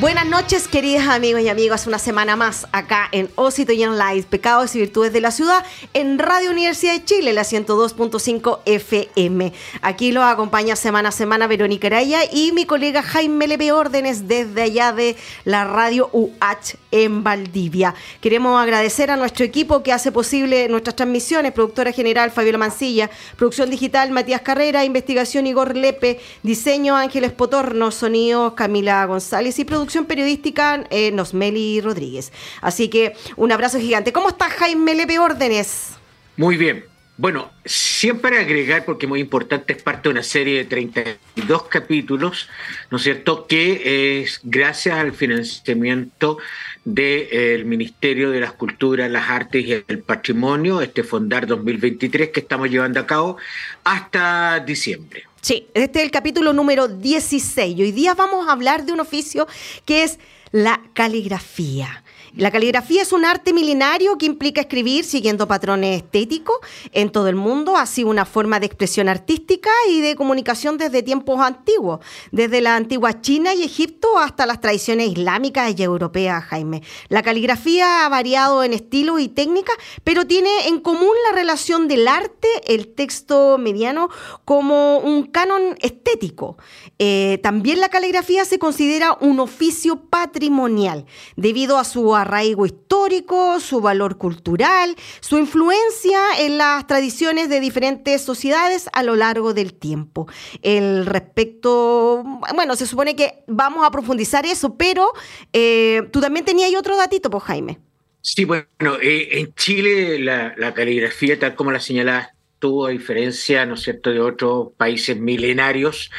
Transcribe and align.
Buenas 0.00 0.24
noches, 0.24 0.66
queridos 0.66 1.06
amigos 1.08 1.42
y 1.42 1.50
amigas. 1.50 1.86
Una 1.86 1.98
semana 1.98 2.34
más 2.34 2.66
acá 2.72 3.10
en 3.12 3.28
Osito 3.34 3.72
y 3.72 3.82
en 3.82 3.98
Live, 3.98 4.22
Pecados 4.30 4.74
y 4.74 4.78
Virtudes 4.78 5.12
de 5.12 5.20
la 5.20 5.30
Ciudad, 5.30 5.62
en 5.92 6.18
Radio 6.18 6.52
Universidad 6.52 6.94
de 6.94 7.04
Chile, 7.04 7.34
la 7.34 7.42
102.5 7.42 8.60
FM. 8.64 9.52
Aquí 9.82 10.10
los 10.10 10.24
acompaña 10.24 10.74
semana 10.74 11.10
a 11.10 11.12
semana 11.12 11.46
Verónica 11.46 11.88
Araya 11.88 12.20
y 12.32 12.52
mi 12.52 12.64
colega 12.64 13.02
Jaime 13.02 13.46
Lepe 13.46 13.72
Órdenes 13.72 14.26
desde 14.26 14.62
allá 14.62 14.94
de 14.94 15.16
la 15.44 15.64
Radio 15.64 16.08
UH 16.14 16.78
en 16.92 17.22
Valdivia. 17.22 17.94
Queremos 18.22 18.58
agradecer 18.58 19.10
a 19.10 19.16
nuestro 19.18 19.44
equipo 19.44 19.82
que 19.82 19.92
hace 19.92 20.10
posible 20.10 20.70
nuestras 20.70 20.96
transmisiones, 20.96 21.52
productora 21.52 21.92
general 21.92 22.30
Fabiola 22.30 22.56
Mancilla, 22.56 23.10
producción 23.36 23.68
digital 23.68 24.10
Matías 24.12 24.40
Carrera, 24.40 24.82
investigación 24.82 25.46
Igor 25.46 25.76
Lepe, 25.76 26.20
diseño 26.42 26.96
Ángeles 26.96 27.32
Potorno, 27.32 27.90
sonido 27.90 28.54
Camila 28.54 29.04
González 29.04 29.58
y 29.58 29.66
producción 29.66 29.89
periodística 30.06 30.84
eh, 30.90 31.10
Nosmeli 31.12 31.80
Rodríguez. 31.80 32.32
Así 32.60 32.88
que 32.88 33.14
un 33.36 33.52
abrazo 33.52 33.78
gigante. 33.78 34.12
¿Cómo 34.12 34.28
está 34.28 34.48
Jaime 34.48 34.94
Lepe 34.94 35.18
Órdenes? 35.18 35.90
Muy 36.36 36.56
bien. 36.56 36.84
Bueno, 37.20 37.50
siempre 37.66 38.38
agregar, 38.38 38.86
porque 38.86 39.06
muy 39.06 39.20
importante, 39.20 39.74
es 39.74 39.82
parte 39.82 40.08
de 40.08 40.12
una 40.14 40.22
serie 40.22 40.56
de 40.56 40.64
32 40.64 41.64
capítulos, 41.64 42.48
¿no 42.90 42.96
es 42.96 43.02
cierto?, 43.02 43.46
que 43.46 44.22
es 44.22 44.40
gracias 44.42 44.96
al 44.96 45.12
financiamiento 45.12 46.38
del 46.86 47.28
eh, 47.30 47.62
Ministerio 47.66 48.30
de 48.30 48.40
las 48.40 48.52
Culturas, 48.52 49.10
las 49.10 49.28
Artes 49.28 49.66
y 49.66 49.72
el 49.86 49.98
Patrimonio, 49.98 50.80
este 50.80 51.02
Fondar 51.02 51.46
2023 51.46 52.30
que 52.30 52.40
estamos 52.40 52.70
llevando 52.70 53.00
a 53.00 53.06
cabo 53.06 53.36
hasta 53.84 54.60
diciembre. 54.60 55.24
Sí, 55.42 55.68
este 55.72 56.00
es 56.00 56.04
el 56.04 56.10
capítulo 56.10 56.52
número 56.52 56.86
16. 56.86 57.78
Hoy 57.78 57.92
día 57.92 58.14
vamos 58.14 58.46
a 58.46 58.52
hablar 58.52 58.84
de 58.84 58.92
un 58.92 59.00
oficio 59.00 59.48
que 59.86 60.02
es 60.02 60.18
la 60.52 60.82
caligrafía. 60.92 62.04
La 62.36 62.52
caligrafía 62.52 63.02
es 63.02 63.12
un 63.12 63.24
arte 63.24 63.52
milenario 63.52 64.16
que 64.16 64.26
implica 64.26 64.60
escribir 64.60 65.04
siguiendo 65.04 65.48
patrones 65.48 65.96
estéticos 65.96 66.56
en 66.92 67.10
todo 67.10 67.26
el 67.26 67.34
mundo, 67.34 67.76
así 67.76 68.04
una 68.04 68.24
forma 68.24 68.60
de 68.60 68.66
expresión 68.66 69.08
artística 69.08 69.70
y 69.88 70.00
de 70.00 70.14
comunicación 70.14 70.78
desde 70.78 71.02
tiempos 71.02 71.40
antiguos, 71.40 71.98
desde 72.30 72.60
la 72.60 72.76
antigua 72.76 73.20
China 73.20 73.52
y 73.54 73.64
Egipto 73.64 74.16
hasta 74.16 74.46
las 74.46 74.60
tradiciones 74.60 75.08
islámicas 75.08 75.74
y 75.76 75.82
europeas, 75.82 76.44
Jaime. 76.44 76.82
La 77.08 77.22
caligrafía 77.22 78.06
ha 78.06 78.08
variado 78.08 78.62
en 78.62 78.74
estilo 78.74 79.18
y 79.18 79.26
técnica, 79.26 79.72
pero 80.04 80.24
tiene 80.24 80.68
en 80.68 80.78
común 80.80 81.12
la 81.28 81.36
relación 81.36 81.88
del 81.88 82.06
arte, 82.06 82.46
el 82.66 82.94
texto 82.94 83.58
mediano, 83.58 84.08
como 84.44 84.98
un 84.98 85.24
canon 85.24 85.76
estético. 85.80 86.58
Eh, 87.00 87.40
también 87.42 87.80
la 87.80 87.88
caligrafía 87.88 88.44
se 88.44 88.60
considera 88.60 89.16
un 89.20 89.40
oficio 89.40 89.96
patrimonial, 90.08 91.06
debido 91.36 91.76
a 91.76 91.84
su 91.84 92.14
arraigo 92.30 92.64
histórico, 92.64 93.58
su 93.58 93.80
valor 93.80 94.16
cultural, 94.16 94.94
su 95.20 95.36
influencia 95.38 96.20
en 96.38 96.58
las 96.58 96.86
tradiciones 96.86 97.48
de 97.48 97.58
diferentes 97.60 98.22
sociedades 98.22 98.88
a 98.92 99.02
lo 99.02 99.16
largo 99.16 99.52
del 99.52 99.74
tiempo. 99.74 100.28
El 100.62 101.06
respecto, 101.06 102.22
bueno, 102.54 102.76
se 102.76 102.86
supone 102.86 103.16
que 103.16 103.42
vamos 103.48 103.84
a 103.84 103.90
profundizar 103.90 104.46
eso, 104.46 104.76
pero 104.76 105.12
eh, 105.52 106.02
tú 106.12 106.20
también 106.20 106.44
tenías 106.44 106.70
otro 106.78 106.96
datito, 106.96 107.30
pues 107.30 107.42
Jaime. 107.44 107.78
Sí, 108.22 108.44
bueno, 108.44 108.98
eh, 109.02 109.40
en 109.40 109.54
Chile 109.54 110.18
la, 110.20 110.74
caligrafía, 110.74 111.38
tal 111.38 111.54
como 111.54 111.72
la 111.72 111.80
señalabas 111.80 112.28
tuvo 112.58 112.86
a 112.86 112.90
diferencia, 112.90 113.66
¿no 113.66 113.74
es 113.74 113.82
cierto?, 113.82 114.10
de 114.10 114.20
otros 114.20 114.68
países 114.76 115.18
milenarios, 115.18 116.10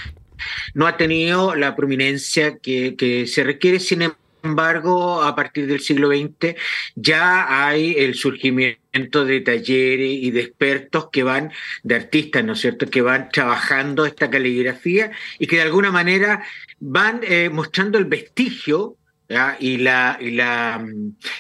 no 0.74 0.88
ha 0.88 0.98
tenido 0.98 1.56
la 1.56 1.76
prominencia 1.76 2.58
que, 2.58 2.96
que 2.96 3.28
se 3.28 3.44
requiere, 3.44 3.80
sin 3.80 4.02
embargo, 4.02 4.21
embargo, 4.44 5.24
a 5.24 5.36
partir 5.36 5.68
del 5.68 5.80
siglo 5.80 6.10
XX 6.10 6.56
ya 6.96 7.66
hay 7.66 7.96
el 7.98 8.16
surgimiento 8.16 9.26
de 9.26 9.42
talleres 9.42 10.12
y 10.12 10.32
de 10.32 10.42
expertos 10.42 11.10
que 11.12 11.24
van, 11.24 11.52
de 11.84 11.96
artistas, 11.96 12.44
¿no 12.44 12.54
es 12.54 12.60
cierto?, 12.60 12.88
que 12.88 13.02
van 13.02 13.30
trabajando 13.30 14.06
esta 14.06 14.30
caligrafía 14.30 15.12
y 15.40 15.48
que 15.48 15.58
de 15.58 15.62
alguna 15.64 15.92
manera 15.92 16.44
van 16.80 17.22
eh, 17.24 17.50
mostrando 17.50 17.98
el 17.98 18.06
vestigio 18.06 18.98
y 19.60 19.78
la, 19.78 20.18
y, 20.20 20.32
la, 20.32 20.86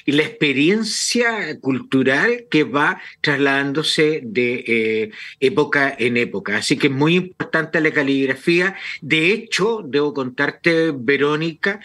y 0.05 0.11
la 0.11 0.23
experiencia 0.23 1.59
cultural 1.59 2.45
que 2.49 2.63
va 2.63 3.01
trasladándose 3.21 4.21
de 4.23 4.63
eh, 4.67 5.11
época 5.39 5.93
en 5.97 6.17
época. 6.17 6.57
Así 6.57 6.77
que 6.77 6.87
es 6.87 6.93
muy 6.93 7.15
importante 7.15 7.81
la 7.81 7.91
caligrafía. 7.91 8.75
De 9.01 9.31
hecho, 9.31 9.83
debo 9.85 10.13
contarte, 10.13 10.91
Verónica, 10.95 11.79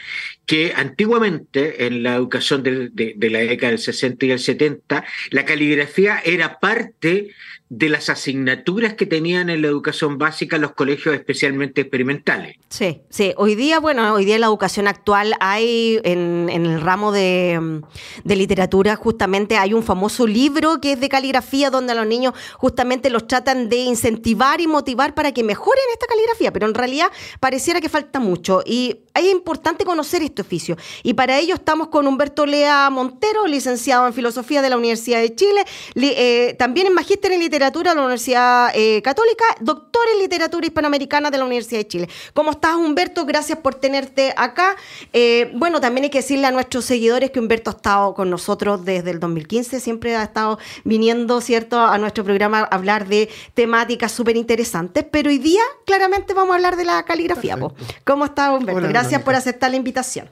que 0.47 0.73
antiguamente 0.77 1.87
en 1.87 2.03
la 2.03 2.15
educación 2.15 2.63
de, 2.63 2.91
de 2.91 3.31
la 3.31 3.41
década 3.41 3.71
del 3.71 3.81
60 3.81 4.27
y 4.27 4.31
el 4.31 4.39
70, 4.39 5.05
la 5.31 5.45
caligrafía 5.45 6.21
era 6.25 6.61
parte 6.61 7.31
de 7.69 7.89
las 7.89 8.09
asignaturas 8.11 8.95
que 8.95 9.07
tenían 9.07 9.51
en 9.51 9.61
la 9.61 9.67
educación 9.67 10.19
básica 10.19 10.57
los 10.57 10.73
colegios 10.73 11.17
especialmente 11.17 11.81
experimentales. 11.81 12.57
Sí, 12.69 13.01
sí. 13.11 13.35
Hoy 13.37 13.57
día, 13.57 13.81
bueno, 13.81 14.15
hoy 14.15 14.25
día 14.25 14.37
en 14.37 14.43
la 14.43 14.47
educación 14.47 14.87
actual 14.87 15.35
hay 15.41 16.01
en, 16.05 16.49
el 16.49 16.81
ramo 16.81 17.11
de, 17.11 17.83
literatura 18.25 18.95
justamente 18.95 19.57
hay 19.57 19.73
un 19.75 19.83
famoso 19.83 20.27
libro 20.27 20.81
que 20.81 20.93
es 20.93 21.01
de 21.01 21.09
caligrafía 21.09 21.71
donde 21.71 21.93
a 21.93 21.97
los 21.97 22.07
niños 22.07 22.35
justamente 22.57 23.11
los 23.11 23.27
tratan 23.27 23.69
de 23.69 23.79
incentivar 23.79 24.61
y 24.61 24.69
motivar 24.69 25.15
para 25.15 25.33
que 25.33 25.43
mejoren 25.43 25.83
esta 25.93 26.07
caligrafía, 26.07 26.53
pero 26.53 26.67
en 26.69 26.75
realidad 26.75 27.11
pareciera 27.41 27.81
que 27.81 27.89
falta 27.89 28.21
mucho 28.21 28.63
y 28.65 29.01
es 29.13 29.25
importante 29.25 29.85
conocer 29.85 30.23
este 30.23 30.43
oficio. 30.43 30.77
Y 31.03 31.15
para 31.15 31.39
ello 31.39 31.55
estamos 31.55 31.89
con 31.89 32.07
Humberto 32.07 32.47
Lea 32.47 32.91
Montero, 32.91 33.47
licenciado 33.47 34.07
en 34.07 34.13
Filosofía 34.13 34.63
de 34.63 34.71
la 34.71 34.77
Universidad 34.77 35.21
de 35.21 35.35
Chile, 35.35 35.65
eh, 35.97 36.55
también 36.59 36.87
en 36.87 36.93
Magíster 36.93 37.33
en 37.33 37.41
Literatura 37.41 37.56
Literatura 37.57 37.93
de 37.93 37.97
la 37.97 38.03
Universidad 38.03 38.71
eh, 38.75 39.01
Católica, 39.01 39.45
doctor 39.61 40.03
en 40.13 40.19
Literatura 40.19 40.67
Hispanoamericana 40.67 41.31
de 41.31 41.39
la 41.39 41.47
Universidad 41.47 41.81
de 41.81 41.89
Chile. 41.89 42.09
¿Cómo 42.35 42.51
estás, 42.51 42.75
Humberto? 42.75 43.25
Gracias 43.25 43.61
por 43.61 43.75
tenerte 43.75 44.35
acá. 44.37 44.77
Eh, 45.15 45.51
bueno, 45.55 45.81
también 45.81 46.05
hay 46.05 46.11
que 46.11 46.19
decirle 46.19 46.47
a 46.49 46.51
nuestros 46.51 46.85
seguidores 46.85 47.31
que 47.31 47.41
Humberto 47.41 47.71
ha 47.71 47.73
estado 47.73 48.13
con 48.13 48.29
nosotros 48.29 48.85
desde 48.85 49.11
el 49.11 49.21
2015, 49.21 49.81
siempre 49.81 50.17
ha 50.17 50.25
estado 50.25 50.59
viniendo, 50.85 51.41
¿cierto?, 51.41 51.81
a 51.81 51.97
nuestro 51.97 52.25
programa 52.25 52.59
a 52.59 52.65
hablar 52.65 53.09
de 53.09 53.31
temáticas 53.55 54.13
súper 54.13 54.37
interesantes, 54.37 55.07
pero 55.11 55.31
hoy 55.31 55.39
día 55.39 55.63
claramente 55.87 56.35
vamos 56.35 56.53
a 56.53 56.57
hablar 56.57 56.77
de 56.77 56.85
la 56.85 57.03
caligrafía. 57.05 57.57
¿Cómo 58.05 58.27
estás, 58.27 58.51
Humberto? 58.51 58.87
Gracias 58.87 59.23
por 59.23 59.35
aceptar 59.35 59.71
la 59.71 59.79
invitación. 59.79 60.29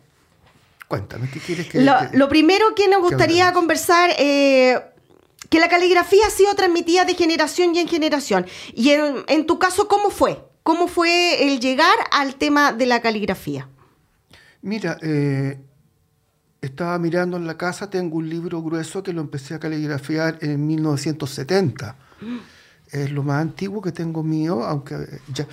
Cuéntame, 0.88 1.30
¿qué 1.32 1.40
quieres 1.40 1.68
que... 1.68 1.80
Lo, 1.80 2.28
primero 2.28 2.74
que 2.74 2.86
nos 2.86 3.00
gustaría 3.00 3.50
conversar... 3.54 4.10
Eh, 4.18 4.90
que 5.48 5.60
la 5.60 5.68
caligrafía 5.68 6.26
ha 6.26 6.30
sido 6.30 6.54
transmitida 6.54 7.04
de 7.04 7.14
generación 7.14 7.74
y 7.74 7.80
en 7.80 7.88
generación. 7.88 8.46
Y 8.74 8.90
en, 8.90 9.46
tu 9.46 9.58
caso, 9.58 9.88
¿cómo 9.88 10.10
fue? 10.10 10.44
¿Cómo 10.62 10.88
fue 10.88 11.46
el 11.46 11.60
llegar 11.60 11.96
al 12.10 12.36
tema 12.36 12.72
de 12.72 12.86
la 12.86 13.00
caligrafía? 13.00 13.68
Mira, 14.62 14.98
eh, 15.02 15.58
estaba 16.60 16.98
mirando 16.98 17.36
en 17.36 17.46
la 17.46 17.58
casa, 17.58 17.90
tengo 17.90 18.16
un 18.16 18.28
libro 18.28 18.62
grueso 18.62 19.02
que 19.02 19.12
lo 19.12 19.20
empecé 19.20 19.54
a 19.54 19.58
caligrafiar 19.60 20.38
en 20.40 20.66
1970. 20.66 21.96
Es 22.90 23.10
lo 23.10 23.22
más 23.22 23.42
antiguo 23.42 23.82
que 23.82 23.92
tengo 23.92 24.22
mío, 24.22 24.64
aunque 24.64 25.20
ya, 25.32 25.46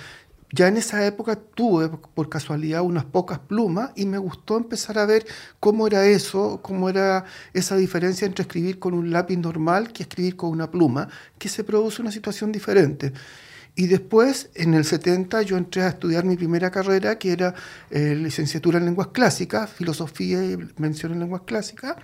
ya 0.52 0.68
en 0.68 0.76
esa 0.76 1.04
época 1.06 1.36
tuve 1.36 1.88
por 1.88 2.28
casualidad 2.28 2.82
unas 2.82 3.04
pocas 3.04 3.38
plumas 3.38 3.90
y 3.96 4.04
me 4.06 4.18
gustó 4.18 4.58
empezar 4.58 4.98
a 4.98 5.06
ver 5.06 5.26
cómo 5.60 5.86
era 5.86 6.04
eso, 6.06 6.60
cómo 6.62 6.88
era 6.90 7.24
esa 7.54 7.76
diferencia 7.76 8.26
entre 8.26 8.42
escribir 8.42 8.78
con 8.78 8.92
un 8.94 9.10
lápiz 9.10 9.38
normal 9.38 9.92
que 9.92 10.02
escribir 10.02 10.36
con 10.36 10.50
una 10.50 10.70
pluma, 10.70 11.08
que 11.38 11.48
se 11.48 11.64
produce 11.64 12.02
una 12.02 12.12
situación 12.12 12.52
diferente. 12.52 13.12
Y 13.74 13.86
después, 13.86 14.50
en 14.54 14.74
el 14.74 14.84
70, 14.84 15.40
yo 15.42 15.56
entré 15.56 15.82
a 15.82 15.88
estudiar 15.88 16.26
mi 16.26 16.36
primera 16.36 16.70
carrera, 16.70 17.18
que 17.18 17.32
era 17.32 17.54
eh, 17.90 18.14
licenciatura 18.14 18.78
en 18.78 18.84
lenguas 18.84 19.08
clásicas, 19.08 19.70
filosofía 19.70 20.44
y 20.44 20.58
mención 20.76 21.12
en 21.12 21.20
lenguas 21.20 21.42
clásicas, 21.46 21.96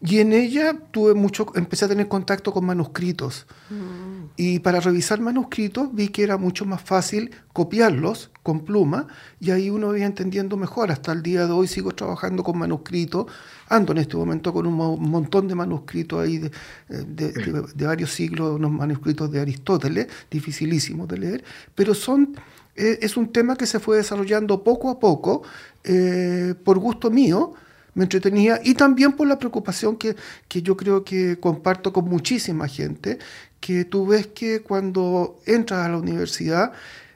y 0.00 0.20
en 0.20 0.32
ella 0.32 0.74
tuve 0.90 1.12
mucho, 1.12 1.52
empecé 1.54 1.84
a 1.84 1.88
tener 1.88 2.08
contacto 2.08 2.50
con 2.50 2.64
manuscritos. 2.64 3.46
Mm. 3.68 4.30
Y 4.36 4.60
para 4.60 4.80
revisar 4.80 5.20
manuscritos 5.20 5.94
vi 5.94 6.08
que 6.08 6.22
era 6.22 6.38
mucho 6.38 6.64
más 6.64 6.80
fácil 6.80 7.30
copiarlos 7.52 8.30
con 8.42 8.64
pluma, 8.64 9.06
y 9.38 9.50
ahí 9.50 9.68
uno 9.68 9.94
iba 9.94 10.06
entendiendo 10.06 10.56
mejor. 10.56 10.90
Hasta 10.90 11.12
el 11.12 11.22
día 11.22 11.46
de 11.46 11.52
hoy 11.52 11.68
sigo 11.68 11.92
trabajando 11.92 12.42
con 12.42 12.56
manuscritos 12.56 13.26
ando 13.72 13.92
en 13.92 13.98
este 13.98 14.16
momento 14.16 14.52
con 14.52 14.66
un 14.66 14.74
montón 14.76 15.48
de 15.48 15.54
manuscritos 15.54 16.20
ahí 16.20 16.38
de, 16.38 16.50
de, 16.88 17.86
varios 17.86 18.12
siglos, 18.12 18.56
unos 18.56 18.70
manuscritos 18.70 19.32
de 19.32 19.40
Aristóteles, 19.40 20.08
dificilísimos 20.30 21.08
de 21.08 21.18
leer, 21.18 21.44
pero 21.74 21.94
son, 21.94 22.36
eh, 22.76 22.98
es 23.00 23.16
un 23.16 23.32
tema 23.32 23.56
que 23.56 23.66
se 23.66 23.80
fue 23.80 23.96
desarrollando 23.96 24.62
poco 24.62 24.90
a 24.90 25.00
poco, 25.00 25.42
eh, 25.84 26.54
por 26.62 26.78
gusto 26.78 27.10
mío, 27.10 27.54
me 27.94 28.04
entretenía 28.04 28.60
y 28.62 28.74
también 28.74 29.12
por 29.12 29.26
la 29.26 29.38
preocupación 29.38 29.96
que, 29.96 30.16
que, 30.48 30.62
yo 30.62 30.76
creo 30.76 31.02
que 31.04 31.38
comparto 31.38 31.92
con 31.92 32.04
muchísima 32.06 32.68
gente, 32.68 33.18
que 33.60 33.84
tú 33.84 34.06
ves 34.06 34.26
que 34.26 34.60
cuando 34.60 35.40
entras 35.46 35.86
a 35.86 35.88
la 35.88 35.98
universidad, 35.98 36.72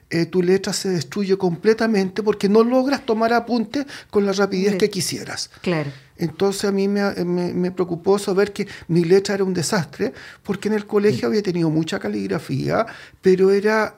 eh, 0.09 0.25
tu 0.25 0.41
letra 0.41 0.71
se 0.71 0.89
destruye 0.89 1.37
completamente 1.37 2.23
porque 2.23 2.47
no 2.47 2.63
logras 2.63 3.05
tomar 3.05 3.33
apuntes 3.33 3.85
con 4.09 4.25
la 4.25 4.31
rapidez 4.31 4.77
que 4.77 4.89
quisieras. 4.89 5.49
Claro. 5.61 5.91
Entonces 6.17 6.65
a 6.65 6.71
mí 6.71 6.87
me, 6.87 7.13
me, 7.25 7.71
preocupó 7.71 8.17
saber 8.17 8.53
que 8.53 8.67
mi 8.87 9.03
letra 9.03 9.35
era 9.35 9.43
un 9.43 9.53
desastre, 9.53 10.13
porque 10.43 10.67
en 10.67 10.75
el 10.75 10.85
colegio 10.87 11.27
había 11.27 11.43
tenido 11.43 11.69
mucha 11.69 11.99
caligrafía, 11.99 12.85
pero 13.21 13.51
era 13.51 13.97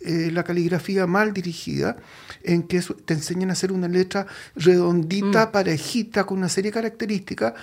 eh, 0.00 0.30
la 0.32 0.42
caligrafía 0.44 1.06
mal 1.06 1.32
dirigida, 1.32 1.96
en 2.42 2.64
que 2.64 2.80
te 3.04 3.14
enseñan 3.14 3.50
a 3.50 3.52
hacer 3.52 3.70
una 3.70 3.88
letra 3.88 4.26
redondita, 4.56 5.46
mm. 5.46 5.52
parejita, 5.52 6.24
con 6.26 6.38
una 6.38 6.48
serie 6.48 6.70
de 6.70 6.74
características 6.74 7.54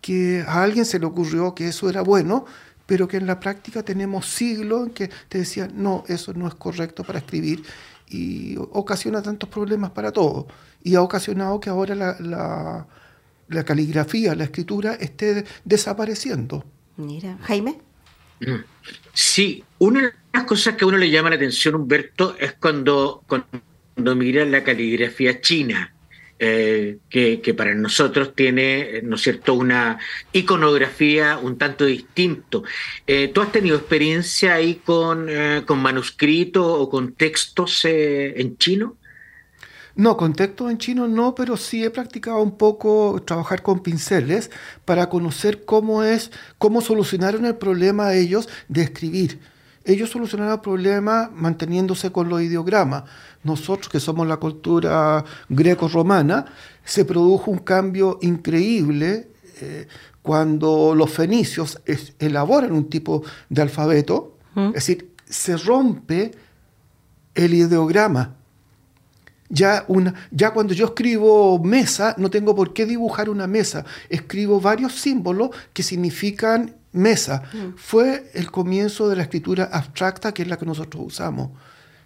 que 0.00 0.44
a 0.46 0.62
alguien 0.62 0.84
se 0.84 0.98
le 0.98 1.06
ocurrió 1.06 1.54
que 1.54 1.68
eso 1.68 1.88
era 1.88 2.02
bueno, 2.02 2.44
pero 2.92 3.08
que 3.08 3.16
en 3.16 3.26
la 3.26 3.40
práctica 3.40 3.82
tenemos 3.82 4.26
siglos 4.26 4.88
en 4.88 4.92
que 4.92 5.10
te 5.30 5.38
decían, 5.38 5.72
no, 5.74 6.04
eso 6.08 6.34
no 6.34 6.46
es 6.46 6.54
correcto 6.56 7.04
para 7.04 7.20
escribir 7.20 7.62
y 8.06 8.54
ocasiona 8.58 9.22
tantos 9.22 9.48
problemas 9.48 9.92
para 9.92 10.12
todos. 10.12 10.44
Y 10.84 10.94
ha 10.96 11.00
ocasionado 11.00 11.58
que 11.58 11.70
ahora 11.70 11.94
la 11.94 12.86
la 13.52 13.64
caligrafía, 13.64 14.34
la 14.34 14.44
escritura 14.44 14.94
esté 14.94 15.44
desapareciendo. 15.64 16.64
Mira, 16.96 17.38
Jaime. 17.42 17.78
Mm. 18.40 18.64
Sí, 19.12 19.62
una 19.78 20.02
de 20.02 20.12
las 20.32 20.44
cosas 20.44 20.74
que 20.76 20.84
a 20.84 20.88
uno 20.88 20.98
le 20.98 21.10
llama 21.10 21.30
la 21.30 21.36
atención, 21.36 21.74
Humberto, 21.74 22.36
es 22.38 22.54
cuando, 22.54 23.22
cuando 23.26 24.16
mira 24.16 24.44
la 24.44 24.64
caligrafía 24.64 25.40
china, 25.40 25.94
eh, 26.44 26.98
que, 27.08 27.54
para 27.54 27.72
nosotros 27.72 28.34
tiene, 28.34 29.00
¿no 29.04 29.14
es 29.14 29.22
cierto?, 29.22 29.54
una 29.54 30.00
iconografía 30.32 31.38
un 31.38 31.56
tanto 31.56 31.84
distinto. 31.84 32.64
Eh, 33.06 33.28
¿Tú 33.28 33.42
has 33.42 33.52
tenido 33.52 33.76
experiencia 33.76 34.54
ahí 34.54 34.82
con, 34.84 35.28
eh, 35.28 35.62
con 35.64 35.78
manuscritos 35.78 36.64
o 36.66 36.90
con 36.90 37.12
textos 37.12 37.84
en 37.84 38.56
chino? 38.56 38.96
No, 39.94 40.16
con 40.16 40.32
texto 40.32 40.68
en 40.68 40.78
chino 40.78 41.06
no, 41.06 41.36
pero 41.36 41.56
sí 41.56 41.84
he 41.84 41.90
practicado 41.90 42.42
un 42.42 42.58
poco 42.58 43.22
trabajar 43.24 43.62
con 43.62 43.80
pinceles 43.80 44.50
para 44.84 45.08
conocer 45.08 45.64
cómo 45.64 46.02
es, 46.02 46.32
cómo 46.58 46.80
solucionaron 46.80 47.46
el 47.46 47.54
problema 47.54 48.14
ellos 48.14 48.48
de 48.66 48.82
escribir. 48.82 49.38
Ellos 49.84 50.10
solucionaron 50.10 50.54
el 50.54 50.60
problema 50.60 51.30
manteniéndose 51.34 52.12
con 52.12 52.28
los 52.28 52.40
ideogramas. 52.42 53.04
Nosotros, 53.42 53.88
que 53.88 54.00
somos 54.00 54.26
la 54.26 54.36
cultura 54.36 55.24
greco-romana, 55.48 56.46
se 56.84 57.04
produjo 57.04 57.50
un 57.50 57.58
cambio 57.58 58.18
increíble 58.22 59.28
eh, 59.60 59.88
cuando 60.22 60.94
los 60.94 61.10
fenicios 61.10 61.80
elaboran 62.18 62.72
un 62.72 62.88
tipo 62.88 63.22
de 63.48 63.62
alfabeto, 63.62 64.36
es 64.54 64.72
decir, 64.72 65.12
se 65.28 65.56
rompe 65.56 66.30
el 67.34 67.54
ideograma 67.54 68.36
ya, 69.52 69.84
una, 69.86 70.14
ya 70.30 70.50
cuando 70.52 70.72
yo 70.72 70.86
escribo 70.86 71.58
mesa, 71.58 72.14
no 72.16 72.30
tengo 72.30 72.56
por 72.56 72.72
qué 72.72 72.86
dibujar 72.86 73.28
una 73.28 73.46
mesa. 73.46 73.84
Escribo 74.08 74.60
varios 74.62 74.94
símbolos 74.94 75.50
que 75.74 75.82
significan 75.82 76.74
mesa. 76.92 77.42
Mm. 77.52 77.76
Fue 77.76 78.30
el 78.34 78.50
comienzo 78.50 79.08
de 79.08 79.16
la 79.16 79.22
escritura 79.22 79.64
abstracta, 79.72 80.32
que 80.32 80.42
es 80.42 80.48
la 80.48 80.56
que 80.58 80.66
nosotros 80.66 81.02
usamos. 81.06 81.50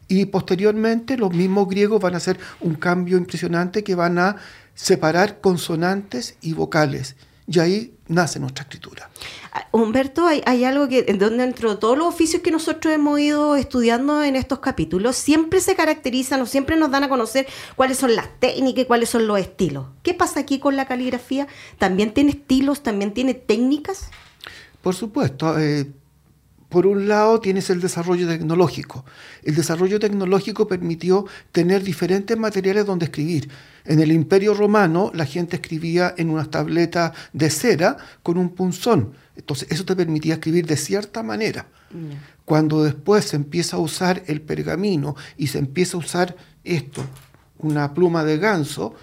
Y 0.09 0.27
posteriormente 0.27 1.17
los 1.17 1.33
mismos 1.33 1.69
griegos 1.69 2.01
van 2.01 2.15
a 2.15 2.19
hacer 2.19 2.39
un 2.61 2.75
cambio 2.75 3.19
impresionante 3.19 3.83
que 3.83 3.95
van 3.95 4.19
a 4.19 4.37
separar 4.75 5.41
consonantes 5.41 6.37
y 6.41 6.53
vocales. 6.53 7.17
Y 7.49 7.59
ahí 7.61 7.95
nace 8.09 8.41
nuestra 8.41 8.63
escritura. 8.63 9.09
Ah, 9.53 9.67
Humberto, 9.73 10.27
hay, 10.27 10.65
algo 10.65 10.89
que 10.89 11.03
dentro 11.03 11.71
de 11.71 11.77
todos 11.77 11.97
los 11.97 12.07
oficios 12.07 12.43
que 12.43 12.51
nosotros 12.51 12.93
hemos 12.93 13.19
ido 13.21 13.57
estudiando 13.57 14.23
en 14.23 14.37
estos 14.37 14.59
capítulos, 14.59 15.17
siempre 15.17 15.61
se 15.61 15.77
caracterizan 15.77 16.41
o 16.43 16.47
siempre 16.47 16.77
nos 16.77 16.91
dan 16.91 17.05
a 17.05 17.09
conocer 17.09 17.47
cuáles 17.77 17.99
son 17.99 18.15
las 18.17 18.29
técnicas 18.41 18.83
y 18.83 18.87
cuáles 18.87 19.09
son 19.09 19.27
los 19.27 19.39
estilos. 19.39 19.87
¿Qué 20.03 20.13
pasa 20.15 20.41
aquí 20.41 20.59
con 20.59 20.77
la 20.77 20.87
caligrafía? 20.87 21.47
¿También 21.79 22.13
tiene 22.13 22.31
estilos? 22.31 22.83
¿También 22.83 23.15
tiene 23.15 23.35
técnicas? 23.35 24.11
Por 24.87 24.95
supuesto. 24.95 25.59
Eh, 25.59 25.91
por 26.69 26.87
un 26.87 27.09
lado 27.09 27.41
tienes 27.41 27.71
el 27.71 27.81
desarrollo 27.81 28.29
tecnológico. 28.29 29.05
El 29.43 29.57
desarrollo 29.57 29.99
tecnológico 29.99 30.69
permitió 30.69 31.27
tener 31.51 31.83
diferentes 31.83 32.39
materiales 32.39 32.87
donde 32.87 33.07
escribir. 33.07 33.49
En 33.85 33.99
el 33.99 34.13
Imperio 34.13 34.55
Romano 34.55 35.11
la 35.13 35.27
gente 35.27 35.57
escribía 35.57 36.15
en 36.17 36.31
unas 36.31 36.53
tabletas 36.53 37.11
de 37.33 37.51
cera 37.51 37.97
con 38.23 38.39
un 38.39 38.51
punzón. 38.51 39.11
Entonces 39.35 39.67
eso 39.73 39.85
te 39.85 39.97
permitía 39.97 40.35
escribir 40.35 40.69
de 40.69 40.77
cierta 40.77 41.25
manera. 41.25 41.67
Cuando 42.45 42.85
después 42.85 43.25
se 43.25 43.35
empieza 43.35 43.79
a 43.79 43.81
usar 43.81 44.23
el 44.29 44.41
pergamino 44.41 45.17
y 45.37 45.49
se 45.49 45.59
empieza 45.59 45.97
a 45.97 46.01
usar 46.01 46.37
esto, 46.63 47.05
una 47.59 47.93
pluma 47.93 48.23
de 48.23 48.39
ganso, 48.39 48.95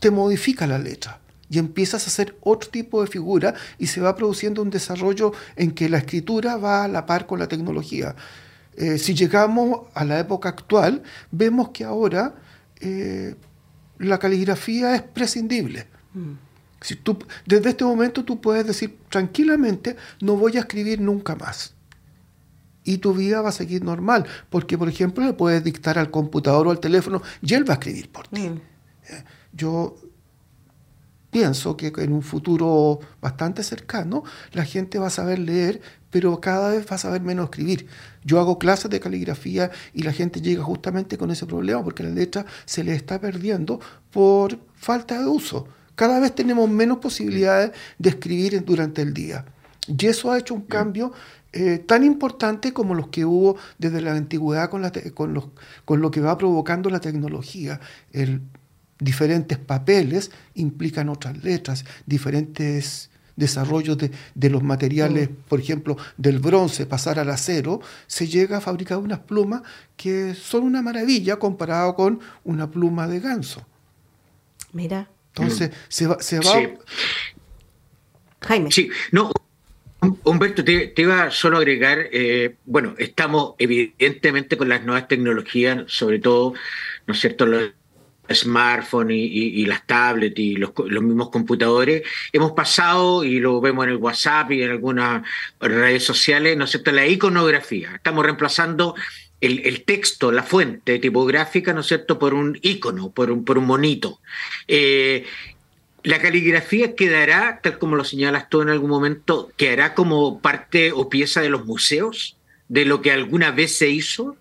te 0.00 0.10
modifica 0.10 0.66
la 0.66 0.80
letra 0.80 1.20
y 1.50 1.58
empiezas 1.58 2.04
a 2.04 2.06
hacer 2.06 2.36
otro 2.40 2.70
tipo 2.70 3.00
de 3.02 3.06
figura 3.06 3.54
y 3.78 3.86
se 3.86 4.00
va 4.00 4.16
produciendo 4.16 4.62
un 4.62 4.70
desarrollo 4.70 5.32
en 5.56 5.72
que 5.72 5.88
la 5.88 5.98
escritura 5.98 6.56
va 6.56 6.84
a 6.84 6.88
la 6.88 7.06
par 7.06 7.26
con 7.26 7.38
la 7.38 7.48
tecnología. 7.48 8.14
Eh, 8.76 8.98
si 8.98 9.14
llegamos 9.14 9.86
a 9.94 10.04
la 10.04 10.18
época 10.18 10.48
actual, 10.48 11.02
vemos 11.30 11.68
que 11.70 11.84
ahora 11.84 12.34
eh, 12.80 13.36
la 13.98 14.18
caligrafía 14.18 14.94
es 14.94 15.02
prescindible. 15.02 15.86
Mm. 16.14 16.32
Si 16.80 16.96
tú, 16.96 17.18
desde 17.46 17.70
este 17.70 17.84
momento 17.84 18.24
tú 18.24 18.40
puedes 18.40 18.66
decir 18.66 18.98
tranquilamente, 19.08 19.96
no 20.20 20.36
voy 20.36 20.56
a 20.56 20.60
escribir 20.60 21.00
nunca 21.00 21.34
más. 21.36 21.74
Y 22.86 22.98
tu 22.98 23.14
vida 23.14 23.40
va 23.40 23.48
a 23.48 23.52
seguir 23.52 23.82
normal, 23.82 24.26
porque 24.50 24.76
por 24.76 24.88
ejemplo 24.88 25.24
le 25.24 25.32
puedes 25.32 25.64
dictar 25.64 25.98
al 25.98 26.10
computador 26.10 26.66
o 26.66 26.70
al 26.70 26.80
teléfono 26.80 27.22
y 27.40 27.54
él 27.54 27.66
va 27.66 27.74
a 27.74 27.76
escribir 27.76 28.10
por 28.10 28.28
ti. 28.28 28.48
Mm. 28.48 28.60
Eh, 29.08 29.24
yo 29.52 29.96
pienso 31.34 31.76
que 31.76 31.92
en 31.96 32.12
un 32.12 32.22
futuro 32.22 33.00
bastante 33.20 33.64
cercano 33.64 34.22
la 34.52 34.64
gente 34.64 35.00
va 35.00 35.08
a 35.08 35.10
saber 35.10 35.40
leer, 35.40 35.80
pero 36.10 36.40
cada 36.40 36.70
vez 36.70 36.86
va 36.88 36.94
a 36.94 36.98
saber 36.98 37.22
menos 37.22 37.46
escribir. 37.46 37.88
Yo 38.22 38.38
hago 38.38 38.56
clases 38.56 38.88
de 38.88 39.00
caligrafía 39.00 39.72
y 39.92 40.04
la 40.04 40.12
gente 40.12 40.40
llega 40.40 40.62
justamente 40.62 41.18
con 41.18 41.32
ese 41.32 41.44
problema 41.44 41.82
porque 41.82 42.04
la 42.04 42.10
letra 42.10 42.46
se 42.66 42.84
le 42.84 42.94
está 42.94 43.20
perdiendo 43.20 43.80
por 44.12 44.60
falta 44.76 45.18
de 45.18 45.26
uso. 45.26 45.66
Cada 45.96 46.20
vez 46.20 46.32
tenemos 46.36 46.70
menos 46.70 46.98
posibilidades 46.98 47.72
de 47.98 48.10
escribir 48.10 48.64
durante 48.64 49.02
el 49.02 49.12
día. 49.12 49.44
Y 49.88 50.06
eso 50.06 50.30
ha 50.30 50.38
hecho 50.38 50.54
un 50.54 50.62
cambio 50.62 51.12
eh, 51.52 51.78
tan 51.78 52.04
importante 52.04 52.72
como 52.72 52.94
los 52.94 53.08
que 53.08 53.24
hubo 53.24 53.56
desde 53.78 54.00
la 54.00 54.12
antigüedad 54.12 54.70
con, 54.70 54.82
la 54.82 54.92
con, 55.12 55.34
los, 55.34 55.48
con 55.84 56.00
lo 56.00 56.12
que 56.12 56.20
va 56.20 56.38
provocando 56.38 56.90
la 56.90 57.00
tecnología. 57.00 57.80
El 58.12 58.40
diferentes 58.98 59.58
papeles 59.58 60.30
implican 60.54 61.08
otras 61.08 61.42
letras, 61.42 61.84
diferentes 62.06 63.10
desarrollos 63.36 63.98
de, 63.98 64.50
los 64.50 64.62
materiales, 64.62 65.30
mm. 65.30 65.34
por 65.48 65.60
ejemplo, 65.60 65.96
del 66.16 66.38
bronce 66.38 66.86
pasar 66.86 67.18
al 67.18 67.30
acero, 67.30 67.80
se 68.06 68.28
llega 68.28 68.58
a 68.58 68.60
fabricar 68.60 68.98
unas 68.98 69.20
plumas 69.20 69.62
que 69.96 70.34
son 70.34 70.62
una 70.62 70.82
maravilla 70.82 71.36
comparado 71.36 71.94
con 71.94 72.20
una 72.44 72.70
pluma 72.70 73.08
de 73.08 73.20
ganso. 73.20 73.66
Mira. 74.72 75.08
Entonces, 75.34 75.70
se 75.88 76.06
va... 76.06 76.20
Se 76.20 76.38
va 76.38 76.70
Jaime. 78.40 78.70
Sí, 78.70 78.90
no, 79.10 79.32
Humberto, 80.24 80.62
te, 80.64 80.92
iba 80.96 81.30
solo 81.30 81.56
a 81.56 81.60
agregar, 81.60 81.98
eh, 82.12 82.56
bueno, 82.66 82.94
estamos 82.98 83.54
evidentemente 83.58 84.56
con 84.56 84.68
las 84.68 84.84
nuevas 84.84 85.08
tecnologías, 85.08 85.84
sobre 85.86 86.18
todo, 86.18 86.52
¿no 87.06 87.14
es 87.14 87.20
cierto?, 87.20 87.46
los 87.46 87.72
smartphones 88.32 89.16
y, 89.16 89.66
las 89.66 89.86
tablets 89.86 90.38
y 90.38 90.56
los, 90.56 90.72
mismos 90.76 91.30
computadores, 91.30 92.02
hemos 92.32 92.52
pasado, 92.52 93.24
y 93.24 93.40
lo 93.40 93.60
vemos 93.60 93.84
en 93.86 93.92
el 93.92 93.96
WhatsApp 93.96 94.52
y 94.52 94.62
en 94.62 94.70
algunas 94.70 95.26
redes 95.60 96.04
sociales, 96.04 96.56
¿no 96.56 96.64
es 96.64 96.70
cierto?, 96.70 96.92
la 96.92 97.06
iconografía. 97.06 97.96
Estamos 97.96 98.24
reemplazando 98.24 98.94
el, 99.40 99.84
texto, 99.84 100.32
la 100.32 100.42
fuente 100.42 100.98
tipográfica, 100.98 101.72
¿no 101.72 101.80
es 101.80 101.86
cierto?, 101.86 102.18
por 102.18 102.34
un 102.34 102.58
icono, 102.62 103.10
por 103.10 103.30
un, 103.30 103.44
por 103.44 103.58
un 103.58 103.66
monito. 103.66 104.20
Eh, 104.68 105.26
la 106.04 106.20
caligrafía 106.20 106.94
quedará, 106.94 107.60
tal 107.62 107.78
como 107.78 107.96
lo 107.96 108.04
señalas 108.04 108.48
tú 108.50 108.60
en 108.60 108.68
algún 108.68 108.90
momento, 108.90 109.50
quedará 109.56 109.94
como 109.94 110.40
parte 110.40 110.92
o 110.92 111.08
pieza 111.08 111.40
de 111.40 111.48
los 111.48 111.64
museos, 111.64 112.36
de 112.68 112.84
lo 112.84 113.00
que 113.00 113.10
alguna 113.10 113.50
vez 113.50 113.76
se 113.76 113.88
hizo. 113.88 114.36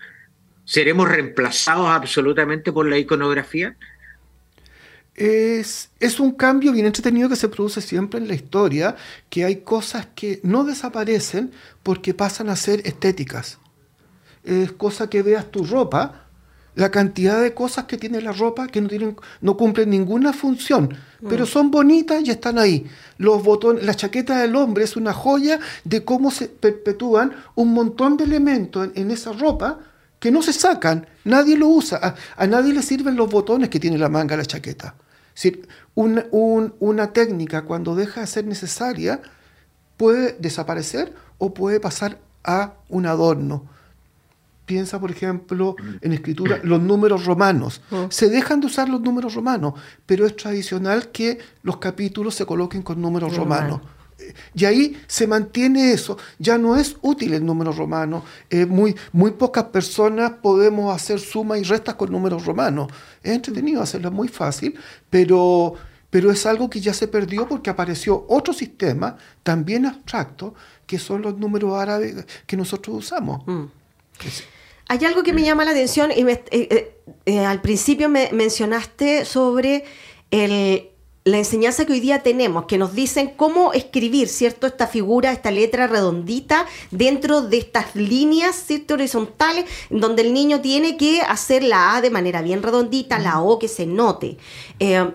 ¿Seremos 0.66 1.10
reemplazados 1.10 1.88
absolutamente 1.88 2.72
por 2.72 2.88
la 2.88 2.98
iconografía? 2.98 3.76
Es, 5.16 5.92
es, 6.00 6.20
un 6.20 6.32
cambio 6.32 6.72
bien 6.72 6.88
entretenido 6.88 7.30
que 7.30 7.36
se 7.36 7.50
produce 7.50 7.82
siempre 7.82 8.20
en 8.20 8.28
la 8.28 8.34
historia, 8.34 8.96
que 9.30 9.46
hay 9.46 9.58
cosas 9.58 10.08
que 10.16 10.40
no 10.44 10.64
desaparecen 10.64 11.52
porque 11.84 12.16
pasan 12.16 12.50
a 12.50 12.56
ser 12.56 12.82
estéticas. 12.88 13.60
Es 14.44 14.72
cosa 14.72 15.10
que 15.10 15.22
veas 15.22 15.52
tu 15.52 15.64
ropa 15.66 16.24
la 16.76 16.90
cantidad 16.90 17.42
de 17.42 17.54
cosas 17.54 17.86
que 17.86 17.98
tiene 17.98 18.22
la 18.22 18.32
ropa 18.32 18.68
que 18.68 18.82
no, 18.82 18.88
tienen, 18.88 19.16
no 19.42 19.58
cumplen 19.58 19.90
ninguna 19.90 20.34
función, 20.34 20.96
pero 21.28 21.44
mm. 21.44 21.48
son 21.48 21.72
bonitas 21.72 22.24
y 22.24 22.32
están 22.32 22.58
ahí. 22.58 22.88
Los 23.18 23.44
botones, 23.44 23.84
la 23.84 23.94
chaqueta 23.94 24.40
del 24.40 24.56
hombre 24.56 24.84
es 24.84 24.96
una 24.96 25.14
joya 25.14 25.60
de 25.84 26.04
cómo 26.04 26.32
se 26.32 26.48
perpetúan 26.48 27.34
un 27.56 27.74
montón 27.74 28.18
de 28.18 28.24
elementos 28.24 28.90
en, 28.96 29.12
esa 29.12 29.34
ropa 29.34 29.80
que 30.24 30.32
no 30.32 30.42
se 30.42 30.54
sacan, 30.54 31.06
nadie 31.26 31.58
lo 31.58 31.68
usa, 31.68 32.16
a, 32.38 32.48
nadie 32.48 32.72
le 32.72 32.82
sirven 32.82 33.18
los 33.18 33.30
botones 33.30 33.68
que 33.68 33.78
tiene 33.78 33.98
la 33.98 34.08
manga 34.08 34.38
la 34.38 34.46
chaqueta. 34.46 34.96
Es 35.36 35.52
una, 35.96 36.26
una 36.32 37.12
técnica 37.12 37.64
cuando 37.64 37.94
deja 37.94 38.22
de 38.22 38.28
ser 38.28 38.46
necesaria 38.46 39.20
puede 39.98 40.38
desaparecer 40.40 41.14
o 41.40 41.54
puede 41.54 41.82
pasar 41.82 42.20
a 42.42 42.76
un 42.88 43.06
adorno 43.06 43.68
Piensa, 44.66 44.98
por 44.98 45.12
ejemplo, 45.12 45.76
en 46.00 46.14
escritura, 46.14 46.62
los 46.64 46.80
números 46.82 47.26
romanos. 47.26 47.82
Oh. 47.92 48.08
Se 48.10 48.30
dejan 48.30 48.62
de 48.62 48.68
usar 48.68 48.88
los 48.88 49.02
números 49.02 49.34
romanos, 49.34 49.74
pero 50.06 50.26
es 50.26 50.38
tradicional 50.38 51.10
que 51.10 51.40
los 51.64 51.78
capítulos 51.80 52.36
se 52.36 52.46
coloquen 52.46 52.82
con 52.82 53.02
números 53.02 53.36
romanos. 53.36 53.82
Y 54.54 54.66
ahí 54.66 55.02
se 55.08 55.28
mantiene 55.28 55.92
eso. 55.92 56.18
Ya 56.40 56.58
no 56.58 56.78
es 56.78 56.98
útil 57.02 57.34
el 57.34 57.46
número 57.46 57.72
romano. 57.72 58.24
muy, 58.68 58.96
muy 59.12 59.32
pocas 59.32 59.66
personas 59.66 60.32
podemos 60.42 60.94
hacer 60.96 61.20
sumas 61.20 61.60
y 61.60 61.64
restas 61.64 61.96
con 61.96 62.12
números 62.12 62.46
romanos. 62.46 62.92
Es 63.22 63.34
entretenido 63.34 63.82
hacerlo, 63.82 64.12
muy 64.12 64.28
fácil, 64.28 64.78
pero, 65.10 65.74
pero 66.10 66.32
es 66.32 66.46
algo 66.46 66.70
que 66.70 66.80
ya 66.80 66.94
se 66.94 67.08
perdió 67.08 67.48
porque 67.48 67.70
apareció 67.70 68.26
otro 68.30 68.54
sistema, 68.54 69.18
también 69.44 69.86
abstracto, 69.86 70.54
que 70.86 71.00
son 71.00 71.22
los 71.22 71.38
números 71.38 71.74
árabes 71.74 72.26
que 72.46 72.58
nosotros 72.58 72.98
usamos. 72.98 73.46
Mm. 73.48 73.66
Hay 74.90 75.06
algo 75.06 75.24
que 75.24 75.34
me 75.34 75.44
llama 75.44 75.66
la 75.66 75.72
atención 75.72 76.12
y 76.12 76.22
eh, 76.22 76.44
eh, 76.52 76.98
eh, 77.26 77.40
al 77.40 77.62
principio 77.62 78.10
me 78.10 78.30
mencionaste 78.32 79.26
sobre 79.26 79.86
la 81.26 81.38
enseñanza 81.38 81.86
que 81.86 81.94
hoy 81.94 82.00
día 82.00 82.22
tenemos, 82.22 82.66
que 82.66 82.78
nos 82.78 82.94
dicen 82.94 83.34
cómo 83.36 83.74
escribir, 83.74 84.28
¿cierto? 84.28 84.68
Esta 84.68 84.88
figura, 84.88 85.32
esta 85.32 85.52
letra 85.52 85.88
redondita 85.88 86.66
dentro 86.92 87.42
de 87.42 87.58
estas 87.58 87.96
líneas, 87.96 88.56
¿cierto? 88.56 88.96
Horizontales, 88.96 89.66
donde 89.90 90.24
el 90.24 90.34
niño 90.34 90.60
tiene 90.62 90.98
que 90.98 91.22
hacer 91.22 91.64
la 91.64 91.96
A 91.96 92.02
de 92.02 92.10
manera 92.10 92.42
bien 92.42 92.62
redondita, 92.62 93.20
la 93.20 93.42
O 93.42 93.58
que 93.58 93.68
se 93.68 93.86
note. 93.86 94.38
Eh, 94.80 95.12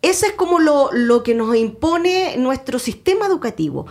eso 0.00 0.26
es 0.26 0.32
como 0.32 0.58
lo, 0.60 1.22
que 1.22 1.34
nos 1.34 1.56
impone 1.56 2.36
nuestro 2.36 2.78
sistema 2.78 3.26
educativo. 3.26 3.86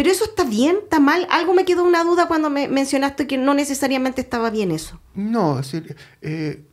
Pero 0.00 0.10
eso 0.10 0.24
está 0.24 0.44
bien, 0.44 0.78
está 0.82 1.00
mal. 1.00 1.26
Algo 1.30 1.52
me 1.52 1.64
quedó 1.64 1.84
una 1.84 2.04
duda 2.04 2.28
cuando 2.28 2.48
me 2.48 2.68
mencionaste 2.68 3.26
que 3.26 3.36
no 3.36 3.54
necesariamente 3.54 4.20
estaba 4.20 4.50
bien 4.50 4.70
eso. 4.70 5.00
No, 5.14 5.58
es 5.58 5.72
decir, 5.72 5.96
eh, 6.22 6.64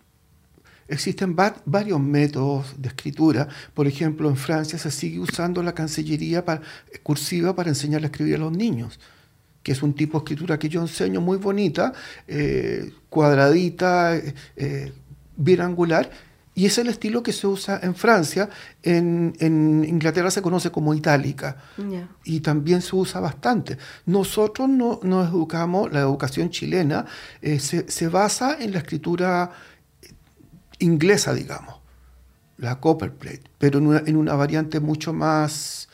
existen 0.88 1.36
varios 1.36 2.00
métodos 2.00 2.76
de 2.78 2.90
escritura. 2.90 3.48
Por 3.74 3.88
ejemplo, 3.88 4.30
en 4.30 4.36
Francia 4.36 4.80
se 4.80 4.92
sigue 4.92 5.20
usando 5.20 5.62
la 5.64 5.74
cancillería 5.74 6.44
cursiva 7.04 7.56
para 7.56 7.70
enseñar 7.70 8.04
a 8.04 8.06
escribir 8.06 8.36
a 8.36 8.40
los 8.40 8.52
niños 8.52 9.00
que 9.64 9.74
es 9.74 9.84
un 9.84 9.94
tipo 9.94 10.18
de 10.18 10.24
escritura 10.24 10.58
que 10.58 10.70
yo 10.70 10.80
enseño 10.80 11.20
muy 11.20 11.38
bonita, 11.38 11.92
eh, 12.26 12.90
cuadradita, 13.10 14.16
eh, 14.16 14.94
bien 15.36 15.60
angular, 15.60 16.10
y 16.58 16.66
es 16.66 16.78
el 16.80 16.88
estilo 16.88 17.22
que 17.22 17.32
se 17.34 17.46
usa 17.46 17.80
en 17.84 17.94
Francia, 17.94 18.50
en, 18.82 19.36
Inglaterra 19.88 20.32
se 20.32 20.42
conoce 20.42 20.72
como 20.72 20.96
itálica 20.96 21.58
y 22.24 22.40
también 22.40 22.82
se 22.82 22.96
usa 22.96 23.20
bastante. 23.20 23.78
Nosotros 24.08 24.68
no, 24.68 25.00
nos 25.04 25.30
educamos, 25.30 25.92
la 25.92 26.00
educación 26.00 26.50
chilena 26.50 27.06
eh, 27.44 27.60
se, 27.60 28.08
basa 28.08 28.58
en 28.60 28.72
la 28.72 28.80
escritura 28.80 29.52
inglesa, 30.80 31.34
digamos, 31.34 31.76
la 32.58 32.80
copperplate, 32.80 33.44
pero 33.58 33.80
en 33.80 33.88
una, 33.88 34.04
en 34.06 34.16
una 34.16 34.36
variante 34.36 34.80
mucho 34.80 35.14
más 35.14 35.90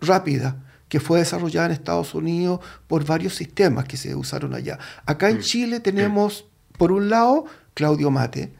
rápida 0.00 0.64
que 0.88 1.00
fue 1.00 1.18
desarrollada 1.18 1.66
en 1.66 1.72
Estados 1.72 2.14
Unidos 2.14 2.60
por 2.86 3.04
varios 3.04 3.34
sistemas 3.34 3.84
que 3.84 3.96
se 3.96 4.14
usaron 4.14 4.54
allá. 4.54 4.78
Acá 5.06 5.28
en 5.28 5.38
mm. 5.38 5.40
Chile 5.40 5.80
tenemos, 5.80 6.46
por 6.76 6.92
un 6.92 7.10
lado, 7.10 7.44
Claudio 7.74 8.10
Mate, 8.10 8.52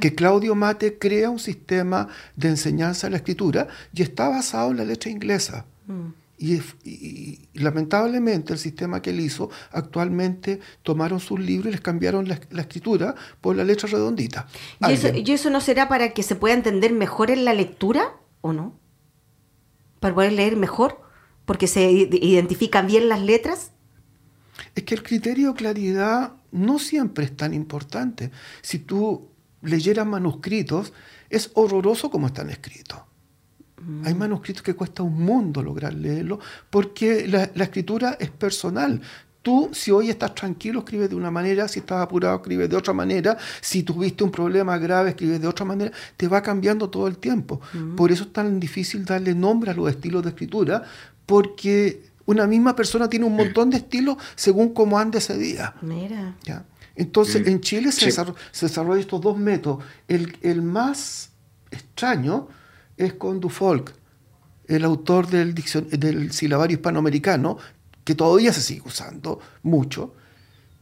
que 0.00 0.14
Claudio 0.14 0.54
Mate 0.54 0.98
crea 0.98 1.28
un 1.30 1.40
sistema 1.40 2.06
de 2.36 2.48
enseñanza 2.48 3.06
de 3.06 3.12
la 3.12 3.16
escritura 3.16 3.66
y 3.92 4.02
está 4.02 4.28
basado 4.28 4.70
en 4.70 4.76
la 4.76 4.84
letra 4.84 5.10
inglesa. 5.10 5.64
Mm. 5.86 6.21
Y, 6.42 7.48
lamentablemente 7.54 8.52
el 8.52 8.58
sistema 8.58 9.00
que 9.00 9.10
él 9.10 9.20
hizo, 9.20 9.48
actualmente 9.70 10.58
tomaron 10.82 11.20
sus 11.20 11.38
libros 11.38 11.68
y 11.68 11.70
les 11.72 11.80
cambiaron 11.80 12.26
la, 12.26 12.40
escritura 12.60 13.14
por 13.40 13.54
la 13.54 13.62
letra 13.62 13.88
redondita. 13.88 14.48
¿Y 14.80 14.92
eso, 14.92 15.08
¿Y 15.14 15.30
eso, 15.30 15.50
no 15.50 15.60
será 15.60 15.88
para 15.88 16.12
que 16.12 16.24
se 16.24 16.34
pueda 16.34 16.54
entender 16.54 16.92
mejor 16.92 17.30
en 17.30 17.44
la 17.44 17.54
lectura 17.54 18.16
o 18.40 18.52
no? 18.52 18.76
¿Para 20.00 20.14
poder 20.14 20.32
leer 20.32 20.56
mejor? 20.56 21.00
¿Porque 21.44 21.68
se 21.68 21.88
identifican 21.90 22.88
bien 22.88 23.08
las 23.08 23.22
letras? 23.22 23.70
Es 24.74 24.82
que 24.82 24.96
el 24.96 25.04
criterio 25.04 25.50
de 25.50 25.54
claridad 25.54 26.32
no 26.50 26.80
siempre 26.80 27.24
es 27.24 27.36
tan 27.36 27.54
importante. 27.54 28.32
Si 28.62 28.80
tú 28.80 29.30
leyeran 29.60 30.08
manuscritos, 30.10 30.92
es 31.30 31.52
horroroso 31.54 32.10
como 32.10 32.26
están 32.26 32.50
escritos. 32.50 32.98
Mm. 33.84 34.06
Hay 34.06 34.14
manuscritos 34.14 34.62
que 34.62 34.74
cuesta 34.74 35.02
un 35.02 35.22
mundo 35.22 35.62
lograr 35.62 35.94
leerlo 35.94 36.38
porque 36.70 37.26
la, 37.26 37.44
escritura 37.64 38.16
es 38.18 38.30
personal. 38.30 39.00
Tú, 39.42 39.70
si 39.72 39.90
hoy 39.90 40.08
estás 40.08 40.34
tranquilo, 40.34 40.80
escribes 40.80 41.10
de 41.10 41.16
una 41.16 41.30
manera, 41.30 41.66
si 41.66 41.80
estás 41.80 42.00
apurado, 42.00 42.36
escribes 42.36 42.70
de 42.70 42.76
otra 42.76 42.92
manera, 42.92 43.36
si 43.60 43.82
tuviste 43.82 44.22
un 44.22 44.30
problema 44.30 44.78
grave, 44.78 45.10
escribes 45.10 45.40
de 45.40 45.48
otra 45.48 45.64
manera, 45.64 45.90
te 46.16 46.28
va 46.28 46.42
cambiando 46.42 46.88
todo 46.88 47.08
el 47.08 47.18
tiempo. 47.18 47.60
Mm. 47.72 47.96
Por 47.96 48.12
eso 48.12 48.24
es 48.24 48.32
tan 48.32 48.60
difícil 48.60 49.04
darle 49.04 49.34
nombre 49.34 49.72
a 49.72 49.74
los 49.74 49.90
estilos 49.90 50.22
de 50.22 50.28
escritura, 50.28 50.84
porque 51.26 52.12
una 52.24 52.46
misma 52.46 52.76
persona 52.76 53.08
tiene 53.08 53.26
un 53.26 53.34
montón 53.34 53.70
de 53.70 53.78
estilos 53.78 54.16
según 54.36 54.72
cómo 54.72 54.98
ande 54.98 55.18
ese 55.18 55.36
día. 55.36 55.74
Mira. 55.82 56.36
¿Ya? 56.44 56.64
Entonces, 56.94 57.44
mm. 57.44 57.48
en 57.48 57.60
Chile 57.60 57.92
se, 57.92 58.06
desarrollan 58.06 59.00
estos 59.00 59.20
dos 59.20 59.38
métodos. 59.38 59.84
El, 60.08 60.62
más 60.62 61.30
extraño 61.70 62.48
es 62.96 63.14
con 63.14 63.40
Dufolk, 63.40 63.92
el 64.66 64.84
autor 64.84 65.26
del, 65.28 65.54
del 65.54 66.32
silabario 66.32 66.76
hispanoamericano, 66.76 67.58
que 68.04 68.14
todavía 68.14 68.52
se 68.52 68.60
sigue 68.60 68.82
usando 68.84 69.40
mucho. 69.62 70.14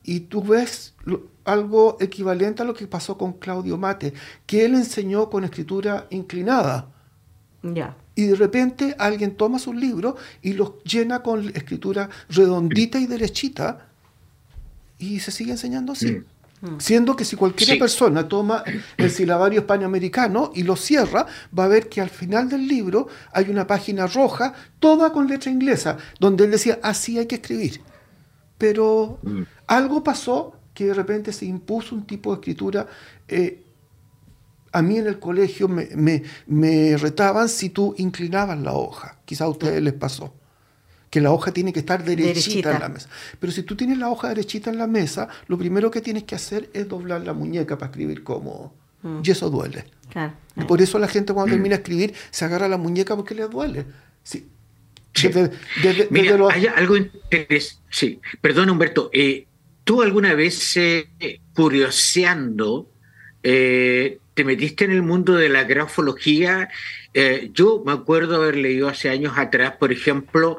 Y 0.02 0.20
tú 0.20 0.42
ves 0.42 0.94
algo 1.44 1.98
equivalente 2.00 2.62
a 2.62 2.64
lo 2.64 2.74
que 2.74 2.86
pasó 2.86 3.18
con 3.18 3.34
Claudio 3.34 3.76
Mate, 3.76 4.14
que 4.46 4.64
él 4.64 4.74
enseñó 4.74 5.28
con 5.30 5.44
escritura 5.44 6.06
inclinada. 6.10 6.88
Ya. 7.62 7.96
Y 8.14 8.26
de 8.26 8.34
repente 8.34 8.94
alguien 8.98 9.36
toma 9.36 9.58
sus 9.58 9.74
libros 9.74 10.14
y 10.42 10.54
los 10.54 10.82
llena 10.84 11.22
con 11.22 11.48
escritura 11.50 12.08
redondita 12.28 12.98
y 12.98 13.06
derechita 13.06 13.88
y 14.98 15.20
se 15.20 15.30
sigue 15.30 15.52
enseñando 15.52 15.92
así. 15.92 16.12
Mm. 16.12 16.24
Mm. 16.60 16.78
Siendo 16.78 17.16
que 17.16 17.24
si 17.24 17.36
cualquier 17.36 17.78
persona 17.78 18.28
toma 18.28 18.64
el 18.96 19.10
silabario 19.10 19.60
hispanoamericano 19.60 20.52
y 20.54 20.62
lo 20.62 20.76
cierra, 20.76 21.26
va 21.56 21.64
a 21.64 21.68
ver 21.68 21.88
que 21.88 22.00
al 22.00 22.10
final 22.10 22.48
del 22.48 22.66
libro 22.68 23.08
hay 23.32 23.48
una 23.50 23.66
página 23.66 24.06
roja, 24.06 24.54
toda 24.78 25.12
con 25.12 25.26
letra 25.26 25.50
inglesa, 25.50 25.96
donde 26.18 26.44
él 26.44 26.50
decía, 26.50 26.78
así 26.82 27.18
hay 27.18 27.26
que 27.26 27.36
escribir. 27.36 27.80
Pero 28.58 29.18
mm. 29.22 29.42
algo 29.66 30.04
pasó 30.04 30.54
que 30.74 30.86
de 30.86 30.94
repente 30.94 31.32
se 31.32 31.46
impuso 31.46 31.94
un 31.94 32.06
tipo 32.06 32.30
de 32.30 32.40
escritura 32.40 32.86
eh, 33.28 33.64
a 34.72 34.82
mí 34.82 34.98
en 34.98 35.06
el 35.06 35.18
colegio 35.18 35.68
me, 35.68 36.96
retaban 36.96 37.48
si 37.48 37.70
tú 37.70 37.94
inclinabas 37.98 38.58
la 38.58 38.72
hoja. 38.72 39.18
Quizá 39.24 39.44
a 39.44 39.48
ustedes 39.48 39.82
les 39.82 39.94
pasó. 39.94 40.32
Que 41.10 41.20
la 41.20 41.32
hoja 41.32 41.52
tiene 41.52 41.72
que 41.72 41.80
estar 41.80 42.04
derechita, 42.04 42.72
en 42.72 42.80
la 42.80 42.88
mesa. 42.88 43.08
Pero 43.38 43.52
si 43.52 43.64
tú 43.64 43.74
tienes 43.76 43.98
la 43.98 44.08
hoja 44.08 44.28
derechita 44.28 44.70
en 44.70 44.78
la 44.78 44.86
mesa, 44.86 45.28
lo 45.48 45.58
primero 45.58 45.90
que 45.90 46.00
tienes 46.00 46.24
que 46.24 46.36
hacer 46.36 46.70
es 46.72 46.88
doblar 46.88 47.22
la 47.22 47.32
muñeca 47.32 47.76
para 47.76 47.90
escribir 47.90 48.22
cómodo. 48.22 48.72
Mm. 49.02 49.20
Y 49.24 49.30
eso 49.30 49.50
duele. 49.50 49.84
Y 50.56 50.64
por 50.64 50.80
eso 50.80 50.98
la 50.98 51.08
gente 51.08 51.32
cuando 51.32 51.52
termina 51.52 51.76
de 51.76 51.82
escribir 51.82 52.14
se 52.30 52.44
agarra 52.44 52.68
la 52.68 52.76
muñeca 52.76 53.16
porque 53.16 53.34
le 53.34 53.46
duele. 53.48 53.86
Sí. 54.22 54.48
Mira, 56.10 56.38
hay 56.52 56.66
algo 56.66 56.96
interesante. 56.96 57.82
Sí, 57.90 58.20
perdón 58.40 58.70
Humberto. 58.70 59.10
Eh, 59.12 59.46
¿Tú 59.84 60.02
alguna 60.02 60.34
vez, 60.34 60.76
eh, 60.76 61.08
curioseando, 61.54 62.88
eh, 63.42 64.18
te 64.34 64.44
metiste 64.44 64.84
en 64.84 64.92
el 64.92 65.02
mundo 65.02 65.34
de 65.34 65.48
la 65.48 65.64
grafología. 65.64 66.68
Eh, 67.14 67.50
yo 67.52 67.82
me 67.84 67.92
acuerdo 67.92 68.36
haber 68.36 68.56
leído 68.56 68.88
hace 68.88 69.10
años 69.10 69.34
atrás, 69.36 69.74
por 69.78 69.92
ejemplo, 69.92 70.58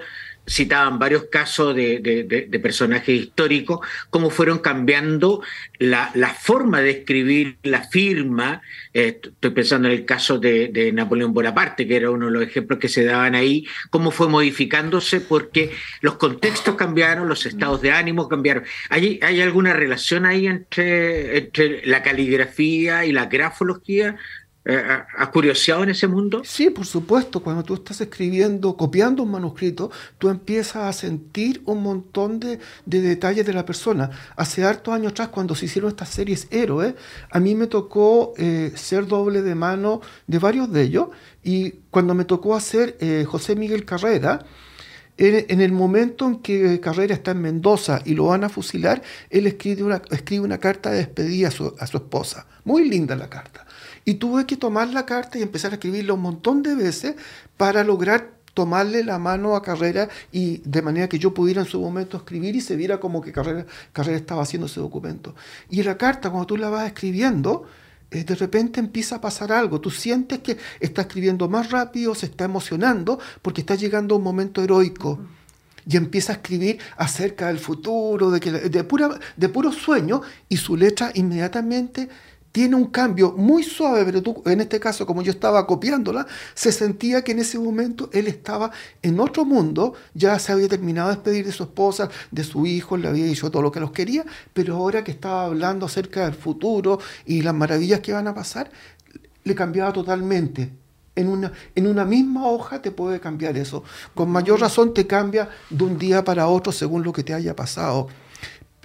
citaban 0.51 1.00
varios 1.00 1.25
casos 1.31 1.74
de, 1.75 2.60
personajes 2.62 3.22
históricos, 3.22 3.79
cómo 4.10 4.29
fueron 4.29 4.60
cambiando 4.60 5.41
la, 5.79 6.12
forma 6.39 6.81
de 6.81 6.91
escribir 6.91 7.58
la 7.63 7.84
firma. 7.84 8.62
Eh, 8.93 9.20
estoy 9.24 9.51
pensando 9.51 9.88
en 9.88 9.93
el 9.93 10.05
caso 10.05 10.38
de, 10.39 10.91
Napoleón 10.93 11.34
Bonaparte, 11.34 11.88
que 11.88 11.96
era 11.96 12.12
uno 12.12 12.25
de 12.25 12.31
los 12.34 12.43
ejemplos 12.43 12.79
que 12.79 12.89
se 12.89 13.05
daban 13.05 13.34
ahí, 13.34 13.65
cómo 13.89 14.12
fue 14.12 14.27
modificándose 14.27 15.22
porque 15.22 15.72
los 16.01 16.15
contextos 16.15 16.75
cambiaron, 16.75 17.29
los 17.29 17.46
estados 17.46 17.81
de 17.81 17.91
ánimo 17.91 18.27
cambiaron. 18.27 18.63
¿Hay, 18.89 19.20
hay 19.22 19.41
alguna 19.41 19.74
relación 19.74 20.25
ahí 20.25 20.48
entre, 20.48 21.38
entre 21.38 21.86
la 21.86 22.03
caligrafía 22.03 23.05
y 23.05 23.13
la 23.13 23.27
grafología? 23.27 24.17
Eh, 24.63 24.80
¿Has 25.18 25.30
curioseado 25.30 25.82
en 25.84 25.89
ese 25.89 26.08
mundo? 26.08 26.44
Sí, 26.46 26.70
por 26.70 26.86
supuesto. 26.86 27.41
Cuando 27.41 27.63
tú 27.63 27.74
estás 27.74 28.00
escribiendo, 28.01 28.77
copiando 28.77 29.24
un 29.24 29.32
manuscrito, 29.32 29.89
tú 30.20 30.30
empiezas 30.30 30.84
a 30.84 30.94
sentir 30.94 31.63
un 31.65 31.82
montón 31.82 32.39
de, 32.39 32.60
detalles 32.86 33.46
de 33.46 33.53
la 33.53 33.65
persona. 33.65 34.12
Hace 34.36 34.63
hartos 34.63 34.94
años 34.94 35.13
atrás, 35.13 35.30
cuando 35.30 35.56
se 35.56 35.65
hicieron 35.65 35.89
estas 35.89 36.10
series 36.10 36.48
héroes, 36.51 36.94
a 37.32 37.39
mí 37.39 37.56
me 37.56 37.65
tocó 37.68 38.34
eh, 38.38 38.72
ser 38.75 39.08
doble 39.08 39.41
de 39.41 39.56
mano 39.56 40.01
de 40.27 40.38
varios 40.38 40.72
de 40.72 40.84
ellos. 40.84 41.08
Y 41.44 41.72
cuando 41.89 42.13
me 42.13 42.25
tocó 42.25 42.56
hacer 42.56 42.98
eh, 43.00 43.25
José 43.27 43.56
Miguel 43.56 43.84
Carrera, 43.84 44.46
en, 45.21 45.61
el 45.61 45.71
momento 45.71 46.27
en 46.27 46.37
que 46.39 46.79
Carrera 46.79 47.13
está 47.13 47.31
en 47.31 47.41
Mendoza 47.41 48.01
y 48.05 48.15
lo 48.15 48.25
van 48.25 48.43
a 48.43 48.49
fusilar, 48.49 49.03
él 49.29 49.45
escribe 49.45 49.83
una, 49.83 50.01
escribe 50.09 50.43
una 50.43 50.57
carta 50.57 50.89
de 50.89 50.97
despedida 50.97 51.49
a 51.49 51.51
su, 51.51 51.75
a 51.77 51.85
su 51.85 51.97
esposa. 51.97 52.47
Muy 52.63 52.89
linda 52.89 53.15
la 53.15 53.29
carta. 53.29 53.65
Y 54.03 54.15
tuve 54.15 54.47
que 54.47 54.57
tomar 54.57 54.87
la 54.89 55.05
carta 55.05 55.37
y 55.37 55.43
empezar 55.43 55.71
a 55.71 55.75
escribirla 55.75 56.13
un 56.13 56.21
montón 56.21 56.63
de 56.63 56.73
veces 56.73 57.15
para 57.55 57.83
lograr 57.83 58.41
tomarle 58.53 59.03
la 59.03 59.17
mano 59.19 59.55
a 59.55 59.61
Carrera 59.61 60.09
y 60.31 60.57
de 60.65 60.81
manera 60.81 61.07
que 61.07 61.19
yo 61.19 61.33
pudiera 61.33 61.61
en 61.61 61.67
su 61.67 61.79
momento 61.79 62.17
escribir 62.17 62.55
y 62.55 62.61
se 62.61 62.75
viera 62.75 62.99
como 62.99 63.21
que 63.21 63.31
Carrera, 63.31 63.65
Carrera 63.93 64.17
estaba 64.17 64.41
haciendo 64.41 64.65
ese 64.65 64.79
documento. 64.79 65.35
Y 65.69 65.83
la 65.83 65.97
carta, 65.97 66.31
cuando 66.31 66.47
tú 66.47 66.57
la 66.57 66.69
vas 66.69 66.87
escribiendo, 66.87 67.65
de 68.12 68.36
repente 68.36 68.80
empieza 68.80 69.15
a 69.15 69.22
pasar 69.22 69.51
algo. 69.51 69.80
Tú 69.80 69.89
sientes 69.89 70.39
que 70.39 70.58
está 70.80 71.03
escribiendo 71.03 71.48
más 71.48 71.72
rápido, 71.72 72.13
se 72.13 72.25
está 72.25 72.46
emocionando 72.46 73.20
porque 73.41 73.62
está 73.62 73.75
llegando 73.75 74.18
un 74.18 74.24
momento 74.24 74.62
heroico. 74.62 75.20
Y 75.88 75.98
empieza 75.98 76.34
a 76.34 76.36
escribir 76.36 76.77
acerca 76.98 77.48
del 77.48 77.58
futuro, 77.58 78.30
de, 78.30 78.39
que, 78.39 78.52
de, 78.52 78.69
de 78.69 79.50
puro 79.50 79.71
sueño, 79.71 80.21
y 80.47 80.58
su 80.58 80.78
letra 80.78 81.12
inmediatamente 81.15 82.08
tiene 82.51 82.75
un 82.75 82.85
cambio 82.85 83.31
muy 83.31 83.63
suave, 83.63 84.03
pero 84.05 84.21
tú, 84.21 84.41
en 84.45 84.61
este 84.61 84.79
caso, 84.79 85.05
como 85.05 85.21
yo 85.21 85.31
estaba 85.31 85.65
copiándola, 85.65 86.27
se 86.53 86.71
sentía 86.71 87.23
que 87.23 87.31
en 87.31 87.39
ese 87.39 87.57
momento 87.57 88.09
él 88.13 88.27
estaba 88.27 88.71
en 89.01 89.19
otro 89.19 89.45
mundo, 89.45 89.93
ya 90.13 90.37
se 90.39 90.51
había 90.51 90.67
terminado 90.67 91.09
de 91.09 91.15
despedir 91.15 91.45
de 91.45 91.51
su 91.51 91.63
esposa, 91.63 92.09
de 92.29 92.43
su 92.43 92.65
hijo, 92.65 92.97
le 92.97 93.07
había 93.07 93.25
dicho 93.25 93.49
todo 93.49 93.61
lo 93.61 93.71
que 93.71 93.79
los 93.79 93.91
quería, 93.91 94.25
pero 94.53 94.75
ahora 94.75 95.03
que 95.03 95.11
estaba 95.11 95.45
hablando 95.45 95.85
acerca 95.85 96.25
del 96.25 96.33
futuro 96.33 96.99
y 97.25 97.41
las 97.41 97.53
maravillas 97.53 98.01
que 98.01 98.13
van 98.13 98.27
a 98.27 98.33
pasar, 98.33 98.69
le 99.43 99.55
cambiaba 99.55 99.93
totalmente. 99.93 100.71
En 101.13 101.27
una, 101.27 101.51
en 101.75 101.87
una 101.87 102.05
misma 102.05 102.47
hoja 102.47 102.81
te 102.81 102.89
puede 102.91 103.19
cambiar 103.19 103.57
eso. 103.57 103.83
Con 104.15 104.29
mayor 104.29 104.61
razón 104.61 104.93
te 104.93 105.07
cambia 105.07 105.49
de 105.69 105.83
un 105.83 105.97
día 105.97 106.23
para 106.23 106.47
otro 106.47 106.71
según 106.71 107.03
lo 107.03 107.11
que 107.11 107.23
te 107.23 107.33
haya 107.33 107.53
pasado. 107.53 108.07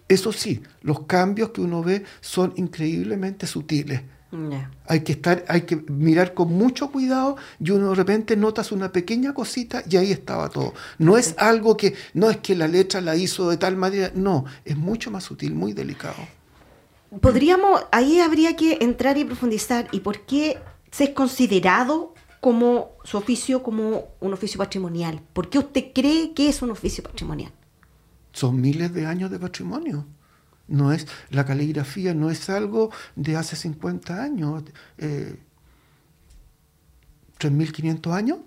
Eso 0.09 0.33
sí, 0.33 0.63
los 0.83 1.01
cambios 1.01 1.51
que 1.51 1.61
uno 1.61 1.83
ve 1.83 2.05
son 2.21 2.53
increíblemente 2.57 3.47
sutiles. 3.47 4.03
Hay 4.87 5.01
que 5.01 5.13
estar, 5.13 5.45
hay 5.49 5.63
que 5.63 5.77
mirar 5.89 6.35
con 6.35 6.53
mucho 6.53 6.91
cuidado 6.91 7.37
y 7.59 7.71
uno 7.71 7.91
de 7.91 7.95
repente 7.95 8.37
notas 8.37 8.71
una 8.71 8.93
pequeña 8.93 9.33
cosita 9.33 9.83
y 9.89 9.97
ahí 9.97 10.13
estaba 10.13 10.49
todo. 10.51 10.75
No 10.99 11.17
es 11.17 11.35
algo 11.39 11.77
que, 11.77 11.95
no 12.13 12.29
es 12.29 12.39
que 12.39 12.55
la 12.55 12.69
letra 12.69 13.01
la 13.01 13.17
hizo 13.17 13.49
de 13.49 13.57
tal 13.57 13.77
manera, 13.77 14.11
no, 14.15 14.45
es 14.65 14.77
mucho 14.77 15.11
más 15.11 15.25
sutil, 15.25 15.55
muy 15.55 15.73
delicado. 15.73 16.17
Podríamos, 17.21 17.87
ahí 17.93 18.21
habría 18.21 18.57
que 18.57 18.79
entrar 18.81 19.17
y 19.17 19.25
profundizar 19.25 19.89
y 19.91 20.01
por 20.01 20.21
qué 20.27 20.59
se 20.91 21.05
es 21.05 21.11
considerado 21.11 22.13
como 22.41 22.91
su 23.05 23.17
oficio 23.17 23.63
como 23.63 24.09
un 24.21 24.33
oficio 24.33 24.59
patrimonial. 24.59 25.23
¿Por 25.33 25.49
qué 25.49 25.59
usted 25.59 25.93
cree 25.95 26.35
que 26.35 26.49
es 26.49 26.63
un 26.63 26.71
oficio 26.71 27.03
patrimonial? 27.03 27.53
Son 28.37 28.61
miles 28.61 28.93
de 28.93 29.07
años 29.07 29.31
de 29.31 29.39
patrimonio. 29.39 30.05
No 30.69 30.93
es, 30.93 31.07
la 31.31 31.47
caligrafía 31.47 32.13
no 32.13 32.31
es 32.31 32.51
algo 32.51 32.91
de 33.15 33.35
hace 33.35 33.57
50 33.57 34.23
años, 34.23 34.63
eh, 34.99 35.41
3.500 37.39 38.13
años, 38.13 38.39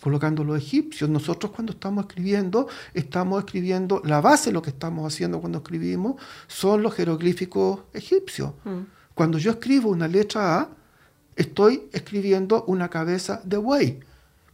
colocando 0.00 0.42
los 0.42 0.56
egipcios. 0.56 1.10
Nosotros 1.10 1.52
cuando 1.52 1.72
estamos 1.72 2.06
escribiendo, 2.06 2.66
estamos 2.94 3.44
escribiendo, 3.44 4.00
la 4.06 4.22
base 4.22 4.48
de 4.48 4.54
lo 4.54 4.62
que 4.62 4.70
estamos 4.70 5.12
haciendo 5.12 5.40
cuando 5.40 5.58
escribimos 5.58 6.14
son 6.46 6.82
los 6.82 6.94
jeroglíficos 6.94 7.80
egipcios. 7.92 8.52
Mm. 8.64 8.80
Cuando 9.14 9.36
yo 9.36 9.50
escribo 9.50 9.90
una 9.90 10.08
letra 10.08 10.60
A, 10.60 10.68
estoy 11.36 11.90
escribiendo 11.92 12.64
una 12.64 12.88
cabeza 12.88 13.42
de 13.44 13.58
buey. 13.58 14.00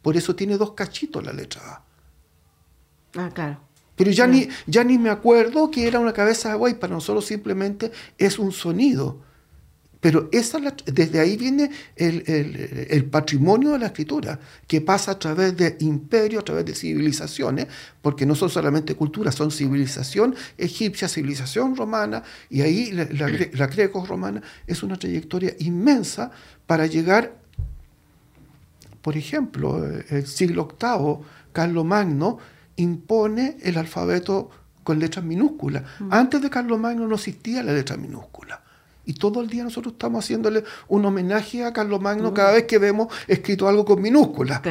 Por 0.02 0.16
eso 0.16 0.34
tiene 0.34 0.56
dos 0.56 0.72
cachitos 0.72 1.24
la 1.24 1.32
letra 1.32 1.60
A. 1.62 1.82
Ah, 3.14 3.30
claro. 3.32 3.67
Pero 3.98 4.12
ya, 4.12 4.28
ni, 4.28 4.48
ya 4.68 4.84
ni 4.84 4.96
me 4.96 5.10
acuerdo 5.10 5.72
que 5.72 5.88
era 5.88 5.98
una 5.98 6.12
cabeza 6.12 6.50
de 6.50 6.54
buey, 6.54 6.74
para 6.74 6.94
nosotros 6.94 7.26
simplemente 7.26 7.90
es 8.16 8.38
un 8.38 8.52
sonido. 8.52 9.18
Pero 10.00 10.28
esa, 10.30 10.60
desde 10.86 11.18
ahí 11.18 11.36
viene 11.36 11.68
el, 11.96 13.04
patrimonio 13.10 13.72
de 13.72 13.80
la 13.80 13.86
escritura, 13.86 14.38
que 14.68 14.80
pasa 14.80 15.10
a 15.10 15.18
través 15.18 15.56
de 15.56 15.76
imperios, 15.80 16.42
a 16.42 16.44
través 16.44 16.64
de 16.64 16.76
civilizaciones, 16.76 17.66
porque 18.00 18.24
no 18.24 18.36
son 18.36 18.50
solamente 18.50 18.94
culturas, 18.94 19.34
son 19.34 19.50
civilización 19.50 20.36
egipcia, 20.56 21.08
civilización 21.08 21.74
romana, 21.74 22.22
y 22.48 22.60
ahí 22.60 22.92
la, 22.92 23.08
la 23.10 23.66
greco-romana 23.66 24.40
es 24.68 24.84
una 24.84 24.96
trayectoria 24.96 25.56
inmensa 25.58 26.30
para 26.68 26.86
llegar, 26.86 27.36
por 29.02 29.16
ejemplo, 29.16 29.84
el 29.84 30.24
siglo 30.28 30.68
VIII, 30.80 31.26
Carlos 31.52 31.84
Magno, 31.84 32.38
impone 32.78 33.56
el 33.62 33.76
alfabeto 33.76 34.50
con 34.82 34.98
letras 34.98 35.24
minúsculas. 35.24 35.82
Mm. 35.98 36.12
Antes 36.12 36.40
de 36.40 36.48
Carlomagno 36.48 37.06
no 37.06 37.16
existía 37.16 37.62
la 37.62 37.72
letra 37.72 37.96
minúscula. 37.96 38.62
Y 39.04 39.14
todo 39.14 39.40
el 39.40 39.48
día 39.48 39.64
nosotros 39.64 39.94
estamos 39.94 40.24
haciéndole 40.24 40.64
un 40.88 41.04
homenaje 41.04 41.64
a 41.64 41.72
Carlomagno 41.72 42.30
mm. 42.30 42.34
cada 42.34 42.52
vez 42.52 42.64
que 42.64 42.78
vemos 42.78 43.08
escrito 43.26 43.68
algo 43.68 43.84
con 43.84 44.00
minúsculas. 44.00 44.62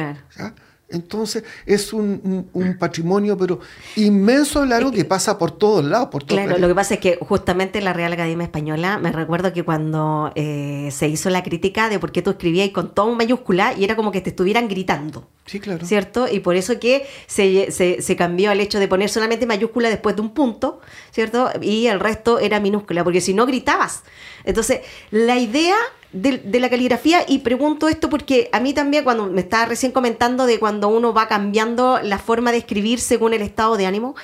Entonces 0.90 1.44
es 1.66 1.92
un, 1.92 2.48
patrimonio, 2.78 3.36
pero 3.36 3.60
inmenso 3.96 4.64
largo 4.64 4.90
que, 4.90 5.04
pasa 5.04 5.38
por 5.38 5.50
todos 5.50 5.84
lados. 5.84 6.08
Por 6.10 6.24
claro, 6.24 6.58
lo 6.58 6.68
que 6.68 6.74
pasa 6.74 6.94
es 6.94 7.00
que 7.00 7.18
justamente 7.20 7.80
la 7.80 7.92
Real 7.92 8.12
Academia 8.12 8.44
Española, 8.44 8.98
me 8.98 9.12
recuerdo 9.12 9.52
que 9.52 9.64
cuando 9.64 10.32
eh, 10.34 10.88
se 10.90 11.08
hizo 11.08 11.28
la 11.30 11.42
crítica 11.42 11.88
de 11.88 11.98
por 11.98 12.12
qué 12.12 12.22
tú 12.22 12.30
escribías 12.30 12.70
con 12.70 12.94
todo 12.94 13.14
mayúscula 13.14 13.74
y 13.76 13.84
era 13.84 13.96
como 13.96 14.12
que 14.12 14.20
te 14.20 14.30
estuvieran 14.30 14.68
gritando. 14.68 15.28
Sí, 15.46 15.60
claro. 15.60 15.84
¿Cierto? 15.86 16.26
Y 16.30 16.40
por 16.40 16.56
eso 16.56 16.78
que 16.78 17.06
se, 17.26 17.70
se, 17.70 18.02
se 18.02 18.16
cambió 18.16 18.50
al 18.50 18.60
hecho 18.60 18.78
de 18.78 18.88
poner 18.88 19.08
solamente 19.08 19.46
mayúscula 19.46 19.88
después 19.88 20.16
de 20.16 20.22
un 20.22 20.30
punto, 20.30 20.80
¿cierto? 21.10 21.50
Y 21.60 21.86
el 21.86 22.00
resto 22.00 22.38
era 22.38 22.60
minúscula, 22.60 23.04
porque 23.04 23.20
si 23.20 23.34
no 23.34 23.46
gritabas. 23.46 24.02
Entonces, 24.44 24.80
la 25.10 25.38
idea 25.38 25.76
de, 26.12 26.60
la 26.60 26.70
caligrafía 26.70 27.24
y 27.28 27.40
pregunto 27.40 27.88
esto 27.88 28.08
porque 28.08 28.48
a 28.52 28.60
mí 28.60 28.72
también 28.72 29.04
cuando 29.04 29.26
me 29.26 29.40
estaba 29.40 29.66
recién 29.66 29.92
comentando 29.92 30.46
de 30.46 30.58
cuando 30.58 30.88
uno 30.88 31.12
va 31.12 31.28
cambiando 31.28 32.00
la 32.02 32.18
forma 32.18 32.50
de 32.50 32.58
escribir 32.58 32.98
según 33.00 33.34
el 33.34 33.42
estado 33.42 33.76
de 33.76 33.86
ánimo, 33.86 34.14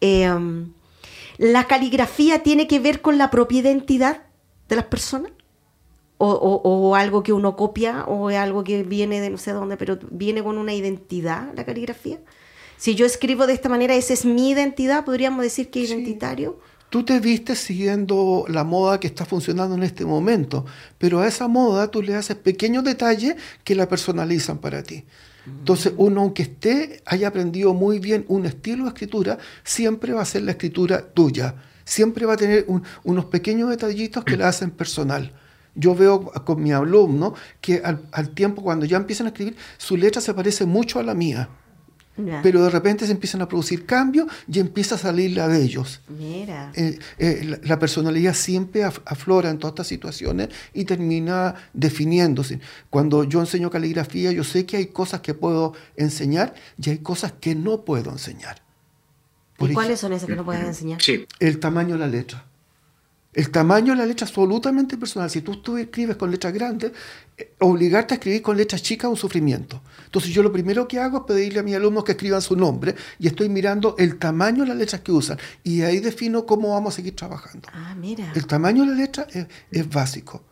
em, 0.00 0.72
¿la 1.38 1.64
caligrafía 1.64 2.42
tiene 2.42 2.66
que 2.66 2.78
ver 2.78 3.00
con 3.00 3.18
la 3.18 3.30
propia 3.30 3.60
identidad 3.60 4.22
de 4.68 4.76
las 4.76 4.86
personas? 4.86 5.32
O, 6.24 6.94
algo 6.94 7.24
que 7.24 7.32
uno 7.32 7.56
copia 7.56 8.04
o 8.04 8.28
algo 8.28 8.62
que 8.62 8.84
viene 8.84 9.20
de 9.20 9.28
no 9.28 9.38
sé 9.38 9.50
dónde, 9.50 9.76
pero 9.76 9.98
viene 10.08 10.40
con 10.40 10.56
una 10.56 10.72
identidad 10.72 11.52
la 11.56 11.64
caligrafía. 11.64 12.20
Si 12.76 12.94
yo 12.94 13.06
escribo 13.06 13.48
de 13.48 13.54
esta 13.54 13.68
manera, 13.68 13.96
esa 13.96 14.12
es 14.12 14.24
mi 14.24 14.50
identidad, 14.50 15.04
podríamos 15.04 15.42
decir 15.42 15.68
que 15.68 15.80
identitario. 15.80 16.60
Tú 16.92 17.04
te 17.04 17.20
vistes 17.20 17.58
siguiendo 17.58 18.44
la 18.48 18.64
moda 18.64 19.00
que 19.00 19.06
está 19.06 19.24
funcionando 19.24 19.74
en 19.74 19.82
este 19.82 20.04
momento, 20.04 20.66
pero 20.98 21.20
a 21.20 21.26
esa 21.26 21.48
moda 21.48 21.90
tú 21.90 22.02
le 22.02 22.14
haces 22.14 22.36
pequeños 22.36 22.84
detalles 22.84 23.36
que 23.64 23.74
la 23.74 23.88
personalizan 23.88 24.58
para 24.58 24.82
ti. 24.82 25.06
Entonces, 25.46 25.94
uno, 25.96 26.20
aunque 26.20 26.42
esté, 26.42 27.02
haya 27.06 27.28
aprendido 27.28 27.72
muy 27.72 27.98
bien 27.98 28.26
un 28.28 28.44
estilo 28.44 28.84
de 28.84 28.90
escritura, 28.90 29.38
siempre 29.64 30.12
va 30.12 30.20
a 30.20 30.26
ser 30.26 30.42
la 30.42 30.50
escritura 30.50 31.00
tuya. 31.00 31.54
Siempre 31.82 32.26
va 32.26 32.34
a 32.34 32.36
tener 32.36 32.66
unos 33.04 33.24
pequeños 33.24 33.70
detallitos 33.70 34.22
que 34.22 34.36
la 34.36 34.48
hacen 34.48 34.70
personal. 34.70 35.32
Yo 35.74 35.94
veo 35.94 36.26
con 36.44 36.62
mi 36.62 36.72
alumno 36.72 37.32
que 37.62 37.80
al, 37.82 38.02
al, 38.12 38.34
tiempo, 38.34 38.62
cuando 38.62 38.84
ya 38.84 38.98
empiezan 38.98 39.28
a 39.28 39.30
escribir, 39.30 39.56
su 39.78 39.96
letra 39.96 40.20
se 40.20 40.34
parece 40.34 40.66
mucho 40.66 40.98
a 40.98 41.02
la 41.02 41.14
mía. 41.14 41.48
Pero 42.42 42.62
de 42.62 42.70
repente 42.70 43.06
se 43.06 43.12
empiezan 43.12 43.40
a 43.40 43.48
producir 43.48 43.86
cambios 43.86 44.26
y 44.46 44.58
empieza 44.58 44.96
a 44.96 44.98
salir 44.98 45.34
la 45.34 45.48
de 45.48 45.62
ellos. 45.62 46.00
Mira. 46.08 46.70
Eh, 46.74 46.98
eh, 47.18 47.58
la, 47.62 47.78
personalidad 47.78 48.34
siempre 48.34 48.84
aflora 48.84 49.48
en 49.48 49.58
todas 49.58 49.72
estas 49.72 49.86
situaciones 49.86 50.50
y 50.74 50.84
termina 50.84 51.54
definiéndose. 51.72 52.60
Cuando 52.90 53.24
yo 53.24 53.40
enseño 53.40 53.70
caligrafía, 53.70 54.30
yo 54.30 54.44
sé 54.44 54.66
que 54.66 54.76
hay 54.76 54.86
cosas 54.86 55.22
que 55.22 55.32
puedo 55.32 55.72
enseñar 55.96 56.54
y 56.82 56.90
hay 56.90 56.98
cosas 56.98 57.32
que 57.32 57.54
no 57.54 57.82
puedo 57.82 58.10
enseñar. 58.10 58.60
¿Y 59.58 59.72
cuáles 59.72 60.00
son 60.00 60.12
esas 60.12 60.28
que 60.28 60.36
no 60.36 60.44
puedes 60.44 60.64
enseñar? 60.64 61.00
Sí. 61.00 61.26
El 61.38 61.60
tamaño 61.60 61.94
de 61.94 62.00
la 62.00 62.08
letra. 62.08 62.44
El 63.32 63.50
tamaño 63.50 63.92
de 63.92 63.98
la 63.98 64.06
letra 64.06 64.26
es 64.26 64.30
absolutamente 64.30 64.98
personal. 64.98 65.30
Si 65.30 65.40
tú, 65.40 65.56
tú 65.62 65.78
escribes 65.78 66.16
con 66.16 66.30
letras 66.30 66.52
grandes, 66.52 66.92
eh, 67.38 67.52
obligarte 67.60 68.14
a 68.14 68.16
escribir 68.16 68.42
con 68.42 68.56
letras 68.56 68.82
chicas 68.82 69.08
es 69.08 69.10
un 69.12 69.16
sufrimiento. 69.16 69.80
Entonces 70.12 70.34
yo 70.34 70.42
lo 70.42 70.52
primero 70.52 70.86
que 70.86 70.98
hago 70.98 71.20
es 71.20 71.24
pedirle 71.24 71.60
a 71.60 71.62
mis 71.62 71.74
alumnos 71.74 72.04
que 72.04 72.12
escriban 72.12 72.42
su 72.42 72.54
nombre 72.54 72.94
y 73.18 73.28
estoy 73.28 73.48
mirando 73.48 73.96
el 73.98 74.18
tamaño 74.18 74.62
de 74.62 74.68
las 74.68 74.76
letras 74.76 75.00
que 75.00 75.10
usan 75.10 75.38
y 75.64 75.80
ahí 75.80 76.00
defino 76.00 76.44
cómo 76.44 76.74
vamos 76.74 76.92
a 76.92 76.96
seguir 76.96 77.16
trabajando. 77.16 77.66
Ah, 77.72 77.94
mira. 77.98 78.30
El 78.34 78.46
tamaño 78.46 78.82
de 78.82 78.90
la 78.90 78.94
letra 78.94 79.26
es, 79.70 79.88
básico. 79.88 80.44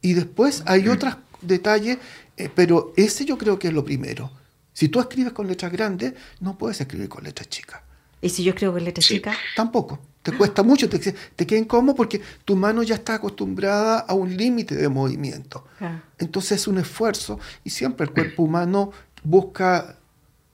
Y 0.00 0.12
después 0.12 0.62
hay 0.64 0.86
otros 0.86 1.16
detalles, 1.40 1.98
eh, 2.36 2.48
pero 2.54 2.92
ese 2.96 3.24
yo 3.24 3.36
creo 3.36 3.58
que 3.58 3.66
es 3.66 3.74
lo 3.74 3.84
primero. 3.84 4.30
Si 4.72 4.88
tú 4.88 5.00
escribes 5.00 5.32
con 5.32 5.48
letras 5.48 5.72
grandes, 5.72 6.14
no 6.38 6.56
puedes 6.56 6.80
escribir 6.80 7.08
con 7.08 7.24
letras 7.24 7.48
chicas. 7.48 7.80
¿Y 8.22 8.28
si 8.28 8.44
yo 8.44 8.50
escribo 8.50 8.74
con 8.74 8.84
letras 8.84 9.06
chicas? 9.06 9.36
Tampoco. 9.56 9.98
Te 10.22 10.32
cuesta 10.32 10.62
mucho, 10.62 10.86
te, 10.88 10.98
te 10.98 11.46
queda 11.46 11.58
incómodo 11.58 11.94
porque 11.94 12.20
tu 12.44 12.54
mano 12.54 12.82
ya 12.82 12.96
está 12.96 13.14
acostumbrada 13.14 14.00
a 14.00 14.12
un 14.12 14.36
límite 14.36 14.74
de 14.74 14.88
movimiento. 14.88 15.64
Ah. 15.80 16.02
Entonces 16.18 16.60
es 16.60 16.68
un 16.68 16.76
esfuerzo 16.76 17.40
y 17.64 17.70
siempre 17.70 18.04
el 18.04 18.12
cuerpo 18.12 18.42
humano 18.42 18.92
busca 19.22 19.96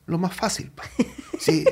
lo 0.07 0.19
más 0.19 0.35
fácil. 0.35 0.71
Sí. 1.39 1.67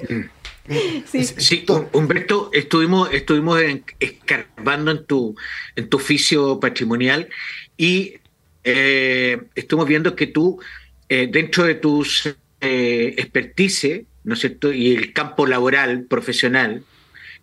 sí, 1.07 1.64
Humberto, 1.92 2.50
estuvimos, 2.52 3.09
estuvimos 3.14 3.62
escarbando 3.98 4.90
en 4.90 5.07
tu, 5.07 5.35
en 5.74 5.88
tu 5.88 5.96
oficio 5.96 6.61
patrimonial 6.61 7.30
y 7.78 8.16
eh, 8.62 9.40
estuvimos 9.54 9.88
viendo 9.88 10.14
que 10.14 10.26
tú, 10.26 10.61
eh, 11.09 11.28
dentro 11.33 11.64
de 11.64 11.76
tus 11.76 12.28
eh, 12.61 13.14
expertise, 13.16 14.04
¿no 14.24 14.34
es 14.34 14.40
cierto? 14.40 14.72
Y 14.72 14.94
el 14.94 15.12
campo 15.12 15.46
laboral, 15.46 16.04
profesional, 16.04 16.82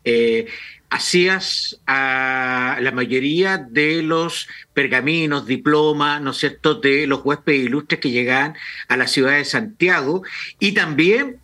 eh, 0.04 0.48
hacías 0.89 1.80
a 1.88 2.78
la 2.82 2.91
mayoría 2.91 3.58
de 3.58 4.04
los 4.04 4.48
pergaminos, 4.74 5.48
diplomas, 5.48 6.22
¿no 6.22 6.32
es 6.32 6.38
cierto?, 6.38 6.76
de 6.76 7.08
los 7.08 7.22
huéspedes 7.24 7.65
ilustres 7.65 8.00
que 8.02 8.12
llegaban 8.12 8.56
a 8.89 8.98
la 8.98 9.08
ciudad 9.08 9.38
de 9.38 9.46
Santiago 9.46 10.24
y 10.60 10.74
también 10.74 11.38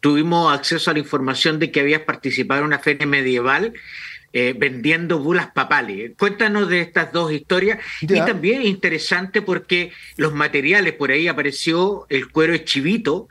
tuvimos 0.00 0.52
acceso 0.52 0.90
a 0.90 0.94
la 0.94 1.00
información 1.00 1.58
de 1.58 1.70
que 1.70 1.80
habías 1.80 2.02
participado 2.02 2.60
en 2.60 2.66
una 2.66 2.78
feria 2.78 3.06
medieval 3.06 3.72
eh, 4.34 4.54
vendiendo 4.56 5.18
bulas 5.18 5.50
papales. 5.50 6.12
Cuéntanos 6.18 6.66
de 6.68 6.80
estas 6.80 7.12
dos 7.12 7.30
historias. 7.32 7.80
Y 8.00 8.06
también 8.06 8.62
interesante 8.62 9.42
porque 9.42 9.92
los 10.16 10.32
materiales, 10.32 10.94
por 10.94 11.10
ahí 11.10 11.28
apareció 11.28 12.06
el 12.08 12.30
cuero 12.30 12.54
de 12.54 12.64
chivito. 12.64 13.28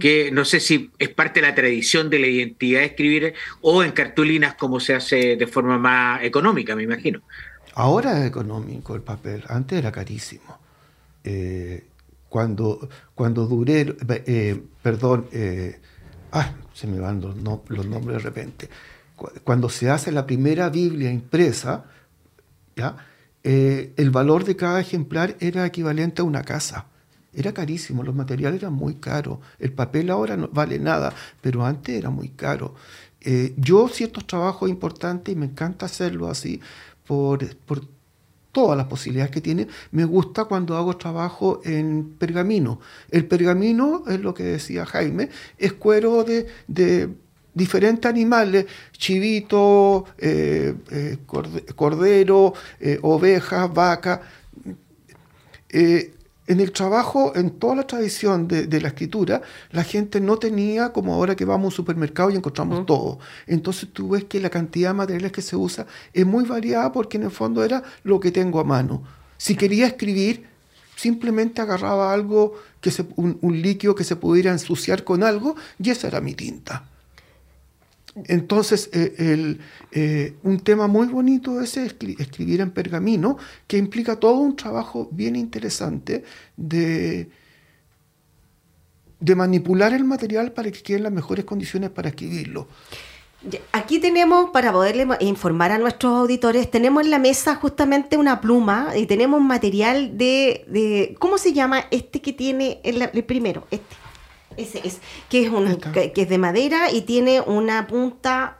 Que 0.00 0.30
no 0.32 0.44
sé 0.44 0.60
si 0.60 0.90
es 0.98 1.08
parte 1.10 1.40
de 1.40 1.46
la 1.46 1.54
tradición 1.54 2.10
de 2.10 2.18
la 2.18 2.26
identidad 2.26 2.80
de 2.80 2.86
escribir 2.86 3.34
o 3.60 3.82
en 3.82 3.92
cartulinas 3.92 4.54
como 4.54 4.80
se 4.80 4.94
hace 4.94 5.36
de 5.36 5.46
forma 5.46 5.78
más 5.78 6.22
económica, 6.22 6.74
me 6.74 6.82
imagino. 6.82 7.20
Ahora 7.74 8.20
es 8.20 8.26
económico 8.26 8.94
el 8.94 9.02
papel, 9.02 9.44
antes 9.48 9.78
era 9.78 9.92
carísimo. 9.92 10.58
Eh, 11.24 11.84
cuando, 12.28 12.88
cuando 13.14 13.46
duré, 13.46 13.96
eh, 14.26 14.62
perdón, 14.82 15.26
eh, 15.32 15.78
ah, 16.32 16.52
se 16.72 16.86
me 16.86 16.98
van 16.98 17.20
los, 17.20 17.36
los, 17.68 17.86
nombres 17.86 18.18
de 18.18 18.22
repente, 18.22 18.68
cuando 19.44 19.68
se 19.68 19.90
hace 19.90 20.10
la 20.10 20.26
primera 20.26 20.68
Biblia 20.70 21.10
impresa, 21.10 21.84
¿ya? 22.74 22.96
el 23.42 24.10
valor 24.10 24.44
de 24.44 24.56
cada 24.56 24.80
ejemplar 24.80 25.36
era 25.38 25.64
equivalente 25.64 26.20
a 26.20 26.24
una 26.24 26.42
casa 26.42 26.86
era 27.36 27.52
carísimo, 27.52 28.02
los 28.02 28.14
materiales 28.14 28.62
eran 28.62 28.72
muy 28.72 28.94
caros. 28.94 29.38
El 29.58 29.72
papel 29.72 30.10
ahora 30.10 30.36
no 30.36 30.48
vale 30.48 30.78
nada, 30.78 31.12
pero 31.42 31.64
antes 31.64 31.94
era 31.94 32.08
muy 32.08 32.30
caro. 32.30 32.74
Eh, 33.20 33.54
yo 33.58 33.88
ciertos 33.88 34.26
trabajos 34.26 34.70
importantes 34.70 35.34
y 35.34 35.36
me 35.36 35.46
encanta 35.46 35.86
hacerlo 35.86 36.28
así 36.28 36.60
por, 37.06 37.56
por 37.58 37.82
todas 38.52 38.76
las 38.78 38.86
posibilidades 38.86 39.30
que 39.30 39.42
tiene. 39.42 39.68
Me 39.90 40.06
gusta 40.06 40.46
cuando 40.46 40.76
hago 40.76 40.96
trabajo 40.96 41.60
en 41.64 42.14
pergamino. 42.18 42.80
El 43.10 43.26
pergamino 43.26 44.04
es 44.08 44.20
lo 44.20 44.32
que 44.32 44.44
decía 44.44 44.86
Jaime, 44.86 45.28
es 45.58 45.74
cuero 45.74 46.24
de, 46.24 46.46
de 46.66 47.10
diferentes 47.52 48.08
animales, 48.08 48.64
chivito, 48.92 50.06
eh, 50.16 50.74
eh, 50.90 51.18
cordero, 51.74 52.54
ovejas, 53.02 53.74
vaca 53.74 54.22
en 56.46 56.60
el 56.60 56.72
trabajo, 56.72 57.32
en 57.34 57.50
toda 57.50 57.74
la 57.76 57.86
tradición 57.86 58.46
de, 58.46 58.80
la 58.80 58.88
escritura, 58.88 59.42
la 59.72 59.82
gente 59.82 60.20
no 60.20 60.38
tenía 60.38 60.92
como 60.92 61.14
ahora 61.14 61.34
que 61.34 61.44
vamos 61.44 61.64
a 61.64 61.66
un 61.66 61.72
supermercado 61.72 62.30
y 62.30 62.36
encontramos 62.36 62.86
todo. 62.86 63.18
Entonces 63.46 63.88
tú 63.92 64.10
ves 64.10 64.24
que 64.24 64.40
la 64.40 64.50
cantidad 64.50 64.90
de 64.90 64.94
materiales 64.94 65.32
que 65.32 65.42
se 65.42 65.56
usa 65.56 65.86
es 66.12 66.24
muy 66.24 66.44
variada 66.44 66.92
porque 66.92 67.16
en 67.16 67.24
el 67.24 67.30
fondo 67.30 67.64
era 67.64 67.82
lo 68.04 68.20
que 68.20 68.30
tengo 68.30 68.60
a 68.60 68.64
mano. 68.64 69.02
Si 69.36 69.56
quería 69.56 69.86
escribir, 69.86 70.46
simplemente 70.94 71.60
agarraba 71.60 72.12
algo, 72.12 72.54
que 72.80 72.90
se, 72.90 73.04
un 73.16 73.62
líquido 73.62 73.94
que 73.94 74.04
se 74.04 74.16
pudiera 74.16 74.52
ensuciar 74.52 75.02
con 75.04 75.22
algo 75.24 75.56
y 75.82 75.90
esa 75.90 76.06
era 76.06 76.20
mi 76.20 76.34
tinta. 76.34 76.88
Entonces, 78.24 78.88
eh, 78.92 79.58
eh, 79.92 80.34
un 80.42 80.60
tema 80.60 80.86
muy 80.86 81.06
bonito 81.06 81.60
es 81.60 81.76
escribir 81.76 82.60
en 82.60 82.70
pergamino, 82.70 83.36
que 83.66 83.76
implica 83.76 84.16
todo 84.16 84.38
un 84.38 84.56
trabajo 84.56 85.08
bien 85.12 85.36
interesante 85.36 86.24
de, 86.56 87.28
de 89.20 89.34
manipular 89.34 89.92
el 89.92 90.04
material 90.04 90.52
para 90.52 90.70
que 90.70 90.82
queden 90.82 91.02
las 91.02 91.12
mejores 91.12 91.44
condiciones 91.44 91.90
para 91.90 92.08
escribirlo. 92.08 92.68
Aquí 93.72 94.00
tenemos, 94.00 94.50
para 94.50 94.72
poderle 94.72 95.06
informar 95.20 95.70
a 95.70 95.78
nuestros 95.78 96.18
auditores, 96.18 96.70
tenemos 96.70 97.04
en 97.04 97.10
la 97.10 97.18
mesa 97.18 97.54
justamente 97.56 98.16
una 98.16 98.40
pluma 98.40 98.96
y 98.96 99.06
tenemos 99.06 99.40
material 99.42 100.16
de, 100.16 101.14
¿cómo 101.18 101.36
se 101.36 101.52
llama 101.52 101.84
este 101.90 102.22
que 102.22 102.32
tiene 102.32 102.80
el 102.82 103.24
primero? 103.24 103.66
Este. 103.70 104.05
Ese 104.56 104.80
es, 104.84 104.98
que 105.28 105.44
es, 105.44 105.50
un, 105.50 105.76
que, 105.76 106.12
es 106.14 106.28
de 106.28 106.38
madera 106.38 106.90
y 106.90 107.02
tiene 107.02 107.40
una 107.40 107.86
punta 107.86 108.58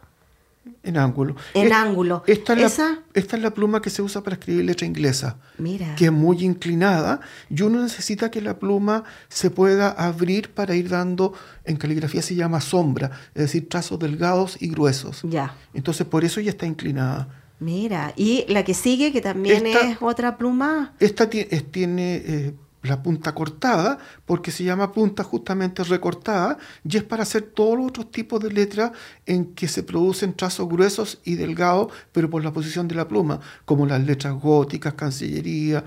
en 0.83 0.97
ángulo. 0.97 1.37
En 1.55 1.73
ángulo. 1.73 2.23
Esta 2.27 2.55
es, 2.55 2.79
la, 2.79 2.99
esta 3.15 3.37
es, 3.37 3.43
la, 3.43 3.53
pluma 3.53 3.81
que 3.81 3.91
se 3.91 4.03
usa 4.03 4.23
para 4.23 4.35
escribir 4.35 4.65
letra 4.65 4.87
inglesa. 4.87 5.39
Mira. 5.59 5.95
Que 5.95 6.07
es 6.07 6.13
muy 6.13 6.45
inclinada 6.45 7.21
y 7.49 7.63
uno 7.63 7.83
necesita 7.83 8.31
que 8.31 8.41
la 8.41 8.59
pluma 8.59 9.05
se 9.29 9.51
pueda 9.51 9.91
abrir 9.91 10.51
para 10.51 10.75
ir 10.75 10.89
dando, 10.89 11.35
en 11.65 11.77
caligrafía 11.77 12.23
se 12.23 12.35
llama 12.35 12.61
sombra, 12.61 13.11
es 13.35 13.43
decir, 13.43 13.69
trazos 13.69 13.99
delgados 13.99 14.57
y 14.61 14.69
gruesos. 14.69 15.23
Ya. 15.23 15.55
Entonces 15.75 16.07
por 16.07 16.25
eso 16.25 16.41
ya 16.41 16.51
está 16.51 16.67
inclinada. 16.67 17.29
Mira, 17.59 18.13
y 18.17 18.45
la 18.49 18.65
que 18.65 18.75
sigue, 18.75 19.13
que 19.13 19.21
también 19.21 19.67
es 19.67 19.97
otra 20.01 20.37
pluma. 20.37 20.93
Esta 20.99 21.29
tiene 21.31 22.17
eh, 22.17 22.55
la 22.89 23.03
punta 23.03 23.35
cortada, 23.35 23.99
porque 24.25 24.51
se 24.51 24.65
llama 24.65 24.93
punta 24.93 25.23
justamente 25.23 25.85
recortada, 25.85 26.59
y 26.89 26.97
es 26.97 27.03
para 27.03 27.23
hacer 27.23 27.43
todos 27.43 27.77
los 27.77 27.89
otros 27.89 28.11
tipos 28.11 28.41
de 28.41 28.51
letras 28.51 28.93
en 29.27 29.55
que 29.55 29.69
se 29.69 29.83
producen 29.83 30.35
trazos 30.35 30.69
gruesos 30.69 31.21
y 31.25 31.35
delgados, 31.35 31.93
pero 32.13 32.31
por 32.31 32.45
la 32.45 32.53
posición 32.53 32.89
de 32.89 32.95
la 32.95 33.09
pluma, 33.09 33.41
como 33.65 33.87
las 33.87 34.05
letras 34.05 34.35
góticas, 34.35 34.95
cancillería, 34.95 35.85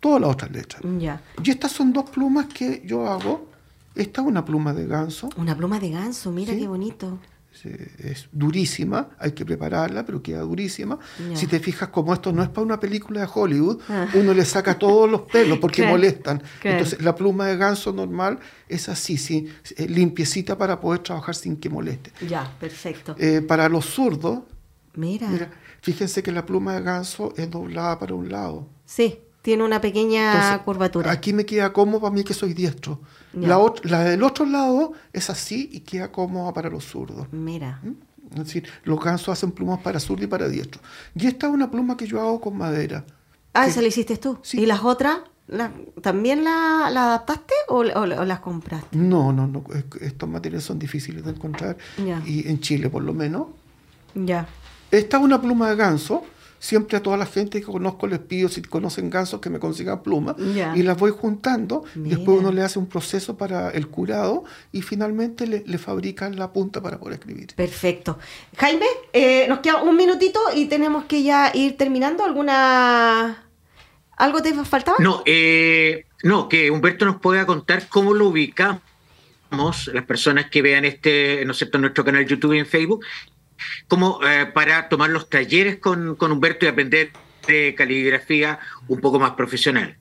todas 0.00 0.20
las 0.20 0.30
otras 0.30 0.50
letras. 0.50 0.82
Y 1.42 1.50
estas 1.50 1.72
son 1.72 1.92
dos 1.92 2.10
plumas 2.10 2.46
que 2.46 2.82
yo 2.86 3.06
hago. 3.06 3.48
Esta 3.94 4.20
es 4.20 4.26
una 4.26 4.44
pluma 4.44 4.72
de 4.72 4.86
ganso. 4.86 5.28
Una 5.36 5.56
pluma 5.56 5.80
de 5.80 5.90
ganso, 5.90 6.30
mira 6.30 6.54
qué 6.54 6.68
bonito 6.68 7.18
es 7.98 8.28
durísima, 8.30 9.10
hay 9.18 9.32
que 9.32 9.44
prepararla, 9.44 10.04
pero 10.04 10.22
queda 10.22 10.40
durísima. 10.40 10.98
Si 11.34 11.46
te 11.46 11.58
fijas, 11.58 11.88
como 11.88 12.14
esto 12.14 12.32
no 12.32 12.42
es 12.42 12.48
para 12.48 12.62
una 12.62 12.78
película 12.78 13.20
de 13.20 13.28
Hollywood, 13.32 13.80
ah. 13.88 14.06
uno 14.14 14.32
le 14.32 14.44
saca 14.44 14.78
todos 14.78 15.10
los 15.10 15.22
pelos 15.22 15.58
porque 15.58 15.86
molestan. 15.86 16.42
Entonces, 16.62 17.02
la 17.02 17.14
pluma 17.14 17.46
de 17.46 17.56
ganso 17.56 17.92
normal 17.92 18.38
es 18.68 18.88
así, 18.88 19.18
sí, 19.18 19.48
limpiecita 19.78 20.56
para 20.56 20.80
poder 20.80 21.00
trabajar 21.00 21.34
sin 21.34 21.56
que 21.56 21.68
moleste. 21.68 22.12
Ya, 22.26 22.50
perfecto. 22.60 23.16
Eh, 23.18 23.40
para 23.40 23.68
los 23.68 23.86
zurdos, 23.86 24.40
Mira. 24.98 25.28
Mira, 25.28 25.50
fíjense 25.80 26.24
que 26.24 26.32
la 26.32 26.44
pluma 26.44 26.74
de 26.74 26.82
ganso 26.82 27.32
es 27.36 27.48
doblada 27.48 28.00
para 28.00 28.14
un 28.14 28.28
lado. 28.30 28.66
Sí, 28.84 29.20
tiene 29.48 29.64
una 29.64 29.80
pequeña 29.80 30.34
Entonces, 30.34 30.58
curvatura. 30.62 31.10
Aquí 31.10 31.32
me 31.32 31.46
queda 31.46 31.72
cómodo 31.72 32.02
para 32.02 32.12
mí 32.14 32.22
que 32.22 32.34
soy 32.34 32.52
diestro. 32.52 33.00
La, 33.32 33.58
la 33.84 34.00
del 34.04 34.22
otro 34.22 34.44
lado 34.44 34.92
es 35.10 35.30
así 35.30 35.70
y 35.72 35.80
queda 35.80 36.12
cómoda 36.12 36.52
para 36.52 36.68
los 36.68 36.84
zurdos. 36.84 37.26
Mira. 37.32 37.80
Es 38.32 38.44
decir, 38.44 38.68
los 38.84 39.02
gansos 39.02 39.30
hacen 39.30 39.52
plumas 39.52 39.78
para 39.80 40.00
zurdo 40.00 40.24
y 40.24 40.26
para 40.26 40.48
diestro. 40.50 40.82
Y 41.14 41.26
esta 41.28 41.46
es 41.46 41.52
una 41.54 41.70
pluma 41.70 41.96
que 41.96 42.06
yo 42.06 42.20
hago 42.20 42.42
con 42.42 42.58
madera. 42.58 43.06
Ah, 43.54 43.64
que- 43.64 43.70
esa 43.70 43.80
la 43.80 43.88
hiciste 43.88 44.18
tú. 44.18 44.36
Sí. 44.42 44.60
¿Y 44.60 44.66
las 44.66 44.84
otras? 44.84 45.20
la- 45.46 45.72
¿También 46.02 46.44
la, 46.44 46.90
la 46.92 47.04
adaptaste 47.04 47.54
o, 47.68 47.76
o- 47.78 48.02
o 48.02 48.24
las 48.26 48.40
compraste? 48.40 48.98
No, 48.98 49.32
no, 49.32 49.46
no. 49.46 49.64
Estos 50.02 50.28
materiales 50.28 50.62
son 50.66 50.78
difíciles 50.78 51.24
de 51.24 51.30
encontrar. 51.30 51.78
Y 52.26 52.46
en 52.46 52.60
Chile, 52.60 52.90
por 52.90 53.02
lo 53.02 53.14
menos. 53.14 53.46
Ya. 54.14 54.46
Esta 54.90 55.16
es 55.16 55.22
una 55.22 55.40
pluma 55.40 55.70
de 55.70 55.76
ganso. 55.76 56.22
Siempre 56.60 56.96
a 56.96 57.02
toda 57.02 57.16
la 57.16 57.26
gente 57.26 57.60
que 57.60 57.66
conozco 57.66 58.06
les 58.06 58.18
pido, 58.18 58.48
si 58.48 58.62
conocen 58.62 59.10
gansos, 59.10 59.40
que 59.40 59.50
me 59.50 59.58
consigan 59.58 60.02
plumas. 60.02 60.36
Y 60.74 60.82
las 60.82 60.96
voy 60.96 61.12
juntando. 61.12 61.84
Mira. 61.94 62.16
Después 62.16 62.40
uno 62.40 62.50
le 62.50 62.62
hace 62.62 62.78
un 62.78 62.86
proceso 62.86 63.36
para 63.36 63.70
el 63.70 63.88
curado 63.88 64.44
y 64.72 64.82
finalmente 64.82 65.46
le, 65.46 65.62
le 65.66 65.78
fabrican 65.78 66.36
la 66.36 66.52
punta 66.52 66.80
para 66.80 66.98
poder 66.98 67.20
escribir. 67.20 67.54
Perfecto. 67.54 68.18
Jaime, 68.56 68.86
eh, 69.12 69.46
nos 69.48 69.60
queda 69.60 69.82
un 69.82 69.96
minutito 69.96 70.40
y 70.54 70.66
tenemos 70.66 71.04
que 71.04 71.22
ya 71.22 71.52
ir 71.54 71.76
terminando. 71.76 72.24
¿Alguna... 72.24 73.44
¿Algo 74.16 74.42
te 74.42 74.52
faltaba? 74.64 74.96
No, 74.98 75.22
eh, 75.26 76.06
no, 76.24 76.48
que 76.48 76.72
Humberto 76.72 77.04
nos 77.04 77.20
pueda 77.20 77.46
contar 77.46 77.86
cómo 77.88 78.14
lo 78.14 78.26
ubicamos, 78.26 78.80
las 79.92 80.04
personas 80.06 80.50
que 80.50 80.60
vean 80.60 80.84
este, 80.84 81.44
¿no 81.44 81.52
es 81.52 81.58
cierto?, 81.58 81.78
nuestro 81.78 82.04
canal 82.04 82.26
YouTube 82.26 82.54
y 82.54 82.58
en 82.58 82.66
Facebook, 82.66 83.04
como 83.86 84.20
eh, 84.24 84.46
para 84.46 84.88
tomar 84.88 85.10
los 85.10 85.28
talleres 85.28 85.76
con, 85.78 86.16
con 86.16 86.32
Humberto 86.32 86.66
y 86.66 86.68
aprender 86.68 87.10
de 87.46 87.74
caligrafía 87.74 88.58
un 88.88 89.00
poco 89.00 89.18
más 89.18 89.32
profesional. 89.32 89.96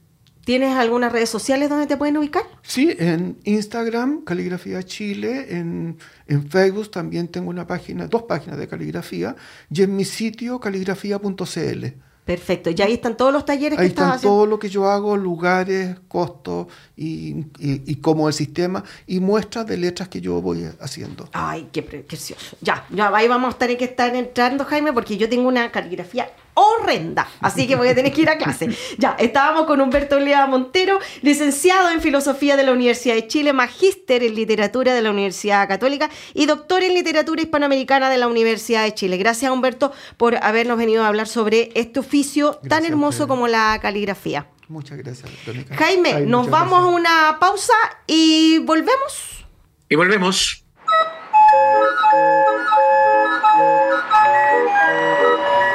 ¿Tienes 0.48 0.78
algunas 0.78 1.12
redes 1.12 1.30
sociales 1.30 1.70
donde 1.70 1.88
te 1.88 1.98
pueden 1.98 2.16
ubicar? 2.16 2.44
Sí, 2.62 2.96
en 3.00 3.38
Instagram, 3.44 4.24
Caligrafía 4.24 4.82
Chile, 4.82 5.48
en, 5.50 5.98
en 6.26 6.50
Facebook 6.50 6.90
también 6.90 7.28
tengo 7.28 7.50
una 7.50 7.68
página, 7.68 8.08
dos 8.08 8.24
páginas 8.24 8.58
de 8.58 8.66
caligrafía, 8.70 9.36
y 9.70 9.82
en 9.82 9.98
mi 9.98 10.06
sitio 10.06 10.62
caligrafía.cl. 10.62 11.86
Perfecto. 12.28 12.70
Y 12.70 12.80
ahí 12.82 12.94
están 12.94 13.16
todos 13.18 13.32
los 13.34 13.46
talleres 13.46 13.80
Ahí 13.80 13.86
que 13.86 13.90
estás 13.90 14.04
están 14.04 14.18
haciendo. 14.18 14.36
todo 14.36 14.46
lo 14.46 14.60
que 14.60 14.70
yo 14.70 14.86
hago, 14.88 15.16
lugares, 15.18 15.96
costos 16.08 16.68
y, 16.96 17.30
y, 17.58 17.82
y 17.88 17.96
cómo 17.96 18.28
el 18.28 18.34
sistema 18.34 18.84
y 19.08 19.20
muestras 19.22 19.66
de 19.66 19.78
letras 19.78 20.10
que 20.10 20.20
yo 20.22 20.42
voy 20.42 20.68
haciendo. 20.82 21.30
Ay, 21.32 21.70
qué 21.72 21.82
pre- 21.82 22.02
precioso. 22.04 22.58
Ya, 22.62 22.86
ya 22.92 23.08
ahí 23.16 23.28
vamos 23.28 23.56
a 23.56 23.58
tener 23.58 23.78
que 23.78 23.86
estar 23.86 24.14
entrando, 24.16 24.66
Jaime, 24.66 24.92
porque 24.94 25.16
yo 25.18 25.30
tengo 25.30 25.48
una 25.48 25.72
caligrafía 25.72 26.30
horrenda, 26.58 27.28
así 27.40 27.68
que 27.68 27.76
voy 27.76 27.88
a 27.88 27.96
tener 27.96 28.12
que 28.12 28.22
ir 28.22 28.30
a 28.30 28.38
clase. 28.38 28.70
Ya, 28.98 29.16
estábamos 29.20 29.66
con 29.66 29.80
Humberto 29.80 30.20
Lea 30.20 30.48
Montero, 30.48 31.00
licenciado 31.22 31.92
en 31.92 32.02
Filosofía 32.02 32.56
de 32.58 32.64
la 32.64 32.72
Universidad 32.72 33.14
de 33.14 33.28
Chile, 33.28 33.54
magíster 33.54 34.24
en 34.24 34.34
Literatura 34.34 34.94
de 34.96 35.02
la 35.02 35.12
Universidad 35.12 35.68
Católica 35.68 36.10
y 36.34 36.48
doctor 36.48 36.82
en 36.82 36.96
Literatura 36.96 37.42
Hispanoamericana 37.42 38.10
de 38.10 38.18
la 38.18 38.28
Universidad 38.28 38.84
de 38.84 38.94
Chile. 38.94 39.18
Gracias, 39.18 39.52
Humberto, 39.52 39.92
por 40.18 40.44
habernos 40.44 40.78
venido 40.78 41.04
a 41.04 41.08
hablar 41.08 41.28
sobre 41.28 41.70
este 41.76 42.00
oficio 42.00 42.54
tan 42.54 42.70
Gracias 42.70 42.90
hermoso 42.90 43.28
como 43.28 43.48
la 43.48 43.78
caligrafía. 43.82 44.48
Muchas 44.68 44.98
gracias, 44.98 45.30
Verónica. 45.46 45.76
Jaime, 45.76 46.14
Ay, 46.14 46.26
nos 46.26 46.50
vamos 46.50 46.80
a 46.80 46.86
una 46.88 47.38
pausa 47.40 47.74
y 48.08 48.60
volvemos. 48.60 49.46
Y 49.90 49.96
volvemos. 49.96 50.64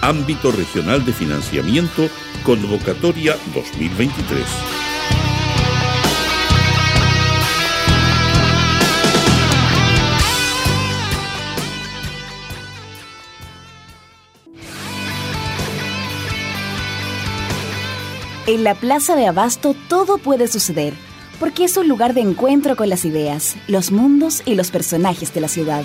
ámbito 0.00 0.50
regional 0.52 1.04
de 1.04 1.12
financiamiento, 1.12 2.08
convocatoria 2.44 3.36
2023. 3.54 4.44
En 18.48 18.64
la 18.64 18.74
Plaza 18.74 19.14
de 19.14 19.26
Abasto 19.26 19.76
todo 19.88 20.16
puede 20.16 20.48
suceder, 20.48 20.94
porque 21.38 21.64
es 21.64 21.76
un 21.76 21.86
lugar 21.86 22.14
de 22.14 22.22
encuentro 22.22 22.76
con 22.76 22.88
las 22.88 23.04
ideas, 23.04 23.56
los 23.66 23.92
mundos 23.92 24.42
y 24.46 24.54
los 24.54 24.70
personajes 24.70 25.34
de 25.34 25.42
la 25.42 25.48
ciudad. 25.48 25.84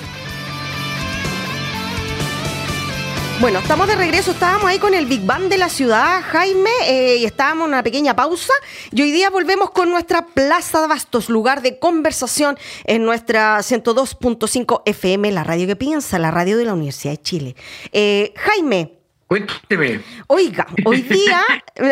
Bueno, 3.44 3.60
estamos 3.60 3.90
de 3.90 3.98
regreso, 3.98 4.32
estábamos 4.32 4.64
ahí 4.64 4.80
con 4.80 4.94
el 4.94 5.06
Big 5.06 5.26
Bang 5.26 5.50
de 5.50 5.58
la 5.58 5.68
ciudad, 5.68 6.22
Jaime, 6.22 6.70
eh, 6.88 7.18
y 7.18 7.26
estábamos 7.26 7.66
en 7.66 7.74
una 7.74 7.84
pequeña 7.84 8.16
pausa. 8.16 8.54
Y 8.90 9.02
hoy 9.02 9.12
día 9.12 9.30
volvemos 9.30 9.72
con 9.72 9.92
nuestra 9.92 10.28
Plaza 10.28 10.80
de 10.80 10.88
Bastos, 10.88 11.28
lugar 11.28 11.62
de 11.62 11.78
conversación 11.78 12.58
en 12.86 13.04
nuestra 13.04 13.58
102.5 13.60 14.84
FM, 14.86 15.30
la 15.34 15.44
radio 15.44 15.68
que 15.68 15.76
piensa, 15.76 16.20
la 16.20 16.32
radio 16.32 16.58
de 16.58 16.64
la 16.64 16.74
Universidad 16.74 17.16
de 17.16 17.22
Chile. 17.22 17.56
Eh, 17.92 18.34
Jaime, 18.38 19.03
Cuénteme. 19.34 20.00
Oiga, 20.28 20.68
hoy 20.86 21.02
día, 21.10 21.44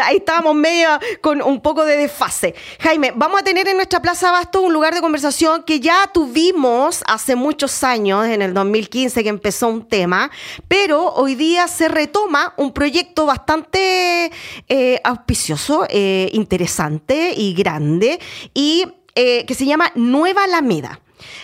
ahí 0.03 0.17
estábamos 0.17 0.53
medio 0.53 0.89
con 1.21 1.41
un 1.41 1.59
poco 1.59 1.85
de 1.85 1.97
desfase. 1.97 2.53
Jaime, 2.81 3.13
vamos 3.15 3.41
a 3.41 3.43
tener 3.43 3.67
en 3.67 3.77
nuestra 3.77 3.99
Plaza 3.99 4.29
Abasto 4.29 4.61
un 4.61 4.71
lugar 4.71 4.93
de 4.93 5.01
conversación 5.01 5.63
que 5.63 5.79
ya 5.79 6.07
tuvimos 6.13 7.03
hace 7.07 7.35
muchos 7.35 7.83
años, 7.83 8.27
en 8.27 8.43
el 8.43 8.53
2015 8.53 9.23
que 9.23 9.29
empezó 9.29 9.69
un 9.69 9.87
tema, 9.87 10.29
pero 10.67 11.15
hoy 11.15 11.33
día 11.33 11.67
se 11.67 11.87
retoma 11.87 12.53
un 12.57 12.73
proyecto 12.73 13.25
bastante 13.25 14.31
eh, 14.69 15.01
auspicioso, 15.03 15.87
eh, 15.89 16.29
interesante 16.33 17.33
y 17.35 17.55
grande, 17.55 18.19
y 18.53 18.85
eh, 19.15 19.45
que 19.47 19.55
se 19.55 19.65
llama 19.65 19.91
Nueva 19.95 20.43
Alameda. 20.43 20.99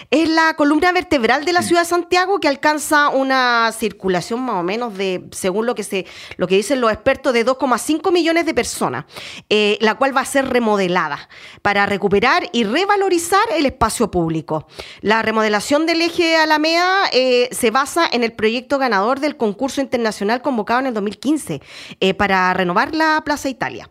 Es 0.09 0.29
la 0.29 0.55
columna 0.55 0.91
vertebral 0.91 1.45
de 1.45 1.53
la 1.53 1.61
ciudad 1.61 1.81
de 1.81 1.87
Santiago 1.87 2.39
que 2.39 2.47
alcanza 2.47 3.09
una 3.09 3.71
circulación 3.71 4.41
más 4.41 4.55
o 4.55 4.63
menos 4.63 4.97
de, 4.97 5.23
según 5.31 5.65
lo 5.65 5.75
que 5.75 5.83
se, 5.83 6.05
lo 6.37 6.47
que 6.47 6.55
dicen 6.55 6.81
los 6.81 6.91
expertos, 6.91 7.33
de 7.33 7.45
2,5 7.45 8.11
millones 8.11 8.45
de 8.45 8.53
personas, 8.53 9.05
eh, 9.49 9.77
la 9.81 9.95
cual 9.95 10.15
va 10.15 10.21
a 10.21 10.25
ser 10.25 10.49
remodelada 10.49 11.29
para 11.61 11.85
recuperar 11.85 12.49
y 12.51 12.63
revalorizar 12.63 13.41
el 13.55 13.65
espacio 13.65 14.09
público. 14.11 14.67
La 15.01 15.21
remodelación 15.21 15.85
del 15.85 16.01
eje 16.01 16.37
Alameda 16.37 17.03
eh, 17.11 17.49
se 17.51 17.71
basa 17.71 18.07
en 18.11 18.23
el 18.23 18.33
proyecto 18.33 18.77
ganador 18.77 19.19
del 19.19 19.37
concurso 19.37 19.81
internacional 19.81 20.41
convocado 20.41 20.81
en 20.81 20.87
el 20.87 20.93
2015 20.93 21.61
eh, 21.99 22.13
para 22.13 22.53
renovar 22.53 22.95
la 22.95 23.21
Plaza 23.23 23.49
Italia. 23.49 23.89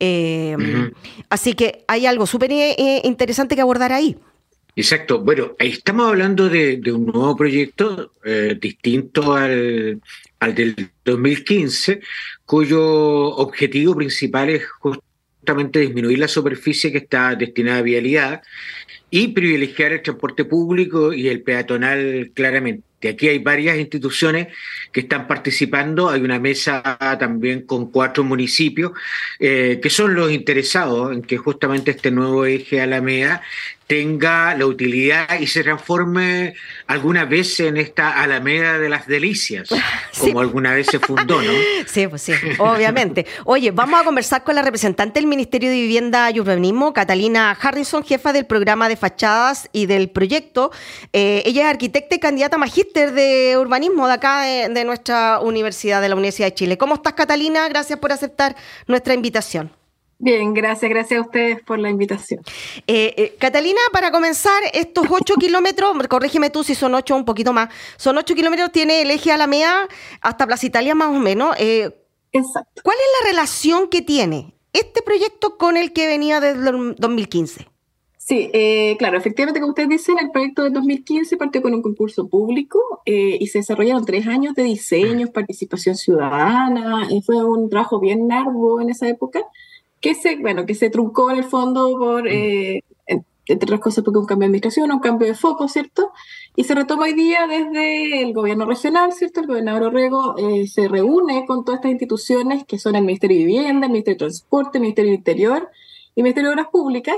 Eh. 0.00 0.56
Así 1.28 1.54
que 1.54 1.84
hay 1.88 2.06
algo 2.06 2.26
súper 2.26 2.52
interesante 3.04 3.54
que 3.54 3.62
abordar 3.62 3.92
ahí. 3.92 4.16
Exacto. 4.78 5.18
Bueno, 5.18 5.56
estamos 5.58 6.06
hablando 6.06 6.48
de, 6.48 6.76
de 6.76 6.92
un 6.92 7.06
nuevo 7.06 7.34
proyecto 7.36 8.12
eh, 8.24 8.56
distinto 8.60 9.34
al, 9.34 10.00
al 10.38 10.54
del 10.54 10.90
2015, 11.04 11.98
cuyo 12.44 12.80
objetivo 12.80 13.96
principal 13.96 14.50
es 14.50 14.68
justamente 14.68 15.80
disminuir 15.80 16.20
la 16.20 16.28
superficie 16.28 16.92
que 16.92 16.98
está 16.98 17.34
destinada 17.34 17.78
a 17.78 17.82
vialidad 17.82 18.42
y 19.10 19.26
privilegiar 19.26 19.90
el 19.94 20.02
transporte 20.02 20.44
público 20.44 21.12
y 21.12 21.26
el 21.26 21.42
peatonal 21.42 22.30
claramente. 22.32 22.84
Aquí 23.06 23.28
hay 23.28 23.38
varias 23.38 23.78
instituciones 23.78 24.48
que 24.90 25.00
están 25.00 25.28
participando, 25.28 26.08
hay 26.08 26.20
una 26.20 26.38
mesa 26.40 26.82
también 27.18 27.62
con 27.62 27.90
cuatro 27.90 28.24
municipios 28.24 28.92
eh, 29.38 29.78
que 29.82 29.90
son 29.90 30.14
los 30.14 30.32
interesados 30.32 31.12
en 31.12 31.22
que 31.22 31.36
justamente 31.36 31.92
este 31.92 32.10
nuevo 32.10 32.44
eje 32.44 32.80
Alameda 32.80 33.42
tenga 33.88 34.54
la 34.54 34.66
utilidad 34.66 35.40
y 35.40 35.46
se 35.46 35.62
transforme 35.62 36.54
alguna 36.86 37.24
vez 37.24 37.58
en 37.60 37.78
esta 37.78 38.20
Alameda 38.22 38.78
de 38.78 38.90
las 38.90 39.06
Delicias, 39.06 39.70
como 40.20 40.40
alguna 40.40 40.74
vez 40.74 40.88
se 40.88 40.98
fundó, 40.98 41.40
¿no? 41.40 41.52
Sí, 41.86 42.06
pues 42.06 42.20
sí, 42.20 42.32
obviamente. 42.58 43.24
Oye, 43.44 43.70
vamos 43.70 44.00
a 44.00 44.04
conversar 44.04 44.44
con 44.44 44.54
la 44.54 44.62
representante 44.62 45.18
del 45.18 45.26
Ministerio 45.26 45.70
de 45.70 45.76
Vivienda 45.76 46.30
y 46.30 46.38
Urbanismo, 46.38 46.92
Catalina 46.92 47.52
Harrison, 47.52 48.04
jefa 48.04 48.34
del 48.34 48.44
programa 48.44 48.90
de 48.90 48.96
fachadas 48.96 49.70
y 49.72 49.86
del 49.86 50.10
proyecto. 50.10 50.70
Eh, 51.14 51.42
ella 51.46 51.62
es 51.62 51.68
arquitecta 51.70 52.14
y 52.14 52.18
candidata 52.18 52.58
magíster 52.58 52.87
de 52.94 53.56
urbanismo 53.58 54.06
de 54.06 54.12
acá, 54.14 54.42
de, 54.42 54.68
de 54.68 54.84
nuestra 54.84 55.40
universidad, 55.40 56.00
de 56.00 56.08
la 56.08 56.14
Universidad 56.14 56.48
de 56.48 56.54
Chile. 56.54 56.78
¿Cómo 56.78 56.94
estás, 56.94 57.14
Catalina? 57.14 57.68
Gracias 57.68 57.98
por 57.98 58.12
aceptar 58.12 58.56
nuestra 58.86 59.14
invitación. 59.14 59.70
Bien, 60.20 60.52
gracias, 60.52 60.90
gracias 60.90 61.20
a 61.20 61.22
ustedes 61.22 61.62
por 61.62 61.78
la 61.78 61.90
invitación. 61.90 62.40
Eh, 62.88 63.14
eh, 63.16 63.36
Catalina, 63.38 63.80
para 63.92 64.10
comenzar, 64.10 64.60
estos 64.72 65.06
ocho 65.08 65.34
kilómetros, 65.38 65.96
corrígeme 66.08 66.50
tú 66.50 66.64
si 66.64 66.74
son 66.74 66.94
ocho 66.96 67.14
un 67.14 67.24
poquito 67.24 67.52
más, 67.52 67.68
son 67.96 68.18
ocho 68.18 68.34
kilómetros, 68.34 68.72
tiene 68.72 69.02
el 69.02 69.10
eje 69.12 69.30
Alameda 69.30 69.86
hasta 70.20 70.46
Plaza 70.46 70.66
Italia 70.66 70.96
más 70.96 71.08
o 71.08 71.20
menos. 71.20 71.54
Eh, 71.58 72.04
Exacto. 72.32 72.82
¿Cuál 72.82 72.96
es 72.96 73.06
la 73.22 73.30
relación 73.30 73.88
que 73.88 74.02
tiene 74.02 74.54
este 74.72 75.02
proyecto 75.02 75.56
con 75.56 75.76
el 75.76 75.92
que 75.92 76.08
venía 76.08 76.40
desde 76.40 76.70
el 76.70 76.96
2015? 76.96 77.68
Sí, 78.28 78.50
claro, 78.98 79.16
efectivamente, 79.16 79.58
como 79.58 79.70
ustedes 79.70 79.88
dicen, 79.88 80.16
el 80.20 80.30
proyecto 80.30 80.62
del 80.64 80.74
2015 80.74 81.38
partió 81.38 81.62
con 81.62 81.72
un 81.72 81.80
concurso 81.80 82.28
público 82.28 82.78
y 83.06 83.46
se 83.46 83.60
desarrollaron 83.60 84.04
tres 84.04 84.26
años 84.26 84.54
de 84.54 84.64
diseños, 84.64 85.30
participación 85.30 85.96
ciudadana, 85.96 87.08
y 87.10 87.22
fue 87.22 87.42
un 87.42 87.70
trabajo 87.70 87.98
bien 87.98 88.28
largo 88.28 88.82
en 88.82 88.90
esa 88.90 89.08
época 89.08 89.40
que 90.00 90.14
se, 90.14 90.36
bueno, 90.36 90.66
que 90.66 90.74
se 90.74 90.90
truncó 90.90 91.30
en 91.30 91.38
el 91.38 91.44
fondo 91.44 91.96
por, 91.98 92.28
eh, 92.28 92.82
entre 93.06 93.66
otras 93.66 93.80
cosas, 93.80 94.04
porque 94.04 94.18
un 94.18 94.26
cambio 94.26 94.44
de 94.44 94.50
administración, 94.50 94.92
un 94.92 95.00
cambio 95.00 95.26
de 95.26 95.34
foco, 95.34 95.68
¿cierto? 95.68 96.12
Y 96.54 96.64
se 96.64 96.74
retoma 96.74 97.04
hoy 97.04 97.14
día 97.14 97.46
desde 97.46 98.22
el 98.22 98.34
gobierno 98.34 98.66
regional, 98.66 99.12
¿cierto? 99.12 99.40
El 99.40 99.46
gobernador 99.46 99.84
Orrego 99.84 100.36
eh, 100.36 100.66
se 100.66 100.86
reúne 100.86 101.46
con 101.46 101.64
todas 101.64 101.78
estas 101.78 101.92
instituciones 101.92 102.64
que 102.64 102.78
son 102.78 102.94
el 102.94 103.04
Ministerio 103.04 103.38
de 103.38 103.44
Vivienda, 103.44 103.86
el 103.86 103.92
Ministerio 103.92 104.16
de 104.16 104.26
Transporte, 104.26 104.78
el 104.78 104.82
Ministerio 104.82 105.12
del 105.12 105.18
Interior 105.18 105.68
y 106.14 106.20
el 106.20 106.24
Ministerio 106.24 106.50
de 106.50 106.54
Obras 106.54 106.68
Públicas, 106.70 107.16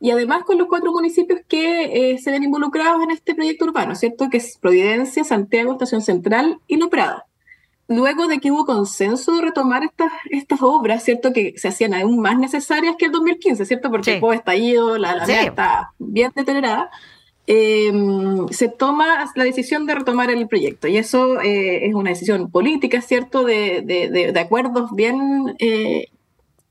y 0.00 0.10
además 0.10 0.44
con 0.44 0.58
los 0.58 0.68
cuatro 0.68 0.92
municipios 0.92 1.40
que 1.48 2.12
eh, 2.12 2.18
se 2.18 2.30
ven 2.30 2.44
involucrados 2.44 3.02
en 3.02 3.10
este 3.10 3.34
proyecto 3.34 3.64
urbano, 3.64 3.94
¿cierto? 3.94 4.28
Que 4.30 4.36
es 4.38 4.58
Providencia, 4.58 5.24
Santiago, 5.24 5.72
Estación 5.72 6.02
Central 6.02 6.60
y 6.66 6.76
No 6.76 6.88
Prada 6.88 7.28
luego 7.88 8.26
de 8.28 8.38
que 8.38 8.50
hubo 8.50 8.66
consenso 8.66 9.34
de 9.34 9.42
retomar 9.42 9.82
estas, 9.82 10.12
estas 10.30 10.60
obras, 10.62 11.02
¿cierto? 11.02 11.32
Que 11.32 11.54
se 11.56 11.68
hacían 11.68 11.94
aún 11.94 12.20
más 12.20 12.38
necesarias 12.38 12.94
que 12.98 13.06
el 13.06 13.12
2015, 13.12 13.64
¿cierto? 13.64 13.90
Porque 13.90 14.10
el 14.10 14.16
está 14.18 14.34
estallido, 14.34 14.98
la, 14.98 15.16
la 15.16 15.42
está 15.42 15.92
bien 15.98 16.30
deteriorada. 16.34 16.90
Eh, 17.46 17.90
se 18.50 18.68
toma 18.68 19.32
la 19.34 19.44
decisión 19.44 19.86
de 19.86 19.94
retomar 19.94 20.30
el 20.30 20.46
proyecto. 20.46 20.86
Y 20.86 20.98
eso 20.98 21.40
eh, 21.40 21.86
es 21.86 21.94
una 21.94 22.10
decisión 22.10 22.50
política, 22.50 23.00
¿cierto? 23.00 23.42
De, 23.42 23.80
de, 23.82 24.32
de, 24.32 24.40
acuerdos 24.40 24.94
bien 24.94 25.56
eh, 25.58 26.08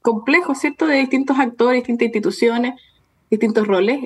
complejos, 0.03 0.59
¿cierto? 0.59 0.85
De 0.85 0.97
distintos 0.97 1.39
actores, 1.39 1.81
distintas 1.81 2.05
instituciones, 2.05 2.79
distintos 3.29 3.67
roles. 3.67 3.99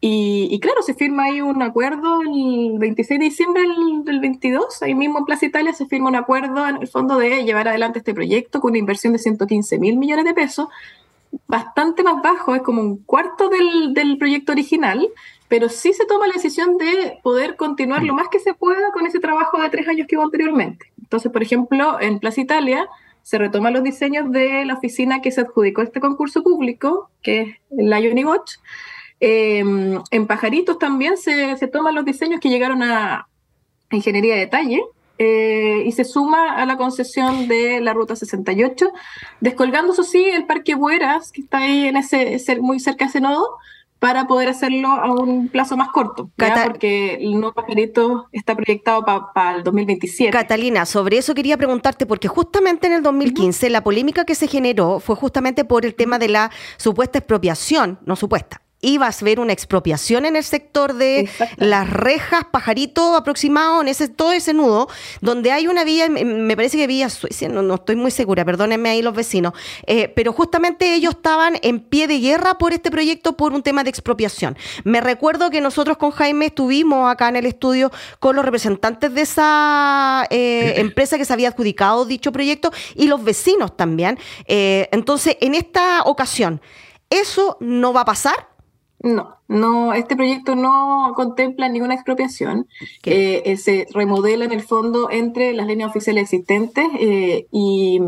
Y, 0.00 0.60
claro, 0.60 0.82
se 0.82 0.94
firma 0.94 1.24
ahí 1.24 1.40
un 1.40 1.62
acuerdo 1.62 2.20
el 2.22 2.78
26 2.78 3.18
de 3.18 3.24
diciembre 3.24 3.62
del, 4.04 4.20
22, 4.20 4.82
ahí 4.82 4.94
mismo 4.94 5.18
en 5.18 5.24
Plaza 5.24 5.46
Italia 5.46 5.72
se 5.72 5.86
firma 5.86 6.08
un 6.08 6.16
acuerdo 6.16 6.68
en 6.68 6.76
el 6.76 6.86
fondo 6.86 7.18
de 7.18 7.44
llevar 7.44 7.66
adelante 7.66 7.98
este 7.98 8.14
proyecto 8.14 8.60
con 8.60 8.70
una 8.70 8.78
inversión 8.78 9.14
de 9.14 9.18
115 9.18 9.78
mil 9.78 9.96
millones 9.96 10.24
de 10.24 10.34
pesos, 10.34 10.68
bastante 11.48 12.02
más 12.02 12.22
bajo, 12.22 12.54
es 12.54 12.62
como 12.62 12.82
un 12.82 12.98
cuarto 12.98 13.48
del, 13.48 13.94
del 13.94 14.18
proyecto 14.18 14.52
original, 14.52 15.08
pero 15.48 15.68
sí 15.68 15.92
se 15.92 16.06
toma 16.06 16.26
la 16.26 16.34
decisión 16.34 16.76
de 16.76 17.18
poder 17.22 17.56
continuar 17.56 18.02
lo 18.02 18.14
más 18.14 18.28
que 18.28 18.38
se 18.38 18.54
pueda 18.54 18.92
con 18.92 19.06
ese 19.06 19.18
trabajo 19.18 19.60
de 19.60 19.70
tres 19.70 19.88
años 19.88 20.06
que 20.06 20.16
hubo 20.16 20.24
anteriormente. 20.24 20.92
Entonces, 21.00 21.32
por 21.32 21.42
ejemplo, 21.42 22.00
en 22.00 22.18
Plaza 22.18 22.40
Italia 22.40 22.86
se 23.26 23.38
retoman 23.38 23.72
los 23.72 23.82
diseños 23.82 24.30
de 24.30 24.64
la 24.64 24.74
oficina 24.74 25.20
que 25.20 25.32
se 25.32 25.40
adjudicó 25.40 25.82
este 25.82 25.98
concurso 25.98 26.44
público, 26.44 27.10
que 27.22 27.40
es 27.40 27.48
la 27.70 27.98
Watch, 27.98 28.52
Em, 29.18 30.00
en 30.12 30.26
Pajaritos 30.28 30.78
también 30.78 31.16
se, 31.16 31.56
toman 31.72 31.96
los 31.96 32.04
diseños 32.04 32.38
que 32.38 32.50
llegaron 32.50 32.84
a 32.84 33.26
Ingeniería 33.90 34.34
de 34.34 34.40
Detalle 34.42 34.80
eh, 35.18 35.82
y 35.84 35.90
se 35.90 36.04
suma 36.04 36.54
a 36.54 36.66
la 36.66 36.76
concesión 36.76 37.48
de 37.48 37.80
la 37.80 37.94
Ruta 37.94 38.14
68, 38.14 38.92
descolgando, 39.40 39.92
eso 39.92 40.04
sí, 40.04 40.22
el 40.22 40.46
Parque 40.46 40.76
Bueras, 40.76 41.32
que 41.32 41.40
está 41.40 41.58
ahí 41.58 41.88
en 41.88 41.96
ese, 41.96 42.60
muy 42.60 42.78
cerca 42.78 43.06
de 43.06 43.08
ese 43.08 43.20
nodo, 43.20 43.56
para 44.06 44.28
poder 44.28 44.48
hacerlo 44.48 44.86
a 44.86 45.10
un 45.10 45.48
plazo 45.48 45.76
más 45.76 45.88
corto, 45.88 46.30
porque 46.36 47.14
el 47.14 47.32
nuevo 47.32 47.54
pajarito 47.54 48.28
está 48.30 48.54
proyectado 48.54 49.04
para 49.04 49.56
el 49.56 49.64
2027. 49.64 50.30
Catalina, 50.30 50.86
sobre 50.86 51.18
eso 51.18 51.34
quería 51.34 51.56
preguntarte, 51.56 52.06
porque 52.06 52.28
justamente 52.28 52.86
en 52.86 52.92
el 52.92 53.02
2015 53.02 53.68
la 53.68 53.82
polémica 53.82 54.24
que 54.24 54.36
se 54.36 54.46
generó 54.46 55.00
fue 55.00 55.16
justamente 55.16 55.64
por 55.64 55.84
el 55.84 55.96
tema 55.96 56.20
de 56.20 56.28
la 56.28 56.52
supuesta 56.76 57.18
expropiación, 57.18 57.98
no 58.06 58.14
supuesta, 58.14 58.62
ibas 58.80 59.22
a 59.22 59.24
ver 59.24 59.40
una 59.40 59.52
expropiación 59.52 60.26
en 60.26 60.36
el 60.36 60.44
sector 60.44 60.94
de 60.94 61.28
las 61.56 61.88
rejas, 61.88 62.44
pajarito 62.50 63.16
aproximado, 63.16 63.80
en 63.80 63.88
ese, 63.88 64.08
todo 64.08 64.32
ese 64.32 64.52
nudo, 64.52 64.88
donde 65.20 65.50
hay 65.50 65.66
una 65.66 65.84
vía, 65.84 66.08
me 66.08 66.56
parece 66.56 66.76
que 66.76 66.86
vía 66.86 67.08
Suecia, 67.08 67.48
no, 67.48 67.74
estoy 67.74 67.96
muy 67.96 68.10
segura, 68.10 68.44
perdónenme 68.44 68.90
ahí 68.90 69.02
los 69.02 69.14
vecinos, 69.14 69.54
eh, 69.86 70.08
pero 70.08 70.32
justamente 70.32 70.94
ellos 70.94 71.14
estaban 71.16 71.58
en 71.62 71.80
pie 71.80 72.06
de 72.06 72.20
guerra 72.20 72.58
por 72.58 72.72
este 72.72 72.90
proyecto 72.90 73.36
por 73.36 73.52
un 73.52 73.62
tema 73.62 73.82
de 73.82 73.90
expropiación. 73.90 74.56
Me 74.84 75.00
recuerdo 75.00 75.50
que 75.50 75.60
nosotros 75.60 75.96
con 75.96 76.10
Jaime 76.10 76.46
estuvimos 76.46 77.10
acá 77.10 77.28
en 77.28 77.36
el 77.36 77.46
estudio 77.46 77.90
con 78.20 78.36
los 78.36 78.44
representantes 78.44 79.12
de 79.14 79.22
esa 79.22 80.26
eh, 80.30 80.74
empresa 80.76 81.16
que 81.16 81.24
se 81.24 81.32
había 81.32 81.48
adjudicado 81.48 82.04
dicho 82.04 82.30
proyecto 82.30 82.70
y 82.94 83.06
los 83.06 83.24
vecinos 83.24 83.76
también. 83.76 84.18
Eh, 84.46 84.88
entonces, 84.92 85.36
en 85.40 85.54
esta 85.54 86.02
ocasión, 86.02 86.60
¿eso 87.10 87.56
no 87.60 87.92
va 87.92 88.02
a 88.02 88.04
pasar? 88.04 88.55
No, 89.00 89.36
no, 89.46 89.92
este 89.92 90.16
proyecto 90.16 90.56
no 90.56 91.12
contempla 91.14 91.68
ninguna 91.68 91.94
expropiación. 91.94 92.66
Eh, 93.04 93.42
eh, 93.44 93.56
se 93.56 93.86
remodela 93.92 94.44
en 94.44 94.52
el 94.52 94.62
fondo 94.62 95.10
entre 95.10 95.52
las 95.52 95.66
líneas 95.66 95.90
oficiales 95.90 96.24
existentes 96.24 96.86
eh, 96.98 97.46
y, 97.52 98.00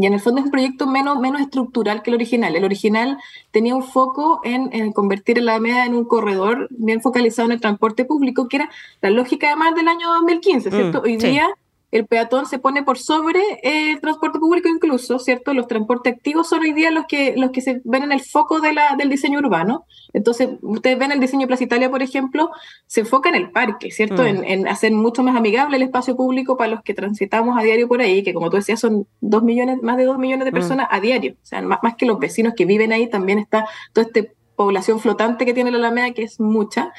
en 0.00 0.12
el 0.12 0.20
fondo 0.20 0.40
es 0.40 0.44
un 0.44 0.52
proyecto 0.52 0.86
menos, 0.86 1.18
menos 1.18 1.40
estructural 1.40 2.02
que 2.02 2.10
el 2.10 2.14
original. 2.14 2.54
El 2.54 2.64
original 2.64 3.18
tenía 3.50 3.74
un 3.74 3.82
foco 3.82 4.40
en, 4.44 4.92
convertir 4.92 5.42
la 5.42 5.52
Alameda 5.52 5.86
en 5.86 5.94
un 5.94 6.04
corredor 6.04 6.68
bien 6.70 7.00
focalizado 7.00 7.46
en 7.46 7.52
el 7.52 7.60
transporte 7.60 8.04
público, 8.04 8.48
que 8.48 8.58
era 8.58 8.70
la 9.00 9.10
lógica 9.10 9.48
además 9.48 9.74
del 9.74 9.88
año 9.88 10.08
2015, 10.20 10.70
¿cierto? 10.70 11.00
Mm, 11.00 11.04
Hoy 11.04 11.16
día 11.16 11.48
el 11.90 12.06
peatón 12.06 12.46
se 12.46 12.58
pone 12.58 12.82
por 12.82 12.98
sobre 12.98 13.40
el 13.62 14.00
transporte 14.00 14.38
público 14.38 14.68
incluso, 14.68 15.18
¿cierto? 15.18 15.54
Los 15.54 15.66
transportes 15.66 16.14
activos 16.14 16.48
son 16.48 16.60
hoy 16.60 16.72
día 16.72 16.90
los 16.90 17.06
que, 17.06 17.34
los 17.36 17.50
que 17.50 17.62
se 17.62 17.80
ven 17.84 18.02
en 18.02 18.12
el 18.12 18.20
foco 18.20 18.60
de 18.60 18.74
la, 18.74 18.94
del 18.96 19.08
diseño 19.08 19.38
urbano. 19.38 19.86
Entonces, 20.12 20.50
ustedes 20.60 20.98
ven 20.98 21.12
el 21.12 21.20
diseño 21.20 21.42
de 21.42 21.46
Plaza 21.46 21.64
Italia, 21.64 21.90
por 21.90 22.02
ejemplo, 22.02 22.50
se 22.86 23.00
enfoca 23.00 23.30
en 23.30 23.36
el 23.36 23.50
parque, 23.50 23.90
¿cierto? 23.90 24.22
Mm. 24.22 24.44
En, 24.44 24.68
hacer 24.68 24.92
mucho 24.92 25.22
más 25.22 25.34
amigable 25.34 25.76
el 25.76 25.82
espacio 25.82 26.14
público 26.14 26.56
para 26.58 26.72
los 26.72 26.82
que 26.82 26.92
transitamos 26.92 27.58
a 27.58 27.62
diario 27.62 27.88
por 27.88 28.02
ahí, 28.02 28.22
que 28.22 28.34
como 28.34 28.50
tú 28.50 28.56
decías, 28.56 28.80
son 28.80 29.06
dos 29.20 29.42
millones, 29.42 29.82
más 29.82 29.96
de 29.96 30.04
dos 30.04 30.18
millones 30.18 30.44
de 30.44 30.50
mm. 30.50 30.54
personas 30.54 30.88
a 30.90 31.00
diario. 31.00 31.32
O 31.42 31.46
sea, 31.46 31.62
más, 31.62 31.78
más 31.82 31.94
que 31.96 32.04
los 32.04 32.18
vecinos 32.18 32.52
que 32.54 32.66
viven 32.66 32.92
ahí, 32.92 33.08
también 33.08 33.38
está 33.38 33.66
todo 33.94 34.04
este 34.04 34.34
población 34.58 34.98
flotante 34.98 35.46
que 35.46 35.54
tiene 35.54 35.70
la 35.70 35.78
Alameda, 35.78 36.10
que 36.10 36.24
es 36.24 36.40
mucha. 36.40 36.92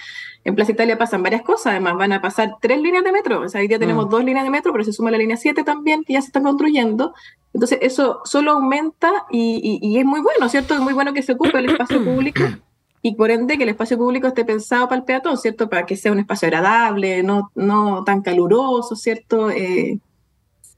En 0.45 0.55
Plaza 0.55 0.71
Italia 0.71 0.97
pasan 0.97 1.21
varias 1.21 1.41
cosas, 1.41 1.67
además 1.67 1.95
van 1.97 2.13
a 2.13 2.21
pasar 2.21 2.55
tres 2.61 2.81
líneas 2.81 3.03
de 3.03 3.11
metro, 3.11 3.41
o 3.41 3.49
sea, 3.49 3.61
hoy 3.61 3.67
día 3.67 3.77
tenemos 3.77 4.07
mm. 4.07 4.09
dos 4.09 4.23
líneas 4.23 4.45
de 4.45 4.49
metro, 4.49 4.71
pero 4.71 4.83
se 4.83 4.93
suma 4.93 5.11
la 5.11 5.17
línea 5.17 5.37
7 5.37 5.63
también, 5.63 6.03
que 6.03 6.13
ya 6.13 6.21
se 6.21 6.27
están 6.27 6.43
construyendo. 6.43 7.13
Entonces, 7.53 7.79
eso 7.81 8.21
solo 8.23 8.51
aumenta 8.51 9.11
y, 9.29 9.97
es 9.97 10.05
muy 10.05 10.21
bueno, 10.21 10.47
¿cierto? 10.49 10.75
Es 10.75 10.79
muy 10.79 10.93
bueno 10.93 11.13
que 11.13 11.23
se 11.23 11.33
ocupe 11.33 11.57
el 11.59 11.69
espacio 11.69 12.03
público 12.03 12.43
y 13.01 13.15
por 13.15 13.31
ende 13.31 13.57
que 13.57 13.63
el 13.63 13.69
espacio 13.69 13.97
público 13.97 14.27
esté 14.27 14.45
pensado 14.45 14.87
para 14.87 14.99
el 14.99 15.05
peatón, 15.05 15.37
¿cierto? 15.37 15.69
Para 15.69 15.85
que 15.85 15.95
sea 15.95 16.11
un 16.11 16.19
espacio 16.19 16.47
agradable, 16.47 17.23
no, 17.23 17.51
no 17.55 18.03
tan 18.03 18.21
caluroso, 18.21 18.95
¿cierto? 18.95 19.49
Eh, 19.49 19.99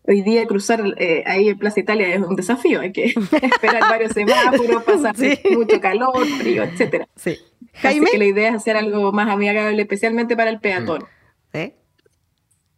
hoy 0.04 0.22
día 0.22 0.46
cruzar 0.46 0.84
eh, 0.98 1.24
ahí 1.26 1.50
en 1.50 1.58
Plaza 1.58 1.80
Italia 1.80 2.14
es 2.14 2.22
un 2.22 2.36
desafío, 2.36 2.82
hay 2.82 2.92
que 2.92 3.06
esperar 3.42 3.82
varios 3.82 4.12
semáforos, 4.14 4.84
pasar 4.86 5.16
mucho 5.52 5.80
calor, 5.80 6.26
frío, 6.40 6.64
etcétera. 6.64 7.08
Sí. 7.16 7.38
Jaime. 7.74 8.06
Así 8.06 8.12
que 8.12 8.18
la 8.18 8.26
idea 8.26 8.50
es 8.50 8.56
hacer 8.56 8.76
algo 8.76 9.12
más 9.12 9.30
amigable, 9.30 9.82
especialmente 9.82 10.36
para 10.36 10.50
el 10.50 10.60
peatón. 10.60 11.06
¿Eh? 11.54 11.74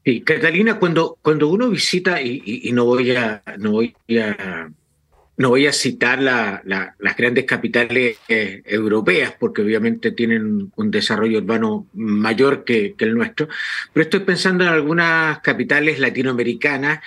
Sí, 0.05 0.21
Catalina, 0.21 0.79
cuando, 0.79 1.17
cuando 1.21 1.47
uno 1.47 1.69
visita, 1.69 2.21
y, 2.21 2.69
no 2.73 2.85
voy 2.85 3.15
a, 3.15 3.41
no 3.57 3.71
voy 3.71 3.95
a 4.19 4.69
no 5.35 5.49
voy 5.49 5.65
a 5.65 5.73
citar 5.73 6.21
las 6.21 7.17
grandes 7.17 7.45
capitales 7.45 8.17
eh, 8.27 8.61
europeas, 8.65 9.33
porque 9.39 9.63
obviamente 9.63 10.11
tienen 10.11 10.71
un 10.75 10.91
desarrollo 10.91 11.39
urbano 11.39 11.87
mayor 11.93 12.63
que, 12.63 12.95
el 12.99 13.15
nuestro, 13.15 13.49
pero 13.91 14.03
estoy 14.03 14.21
pensando 14.21 14.63
en 14.63 14.69
algunas 14.69 15.39
capitales 15.39 15.99
latinoamericanas 15.99 16.99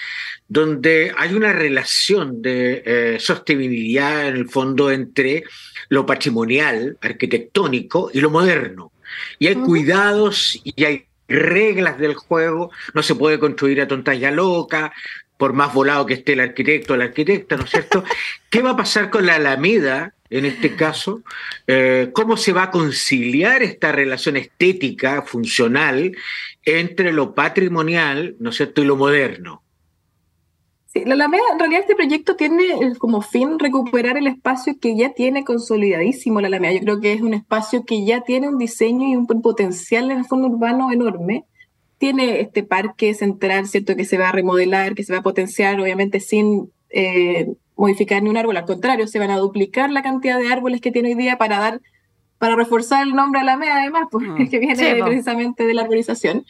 donde 0.48 1.12
hay 1.16 1.34
una 1.34 1.52
relación 1.52 2.42
de 2.42 2.82
eh, 2.84 3.16
sostenibilidad 3.20 4.28
en 4.28 4.36
el 4.36 4.48
fondo 4.48 4.90
entre 4.90 5.44
lo 5.88 6.04
patrimonial, 6.04 6.98
arquitectónico 7.00 8.10
y 8.12 8.20
lo 8.20 8.30
moderno. 8.30 8.92
Y 9.38 9.46
hay 9.46 9.54
cuidados 9.54 10.60
y 10.62 10.84
hay 10.84 11.06
reglas 11.28 11.98
del 11.98 12.14
juego, 12.14 12.70
no 12.94 13.02
se 13.02 13.14
puede 13.14 13.38
construir 13.38 13.80
a 13.80 13.88
tontalla 13.88 14.30
loca, 14.30 14.92
por 15.36 15.52
más 15.52 15.74
volado 15.74 16.06
que 16.06 16.14
esté 16.14 16.32
el 16.32 16.40
arquitecto 16.40 16.94
o 16.94 16.96
la 16.96 17.04
arquitecta, 17.04 17.56
¿no 17.56 17.64
es 17.64 17.70
cierto? 17.70 18.04
¿Qué 18.50 18.62
va 18.62 18.70
a 18.70 18.76
pasar 18.76 19.10
con 19.10 19.26
la 19.26 19.36
Alameda 19.36 20.14
en 20.30 20.44
este 20.44 20.74
caso? 20.74 21.22
Eh, 21.66 22.10
¿Cómo 22.12 22.36
se 22.36 22.52
va 22.52 22.64
a 22.64 22.70
conciliar 22.70 23.62
esta 23.62 23.92
relación 23.92 24.36
estética, 24.36 25.22
funcional, 25.22 26.16
entre 26.66 27.12
lo 27.12 27.34
patrimonial, 27.34 28.36
¿no 28.40 28.50
es 28.50 28.56
cierto?, 28.56 28.82
y 28.82 28.84
lo 28.84 28.96
moderno. 28.96 29.62
Sí, 30.86 31.04
la 31.04 31.14
Alameda, 31.14 31.44
en 31.52 31.58
realidad 31.58 31.82
este 31.82 31.94
proyecto 31.94 32.36
tiene 32.36 32.96
como 32.98 33.22
fin 33.22 33.58
recuperar 33.58 34.16
el 34.16 34.26
espacio 34.26 34.78
que 34.80 34.96
ya 34.96 35.14
tiene 35.14 35.44
consolidadísimo 35.44 36.40
la 36.40 36.48
Alameda. 36.48 36.72
Yo 36.72 36.80
creo 36.80 37.00
que 37.00 37.12
es 37.12 37.20
un 37.20 37.34
espacio 37.34 37.84
que 37.84 38.04
ya 38.04 38.22
tiene 38.22 38.48
un 38.48 38.58
diseño 38.58 39.08
y 39.08 39.16
un 39.16 39.26
potencial 39.26 40.10
en 40.10 40.18
el 40.18 40.24
fondo 40.24 40.48
urbano 40.48 40.90
enorme 40.90 41.44
tiene 41.98 42.40
este 42.40 42.62
parque 42.62 43.14
central, 43.14 43.66
¿cierto? 43.66 43.96
Que 43.96 44.04
se 44.04 44.18
va 44.18 44.28
a 44.28 44.32
remodelar, 44.32 44.94
que 44.94 45.04
se 45.04 45.12
va 45.12 45.20
a 45.20 45.22
potenciar, 45.22 45.80
obviamente 45.80 46.20
sin 46.20 46.70
eh, 46.90 47.54
modificar 47.76 48.22
ni 48.22 48.30
un 48.30 48.36
árbol, 48.36 48.56
al 48.56 48.64
contrario, 48.64 49.06
se 49.06 49.18
van 49.18 49.30
a 49.30 49.38
duplicar 49.38 49.90
la 49.90 50.02
cantidad 50.02 50.38
de 50.38 50.52
árboles 50.52 50.80
que 50.80 50.90
tiene 50.90 51.10
hoy 51.10 51.14
día 51.14 51.38
para 51.38 51.58
dar, 51.58 51.80
para 52.38 52.56
reforzar 52.56 53.06
el 53.06 53.14
nombre 53.14 53.40
Alameda, 53.40 53.76
además, 53.76 54.08
porque 54.10 54.44
mm. 54.44 54.48
que 54.48 54.58
viene 54.58 55.04
precisamente 55.04 55.66
de 55.66 55.74
la 55.74 55.82
arborización. 55.82 56.44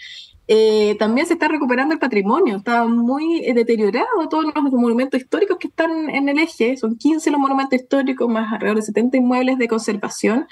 Eh, 0.48 0.94
también 1.00 1.26
se 1.26 1.32
está 1.32 1.48
recuperando 1.48 1.92
el 1.92 1.98
patrimonio, 1.98 2.58
está 2.58 2.84
muy 2.84 3.40
deteriorado 3.52 4.28
todos 4.30 4.44
los 4.44 4.72
monumentos 4.72 5.20
históricos 5.20 5.56
que 5.58 5.66
están 5.66 6.08
en 6.08 6.28
el 6.28 6.38
eje, 6.38 6.76
son 6.76 6.96
15 6.96 7.32
los 7.32 7.40
monumentos 7.40 7.80
históricos, 7.80 8.28
más 8.28 8.52
alrededor 8.52 8.76
de 8.76 8.82
70 8.82 9.16
inmuebles 9.16 9.58
de 9.58 9.66
conservación, 9.66 10.46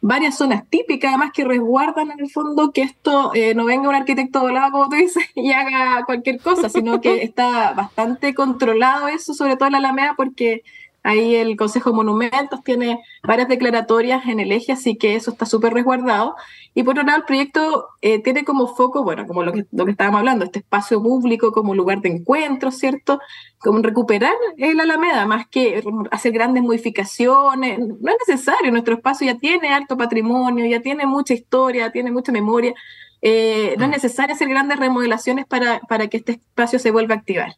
varias 0.00 0.36
zonas 0.36 0.64
típicas, 0.68 1.10
además 1.10 1.30
que 1.34 1.44
resguardan 1.44 2.10
en 2.10 2.20
el 2.20 2.30
fondo 2.30 2.70
que 2.70 2.82
esto 2.82 3.32
eh, 3.34 3.54
no 3.54 3.64
venga 3.64 3.88
un 3.88 3.94
arquitecto 3.94 4.40
volado, 4.40 4.72
como 4.72 4.88
tú 4.88 4.96
dices, 4.96 5.24
y 5.34 5.52
haga 5.52 6.04
cualquier 6.04 6.40
cosa, 6.40 6.68
sino 6.68 7.00
que 7.00 7.22
está 7.22 7.72
bastante 7.72 8.34
controlado 8.34 9.08
eso, 9.08 9.34
sobre 9.34 9.56
todo 9.56 9.66
en 9.66 9.72
la 9.72 9.78
Alameda, 9.78 10.14
porque 10.16 10.62
Ahí 11.06 11.36
el 11.36 11.56
Consejo 11.56 11.90
de 11.90 11.96
Monumentos 11.96 12.64
tiene 12.64 13.00
varias 13.22 13.46
declaratorias 13.46 14.26
en 14.26 14.40
el 14.40 14.50
eje, 14.50 14.72
así 14.72 14.96
que 14.96 15.14
eso 15.14 15.30
está 15.30 15.46
súper 15.46 15.72
resguardado. 15.72 16.34
Y 16.74 16.82
por 16.82 16.94
otro 16.94 17.04
lado, 17.04 17.18
el 17.18 17.24
proyecto 17.24 17.90
eh, 18.02 18.20
tiene 18.20 18.44
como 18.44 18.74
foco, 18.74 19.04
bueno, 19.04 19.24
como 19.24 19.44
lo 19.44 19.52
que, 19.52 19.66
lo 19.70 19.84
que 19.84 19.92
estábamos 19.92 20.18
hablando, 20.18 20.44
este 20.44 20.58
espacio 20.58 21.00
público 21.00 21.52
como 21.52 21.76
lugar 21.76 22.00
de 22.00 22.08
encuentro, 22.08 22.72
¿cierto? 22.72 23.20
Como 23.58 23.80
recuperar 23.82 24.34
el 24.56 24.80
Alameda, 24.80 25.26
más 25.26 25.46
que 25.46 25.80
hacer 26.10 26.32
grandes 26.32 26.64
modificaciones. 26.64 27.78
No 27.78 28.10
es 28.10 28.16
necesario, 28.26 28.72
nuestro 28.72 28.94
espacio 28.94 29.28
ya 29.28 29.38
tiene 29.38 29.68
alto 29.68 29.96
patrimonio, 29.96 30.66
ya 30.66 30.80
tiene 30.80 31.06
mucha 31.06 31.34
historia, 31.34 31.92
tiene 31.92 32.10
mucha 32.10 32.32
memoria. 32.32 32.74
Eh, 33.22 33.76
no 33.78 33.84
es 33.84 33.90
necesario 33.92 34.34
hacer 34.34 34.48
grandes 34.48 34.80
remodelaciones 34.80 35.46
para, 35.46 35.78
para 35.88 36.08
que 36.08 36.16
este 36.16 36.32
espacio 36.32 36.80
se 36.80 36.90
vuelva 36.90 37.14
a 37.14 37.18
activar. 37.18 37.54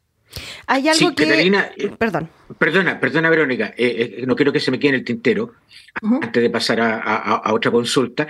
Hay 0.67 0.89
algo 0.89 1.15
que. 1.15 1.25
Eh, 1.25 1.89
perdón. 1.99 2.29
Perdona, 2.59 3.01
perdona, 3.01 3.31
Verónica. 3.31 3.75
Eh, 3.77 4.19
eh, 4.21 4.25
no 4.27 4.37
quiero 4.37 4.53
que 4.53 4.61
se 4.61 4.71
me 4.71 4.79
quede 4.79 4.91
en 4.91 4.95
el 4.97 5.05
tintero 5.05 5.55
antes 6.03 6.43
de 6.43 6.51
pasar 6.51 6.81
a, 6.81 7.53
otra 7.53 7.71
consulta. 7.71 8.29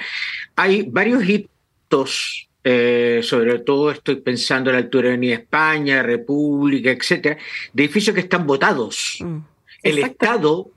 Hay 0.57 0.83
varios 0.89 1.25
hitos, 1.29 2.49
sobre 2.63 3.59
todo 3.61 3.91
estoy 3.91 4.17
pensando 4.17 4.71
en 4.71 4.77
la 4.77 4.83
altura 4.83 5.17
de 5.17 5.33
España, 5.33 6.03
República, 6.03 6.91
etcétera, 6.91 7.37
de 7.73 7.83
edificios 7.85 8.15
que 8.15 8.23
están 8.23 8.47
votados. 8.47 9.19
Mm. 9.21 9.39
El 9.83 9.99
Estado 9.99 10.71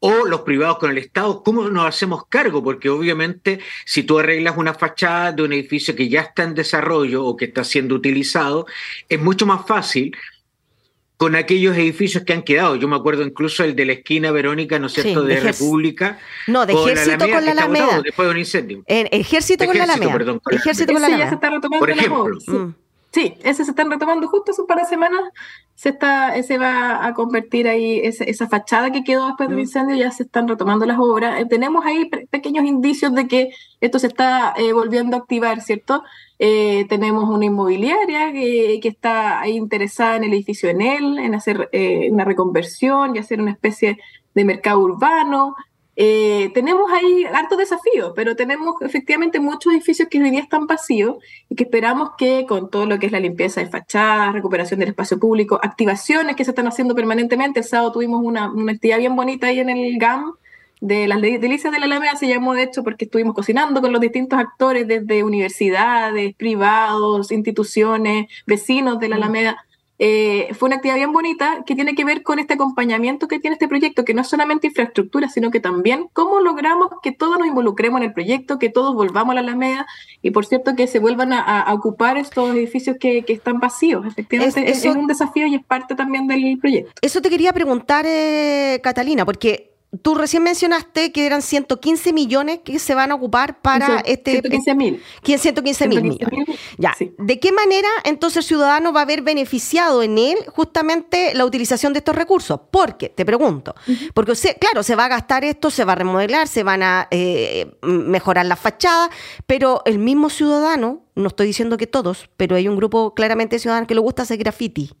o 0.00 0.24
los 0.26 0.40
privados 0.40 0.78
con 0.78 0.90
el 0.90 0.98
Estado, 0.98 1.42
¿cómo 1.42 1.68
nos 1.68 1.86
hacemos 1.86 2.26
cargo? 2.26 2.64
Porque 2.64 2.88
obviamente 2.88 3.60
si 3.84 4.02
tú 4.02 4.18
arreglas 4.18 4.56
una 4.56 4.74
fachada 4.74 5.32
de 5.32 5.42
un 5.42 5.52
edificio 5.52 5.94
que 5.94 6.08
ya 6.08 6.22
está 6.22 6.42
en 6.42 6.54
desarrollo 6.54 7.24
o 7.24 7.36
que 7.36 7.44
está 7.44 7.64
siendo 7.64 7.94
utilizado, 7.94 8.66
es 9.08 9.20
mucho 9.20 9.46
más 9.46 9.66
fácil 9.66 10.16
con 11.20 11.36
aquellos 11.36 11.76
edificios 11.76 12.24
que 12.24 12.32
han 12.32 12.42
quedado. 12.42 12.76
Yo 12.76 12.88
me 12.88 12.96
acuerdo 12.96 13.22
incluso 13.22 13.62
el 13.62 13.76
de 13.76 13.84
la 13.84 13.92
esquina 13.92 14.30
Verónica, 14.30 14.78
¿no 14.78 14.86
es 14.86 14.94
cierto?, 14.94 15.22
de, 15.22 15.38
República. 15.38 16.18
No, 16.46 16.64
de 16.64 16.72
Ejército 16.72 17.28
con 17.28 17.44
la 17.44 17.52
Alameda. 17.52 18.00
después 18.02 18.26
de 18.26 18.32
un 18.32 18.38
incendio. 18.38 18.82
ejército, 18.86 19.66
con 19.66 19.76
la 19.76 19.84
Alameda. 19.84 20.12
Perdón, 20.14 20.40
ejército 20.50 20.94
con 20.94 21.02
la 21.02 21.08
Alameda. 21.08 21.26
Ya 21.26 21.28
se 21.28 21.34
está 21.34 21.50
retomando 21.50 21.78
Por 21.78 21.90
ejemplo. 21.90 22.38
Mm. 22.46 22.74
Sí. 23.12 23.34
ese 23.42 23.64
se 23.64 23.70
están 23.72 23.90
retomando 23.90 24.28
justo 24.28 24.52
hace 24.52 24.60
un 24.60 24.66
par 24.66 24.78
de 24.78 24.84
semanas. 24.84 25.20
Se, 25.74 25.90
está, 25.90 26.40
se 26.42 26.58
va 26.58 27.06
a 27.06 27.14
convertir 27.14 27.66
ahí, 27.66 28.00
esa, 28.04 28.46
fachada 28.48 28.90
que 28.92 29.02
quedó 29.02 29.26
después 29.26 29.48
del 29.48 29.58
mm. 29.58 29.60
incendio, 29.60 29.96
ya 29.96 30.10
se 30.10 30.24
están 30.24 30.46
retomando 30.46 30.86
las 30.86 30.98
obras. 30.98 31.40
Eh, 31.40 31.46
tenemos 31.46 31.84
ahí 31.86 32.08
pequeños 32.30 32.64
indicios 32.64 33.14
de 33.14 33.26
que 33.26 33.50
esto 33.80 33.98
se 33.98 34.08
está 34.08 34.54
eh, 34.56 34.72
volviendo 34.72 35.16
a 35.16 35.20
activar, 35.20 35.60
¿cierto? 35.62 36.02
Eh, 36.42 36.86
tenemos 36.88 37.28
una 37.28 37.44
inmobiliaria 37.44 38.32
que, 38.32 38.80
está 38.82 39.46
interesada 39.46 40.16
en 40.16 40.24
el 40.24 40.32
edificio 40.32 40.70
en 40.70 40.80
él, 40.80 41.18
en 41.18 41.34
hacer 41.34 41.68
eh, 41.72 42.08
una 42.10 42.24
reconversión 42.24 43.14
y 43.14 43.18
hacer 43.18 43.42
una 43.42 43.50
especie 43.50 43.98
de 44.34 44.44
mercado 44.46 44.80
urbano. 44.80 45.54
Eh, 46.02 46.50
tenemos 46.54 46.90
ahí 46.90 47.24
hartos 47.24 47.58
desafíos, 47.58 48.14
pero 48.16 48.34
tenemos 48.34 48.74
efectivamente 48.80 49.38
muchos 49.38 49.74
edificios 49.74 50.08
que 50.08 50.18
hoy 50.18 50.30
día 50.30 50.40
están 50.40 50.66
vacíos 50.66 51.16
y 51.50 51.54
que 51.54 51.64
esperamos 51.64 52.12
que 52.16 52.46
con 52.48 52.70
todo 52.70 52.86
lo 52.86 52.98
que 52.98 53.04
es 53.04 53.12
la 53.12 53.20
limpieza 53.20 53.60
de 53.60 53.66
fachadas, 53.66 54.32
recuperación 54.32 54.80
del 54.80 54.88
espacio 54.88 55.18
público, 55.18 55.60
activaciones 55.62 56.36
que 56.36 56.44
se 56.46 56.52
están 56.52 56.66
haciendo 56.66 56.94
permanentemente. 56.94 57.60
El 57.60 57.66
sábado 57.66 57.92
tuvimos 57.92 58.22
una, 58.24 58.50
una 58.50 58.72
actividad 58.72 58.96
bien 58.96 59.14
bonita 59.14 59.48
ahí 59.48 59.60
en 59.60 59.68
el 59.68 59.98
GAM, 59.98 60.32
de 60.80 61.06
las 61.06 61.20
delicias 61.20 61.70
de 61.70 61.78
la 61.78 61.84
Alameda 61.84 62.16
se 62.16 62.26
llamó 62.26 62.54
de 62.54 62.62
hecho 62.62 62.82
porque 62.82 63.04
estuvimos 63.04 63.34
cocinando 63.34 63.82
con 63.82 63.92
los 63.92 64.00
distintos 64.00 64.38
actores 64.38 64.88
desde 64.88 65.22
universidades, 65.22 66.34
privados, 66.34 67.30
instituciones, 67.30 68.28
vecinos 68.46 68.98
de 69.00 69.08
la 69.10 69.16
mm. 69.16 69.18
Alameda. 69.18 69.66
Eh, 70.02 70.48
fue 70.54 70.68
una 70.68 70.76
actividad 70.76 70.96
bien 70.96 71.12
bonita 71.12 71.62
que 71.66 71.74
tiene 71.74 71.94
que 71.94 72.06
ver 72.06 72.22
con 72.22 72.38
este 72.38 72.54
acompañamiento 72.54 73.28
que 73.28 73.38
tiene 73.38 73.52
este 73.52 73.68
proyecto, 73.68 74.02
que 74.02 74.14
no 74.14 74.22
es 74.22 74.28
solamente 74.28 74.68
infraestructura, 74.68 75.28
sino 75.28 75.50
que 75.50 75.60
también 75.60 76.06
cómo 76.14 76.40
logramos 76.40 76.88
que 77.02 77.12
todos 77.12 77.38
nos 77.38 77.46
involucremos 77.46 78.00
en 78.00 78.06
el 78.06 78.14
proyecto, 78.14 78.58
que 78.58 78.70
todos 78.70 78.94
volvamos 78.94 79.32
a 79.32 79.34
la 79.34 79.40
Alameda 79.42 79.86
y 80.22 80.30
por 80.30 80.46
cierto 80.46 80.74
que 80.74 80.86
se 80.86 81.00
vuelvan 81.00 81.34
a, 81.34 81.66
ocupar 81.74 82.16
estos 82.16 82.54
edificios 82.56 82.96
que, 82.98 83.24
están 83.28 83.60
vacíos. 83.60 84.06
Efectivamente, 84.06 84.70
es, 84.70 84.84
un 84.86 85.06
desafío 85.06 85.46
y 85.46 85.56
es 85.56 85.64
parte 85.64 85.94
también 85.94 86.26
del 86.26 86.58
proyecto. 86.58 86.92
Eso 87.02 87.20
te 87.20 87.28
quería 87.28 87.52
preguntar, 87.52 88.06
eh, 88.08 88.80
Catalina, 88.82 89.26
porque 89.26 89.69
Tú 90.02 90.14
recién 90.14 90.44
mencionaste 90.44 91.10
que 91.10 91.26
eran 91.26 91.42
115 91.42 92.12
millones 92.12 92.60
que 92.64 92.78
se 92.78 92.94
van 92.94 93.10
a 93.10 93.16
ocupar 93.16 93.60
para 93.60 93.98
este... 94.06 94.32
115 94.32 94.74
mil. 94.76 95.02
115 95.24 95.88
mil 95.88 96.02
millones. 96.02 96.46
Ya. 96.78 96.94
¿De 97.18 97.40
qué 97.40 97.50
manera 97.50 97.88
entonces 98.04 98.38
el 98.38 98.44
ciudadano 98.44 98.92
va 98.92 99.00
a 99.00 99.02
haber 99.02 99.22
beneficiado 99.22 100.04
en 100.04 100.16
él 100.16 100.38
justamente 100.46 101.34
la 101.34 101.44
utilización 101.44 101.92
de 101.92 101.98
estos 101.98 102.14
recursos? 102.14 102.60
Porque, 102.70 103.08
te 103.08 103.24
pregunto, 103.24 103.74
porque 104.14 104.32
claro, 104.60 104.84
se 104.84 104.94
va 104.94 105.06
a 105.06 105.08
gastar 105.08 105.44
esto, 105.44 105.70
se 105.70 105.84
va 105.84 105.92
a 105.92 105.96
remodelar, 105.96 106.46
se 106.46 106.62
van 106.62 106.84
a 106.84 107.08
eh, 107.10 107.72
mejorar 107.82 108.46
las 108.46 108.60
fachadas, 108.60 109.10
pero 109.46 109.82
el 109.86 109.98
mismo 109.98 110.30
ciudadano, 110.30 111.02
no 111.16 111.28
estoy 111.28 111.48
diciendo 111.48 111.76
que 111.76 111.88
todos, 111.88 112.30
pero 112.36 112.54
hay 112.54 112.68
un 112.68 112.76
grupo 112.76 113.12
claramente 113.14 113.56
de 113.56 113.60
ciudadanos 113.60 113.88
que 113.88 113.94
le 113.94 114.00
gusta 114.00 114.22
hacer 114.22 114.38
graffiti 114.38 114.92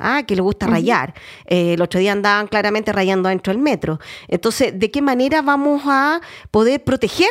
ah, 0.00 0.22
que 0.26 0.36
le 0.36 0.42
gusta 0.42 0.66
rayar. 0.66 1.14
Eh, 1.46 1.74
el 1.74 1.82
otro 1.82 2.00
día 2.00 2.12
andaban 2.12 2.46
claramente 2.46 2.92
rayando 2.92 3.28
dentro 3.28 3.52
del 3.52 3.62
metro. 3.62 4.00
Entonces, 4.28 4.78
¿de 4.78 4.90
qué 4.90 5.02
manera 5.02 5.42
vamos 5.42 5.82
a 5.86 6.20
poder 6.50 6.82
proteger 6.82 7.30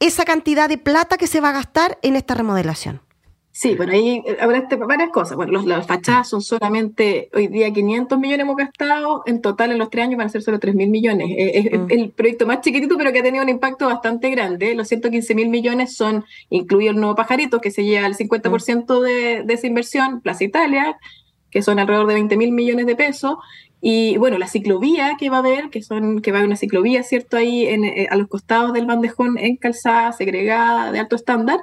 esa 0.00 0.24
cantidad 0.24 0.68
de 0.68 0.78
plata 0.78 1.16
que 1.16 1.26
se 1.26 1.40
va 1.40 1.50
a 1.50 1.52
gastar 1.52 1.98
en 2.02 2.16
esta 2.16 2.34
remodelación? 2.34 3.00
Sí, 3.54 3.74
bueno, 3.74 3.92
ahí 3.92 4.24
habrá 4.40 4.66
varias 4.86 5.10
cosas. 5.10 5.36
Bueno, 5.36 5.62
las 5.66 5.86
fachadas 5.86 6.26
son 6.26 6.40
solamente, 6.40 7.28
hoy 7.34 7.48
día 7.48 7.70
500 7.70 8.18
millones 8.18 8.44
hemos 8.44 8.56
gastado, 8.56 9.22
en 9.26 9.42
total 9.42 9.72
en 9.72 9.78
los 9.78 9.90
tres 9.90 10.06
años 10.06 10.16
van 10.16 10.28
a 10.28 10.30
ser 10.30 10.40
solo 10.40 10.58
3 10.58 10.74
mil 10.74 10.88
millones. 10.88 11.28
Eh, 11.28 11.70
es, 11.70 11.78
mm. 11.78 11.86
el 11.90 12.10
proyecto 12.12 12.46
más 12.46 12.62
chiquitito, 12.62 12.96
pero 12.96 13.12
que 13.12 13.18
ha 13.18 13.22
tenido 13.22 13.44
un 13.44 13.50
impacto 13.50 13.86
bastante 13.86 14.30
grande. 14.30 14.74
Los 14.74 14.88
115 14.88 15.34
mil 15.34 15.50
millones 15.50 15.94
son, 15.94 16.24
incluido 16.48 16.92
el 16.92 16.96
nuevo 16.96 17.14
pajarito, 17.14 17.60
que 17.60 17.70
se 17.70 17.84
lleva 17.84 18.06
el 18.06 18.16
50% 18.16 19.00
de, 19.02 19.42
de 19.44 19.54
esa 19.54 19.66
inversión, 19.66 20.22
Plaza 20.22 20.44
Italia, 20.44 20.96
que 21.52 21.62
son 21.62 21.78
alrededor 21.78 22.08
de 22.08 22.14
20 22.14 22.36
mil 22.36 22.50
millones 22.50 22.86
de 22.86 22.96
pesos. 22.96 23.36
Y 23.80 24.16
bueno, 24.16 24.38
la 24.38 24.48
ciclovía 24.48 25.16
que 25.18 25.30
va 25.30 25.36
a 25.36 25.40
haber, 25.40 25.70
que, 25.70 25.82
son, 25.82 26.20
que 26.22 26.32
va 26.32 26.38
a 26.38 26.40
haber 26.40 26.48
una 26.48 26.56
ciclovía, 26.56 27.02
¿cierto? 27.04 27.36
Ahí 27.36 27.66
en, 27.66 27.84
eh, 27.84 28.08
a 28.10 28.16
los 28.16 28.26
costados 28.28 28.72
del 28.72 28.86
bandejón 28.86 29.38
en 29.38 29.56
calzada 29.56 30.12
segregada 30.12 30.90
de 30.90 30.98
alto 30.98 31.14
estándar. 31.14 31.60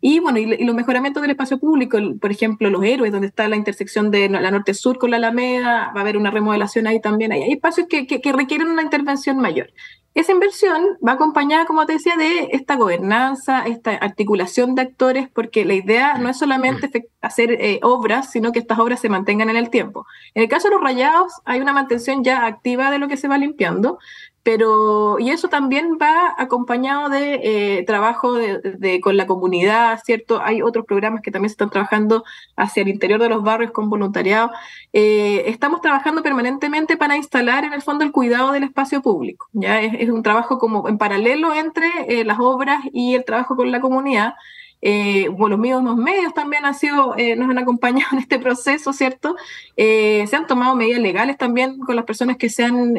Y 0.00 0.18
bueno, 0.18 0.38
y, 0.38 0.64
los 0.64 0.74
mejoramientos 0.74 1.20
del 1.20 1.32
espacio 1.32 1.58
público, 1.58 1.98
por 2.20 2.30
ejemplo, 2.30 2.70
los 2.70 2.82
héroes, 2.82 3.12
donde 3.12 3.26
está 3.26 3.48
la 3.48 3.56
intersección 3.56 4.10
de 4.10 4.28
la 4.28 4.50
norte-sur 4.50 4.98
con 4.98 5.10
la 5.10 5.18
Alameda, 5.18 5.92
va 5.94 6.00
a 6.00 6.02
haber 6.02 6.16
una 6.16 6.30
remodelación 6.30 6.86
ahí 6.86 7.00
también. 7.00 7.32
Hay, 7.32 7.42
hay 7.42 7.52
espacios 7.52 7.86
que, 7.86 8.06
que, 8.06 8.32
requieren 8.32 8.68
una 8.68 8.82
intervención 8.82 9.38
mayor. 9.38 9.70
Esa 10.14 10.32
inversión 10.32 10.82
va 11.06 11.12
acompañada, 11.12 11.66
como 11.66 11.86
te 11.86 11.92
decía, 11.92 12.16
de 12.16 12.48
esta 12.52 12.76
gobernanza, 12.76 13.64
esta 13.66 13.92
articulación 13.92 14.74
de 14.74 14.82
actores, 14.82 15.28
porque 15.28 15.64
la 15.64 15.74
idea 15.74 16.18
no 16.18 16.30
es 16.30 16.38
solamente 16.38 16.88
mm. 16.88 17.02
hacer 17.20 17.52
eh, 17.52 17.78
obras, 17.82 18.30
sino 18.32 18.52
que 18.52 18.58
estas 18.58 18.78
obras 18.78 19.00
se 19.00 19.08
mantengan 19.08 19.50
en 19.50 19.56
el 19.56 19.70
tiempo. 19.70 20.06
En 20.34 20.42
el 20.42 20.48
caso 20.48 20.68
de 20.68 20.74
los 20.74 20.82
rayados, 20.82 21.32
hay 21.44 21.60
una 21.60 21.72
mantención 21.72 22.24
ya 22.24 22.46
activa 22.46 22.90
de 22.90 22.98
lo 22.98 23.06
que 23.06 23.16
se 23.16 23.28
va 23.28 23.38
limpiando, 23.38 23.98
pero 24.42 25.18
y 25.18 25.30
eso 25.30 25.48
también 25.48 25.98
va 26.00 26.34
acompañado 26.38 27.10
de 27.10 27.78
eh, 27.78 27.84
trabajo 27.84 28.32
de, 28.34 29.00
con 29.02 29.16
la 29.16 29.26
comunidad, 29.26 30.00
¿cierto? 30.04 30.40
Hay 30.42 30.62
otros 30.62 30.86
programas 30.86 31.20
que 31.20 31.30
también 31.30 31.50
se 31.50 31.54
están 31.54 31.70
trabajando 31.70 32.24
hacia 32.56 32.82
el 32.82 32.88
interior 32.88 33.20
de 33.20 33.28
los 33.28 33.42
barrios 33.42 33.70
con 33.72 33.90
voluntariado. 33.90 34.50
Eh, 34.92 35.44
estamos 35.46 35.82
trabajando 35.82 36.22
permanentemente 36.22 36.96
para 36.96 37.16
instalar 37.16 37.64
en 37.64 37.74
el 37.74 37.82
fondo 37.82 38.04
el 38.04 38.12
cuidado 38.12 38.52
del 38.52 38.64
espacio 38.64 39.02
público, 39.02 39.48
¿ya? 39.52 39.80
Es, 39.82 40.08
un 40.08 40.22
trabajo 40.22 40.58
como 40.58 40.88
en 40.88 40.98
paralelo 40.98 41.54
entre 41.54 41.88
eh, 42.08 42.24
las 42.24 42.38
obras 42.40 42.80
y 42.92 43.14
el 43.14 43.24
trabajo 43.24 43.56
con 43.56 43.70
la 43.70 43.80
comunidad. 43.80 44.34
Eh, 44.82 45.28
los 45.38 45.58
mismos 45.58 45.96
medios 45.96 46.32
también 46.32 46.64
han 46.64 46.74
sido, 46.74 47.14
eh, 47.18 47.36
nos 47.36 47.50
han 47.50 47.58
acompañado 47.58 48.08
en 48.12 48.20
este 48.20 48.38
proceso, 48.38 48.94
¿cierto? 48.94 49.36
Se 49.76 50.30
han 50.32 50.46
tomado 50.46 50.74
medidas 50.74 51.02
legales 51.02 51.36
también 51.36 51.78
con 51.78 51.94
las 51.96 52.06
personas 52.06 52.38
que 52.38 52.48
se 52.48 52.64
han 52.64 52.94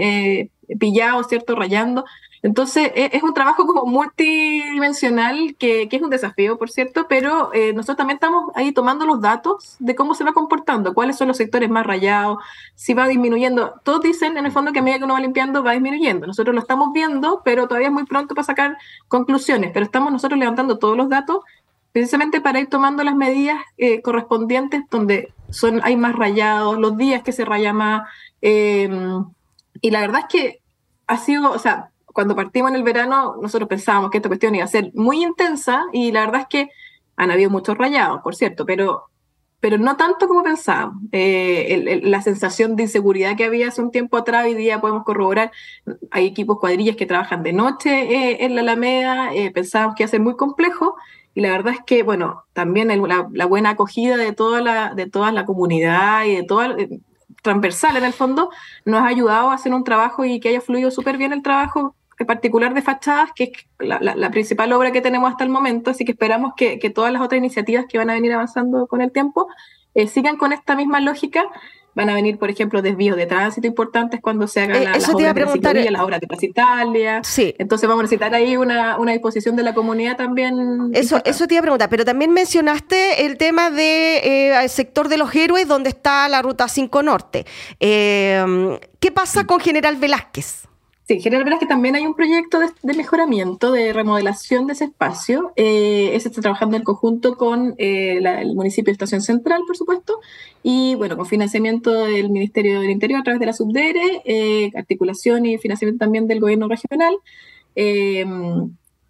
eh, 0.71 0.77
pillado, 0.77 1.23
¿cierto? 1.23 1.55
Rayando. 1.55 2.05
Entonces, 2.43 2.91
e, 2.95 3.11
es 3.13 3.21
un 3.21 3.33
trabajo 3.33 3.67
como 3.67 3.85
multidimensional, 3.85 5.55
que, 5.59 5.87
que 5.89 5.97
es 5.97 6.01
un 6.01 6.09
desafío, 6.09 6.57
por 6.57 6.71
cierto, 6.71 7.05
pero 7.07 7.51
nosotros 7.75 7.97
también 7.97 8.15
estamos 8.15 8.51
ahí 8.55 8.71
tomando 8.71 9.05
los 9.05 9.21
datos 9.21 9.75
de 9.79 9.95
cómo 9.95 10.15
se 10.15 10.23
va 10.23 10.33
comportando, 10.33 10.95
cuáles 10.95 11.17
son 11.17 11.27
los 11.27 11.37
sectores 11.37 11.69
más 11.69 11.85
rayados, 11.85 12.39
si 12.73 12.95
va 12.95 13.07
disminuyendo. 13.07 13.75
Todos 13.83 14.01
dicen, 14.01 14.37
en 14.37 14.45
el 14.45 14.51
fondo, 14.51 14.71
que 14.71 14.79
a 14.79 14.81
medida 14.81 14.97
que 14.97 15.03
uno 15.05 15.13
va 15.13 15.19
limpiando, 15.19 15.63
va 15.63 15.73
disminuyendo. 15.73 16.25
Nosotros 16.25 16.55
lo 16.55 16.61
estamos 16.61 16.93
viendo, 16.93 17.41
pero 17.45 17.67
todavía 17.67 17.89
es 17.89 17.93
muy 17.93 18.05
pronto 18.05 18.33
para 18.33 18.45
sacar 18.45 18.77
conclusiones, 19.07 19.69
pero 19.71 19.85
estamos 19.85 20.11
nosotros 20.11 20.39
levantando 20.39 20.79
todos 20.79 20.97
los 20.97 21.09
datos 21.09 21.41
precisamente 21.91 22.41
para 22.41 22.59
ir 22.59 22.67
tomando 22.67 23.03
las 23.03 23.15
medidas 23.15 23.59
eh, 23.77 24.01
correspondientes 24.01 24.83
donde 24.89 25.33
son, 25.49 25.81
hay 25.83 25.97
más 25.97 26.15
rayados, 26.15 26.77
los 26.77 26.97
días 26.97 27.23
que 27.23 27.31
se 27.31 27.45
raya 27.45 27.73
más. 27.73 28.07
Em, 28.41 29.25
y 29.81 29.91
la 29.91 30.01
verdad 30.01 30.21
es 30.21 30.27
que 30.27 30.60
ha 31.11 31.17
sido, 31.17 31.51
o 31.51 31.59
sea, 31.59 31.91
cuando 32.05 32.35
partimos 32.35 32.71
en 32.71 32.77
el 32.77 32.83
verano, 32.83 33.35
nosotros 33.41 33.67
pensábamos 33.67 34.11
que 34.11 34.17
esta 34.17 34.29
cuestión 34.29 34.55
iba 34.55 34.63
a 34.63 34.67
ser 34.67 34.91
muy 34.93 35.23
intensa 35.23 35.83
y 35.91 36.11
la 36.11 36.21
verdad 36.21 36.41
es 36.41 36.47
que 36.47 36.69
han 37.17 37.31
habido 37.31 37.49
muchos 37.49 37.77
rayados, 37.77 38.21
por 38.21 38.33
cierto, 38.33 38.65
pero, 38.65 39.03
pero 39.59 39.77
no 39.77 39.97
tanto 39.97 40.29
como 40.29 40.41
pensábamos. 40.41 41.03
Eh, 41.11 41.99
la 42.03 42.21
sensación 42.21 42.77
de 42.77 42.83
inseguridad 42.83 43.35
que 43.35 43.43
había 43.43 43.67
hace 43.67 43.81
un 43.81 43.91
tiempo 43.91 44.15
atrás, 44.15 44.45
hoy 44.45 44.53
día 44.53 44.79
podemos 44.79 45.03
corroborar, 45.03 45.51
hay 46.11 46.27
equipos 46.27 46.59
cuadrillas 46.59 46.95
que 46.95 47.05
trabajan 47.05 47.43
de 47.43 47.51
noche 47.51 47.89
eh, 47.89 48.45
en 48.45 48.55
la 48.55 48.61
Alameda, 48.61 49.31
pensábamos 49.53 49.95
que 49.95 50.03
iba 50.03 50.07
a 50.07 50.11
ser 50.11 50.21
muy 50.21 50.37
complejo 50.37 50.95
y 51.33 51.41
la 51.41 51.51
verdad 51.51 51.73
es 51.73 51.81
que, 51.85 52.03
bueno, 52.03 52.45
también 52.53 52.87
la, 52.87 53.45
buena 53.45 53.71
acogida 53.71 54.15
de 54.15 54.31
toda 54.31 54.61
la, 54.61 54.93
de 54.95 55.09
la 55.33 55.45
comunidad 55.45 56.25
y 56.25 56.35
de 56.35 56.43
toda, 56.43 56.75
eh, 56.77 56.99
transversal 57.41 57.97
en 57.97 58.03
el 58.03 58.13
fondo, 58.13 58.49
nos 58.85 59.01
ha 59.01 59.07
ayudado 59.07 59.49
a 59.49 59.55
hacer 59.55 59.73
un 59.73 59.83
trabajo 59.83 60.25
y 60.25 60.39
que 60.39 60.49
haya 60.49 60.61
fluido 60.61 60.91
súper 60.91 61.17
bien 61.17 61.33
el 61.33 61.41
trabajo 61.41 61.95
en 62.19 62.27
particular 62.27 62.73
de 62.75 62.83
fachadas, 62.83 63.31
que 63.35 63.45
es 63.45 63.51
la, 63.79 64.29
principal 64.29 64.71
obra 64.73 64.91
que 64.91 65.01
tenemos 65.01 65.31
hasta 65.31 65.43
el 65.43 65.49
momento, 65.49 65.89
así 65.89 66.05
que 66.05 66.11
esperamos 66.11 66.53
que, 66.55 66.77
que, 66.77 66.91
todas 66.91 67.11
las 67.11 67.21
otras 67.21 67.39
iniciativas 67.39 67.85
que 67.89 67.97
van 67.97 68.11
a 68.11 68.13
venir 68.13 68.31
avanzando 68.33 68.85
con 68.85 69.01
el 69.01 69.11
tiempo 69.11 69.47
eh, 69.95 70.07
sigan 70.07 70.37
con 70.37 70.53
esta 70.53 70.75
misma 70.75 70.99
lógica 71.01 71.43
van 71.93 72.09
a 72.09 72.13
venir, 72.13 72.37
por 72.37 72.49
ejemplo, 72.49 72.81
desvíos 72.81 73.17
de 73.17 73.25
tránsito 73.25 73.67
importantes 73.67 74.21
cuando 74.21 74.47
se 74.47 74.61
hagan 74.61 74.81
eh, 74.81 74.85
las, 74.85 75.09
obras 75.09 75.33
de 75.33 75.91
las 75.91 76.01
obras 76.01 76.21
de 76.21 76.27
Plaza 76.27 76.45
Italia. 76.45 77.21
Sí. 77.23 77.53
Entonces 77.57 77.87
vamos 77.87 78.01
a 78.01 78.03
necesitar 78.03 78.33
ahí 78.33 78.55
una, 78.57 78.97
una, 78.97 79.11
disposición 79.11 79.55
de 79.55 79.63
la 79.63 79.73
comunidad 79.73 80.15
también. 80.15 80.91
Eso, 80.93 81.21
eso 81.25 81.47
te 81.47 81.55
iba 81.55 81.59
a 81.59 81.63
preguntar, 81.63 81.89
pero 81.89 82.05
también 82.05 82.31
mencionaste 82.31 83.25
el 83.25 83.37
tema 83.37 83.69
del 83.69 83.77
de, 83.77 84.63
eh, 84.63 84.69
sector 84.69 85.09
de 85.09 85.17
los 85.17 85.33
héroes 85.35 85.67
donde 85.67 85.89
está 85.89 86.27
la 86.29 86.41
Ruta 86.41 86.67
5 86.67 87.03
Norte. 87.03 87.45
Eh, 87.79 88.79
¿Qué 88.99 89.11
pasa 89.11 89.45
con 89.45 89.59
General 89.59 89.95
Velázquez? 89.97 90.70
Sí, 91.11 91.19
General 91.19 91.59
que 91.59 91.65
también 91.65 91.97
hay 91.97 92.05
un 92.05 92.15
proyecto 92.15 92.57
de, 92.61 92.93
mejoramiento, 92.93 93.73
de 93.73 93.91
remodelación 93.91 94.65
de 94.65 94.71
ese 94.71 94.85
espacio. 94.85 95.51
Eh, 95.57 96.11
ese 96.13 96.29
está 96.29 96.39
trabajando 96.39 96.77
en 96.77 96.85
conjunto 96.85 97.35
con 97.35 97.75
eh, 97.77 98.19
el 98.19 98.55
municipio 98.55 98.85
de 98.85 98.93
Estación 98.93 99.21
Central, 99.21 99.63
por 99.67 99.75
supuesto, 99.75 100.21
y 100.63 100.95
bueno, 100.95 101.17
con 101.17 101.25
financiamiento 101.25 101.91
del 101.91 102.29
Ministerio 102.29 102.79
del 102.79 102.91
Interior 102.91 103.19
a 103.19 103.23
través 103.23 103.41
de 103.41 103.45
la 103.45 103.51
Subdere, 103.51 104.21
eh, 104.23 104.71
articulación 104.73 105.45
y 105.45 105.57
financiamiento 105.57 105.99
también 106.05 106.27
del 106.27 106.39
gobierno 106.39 106.69
regional. 106.69 107.17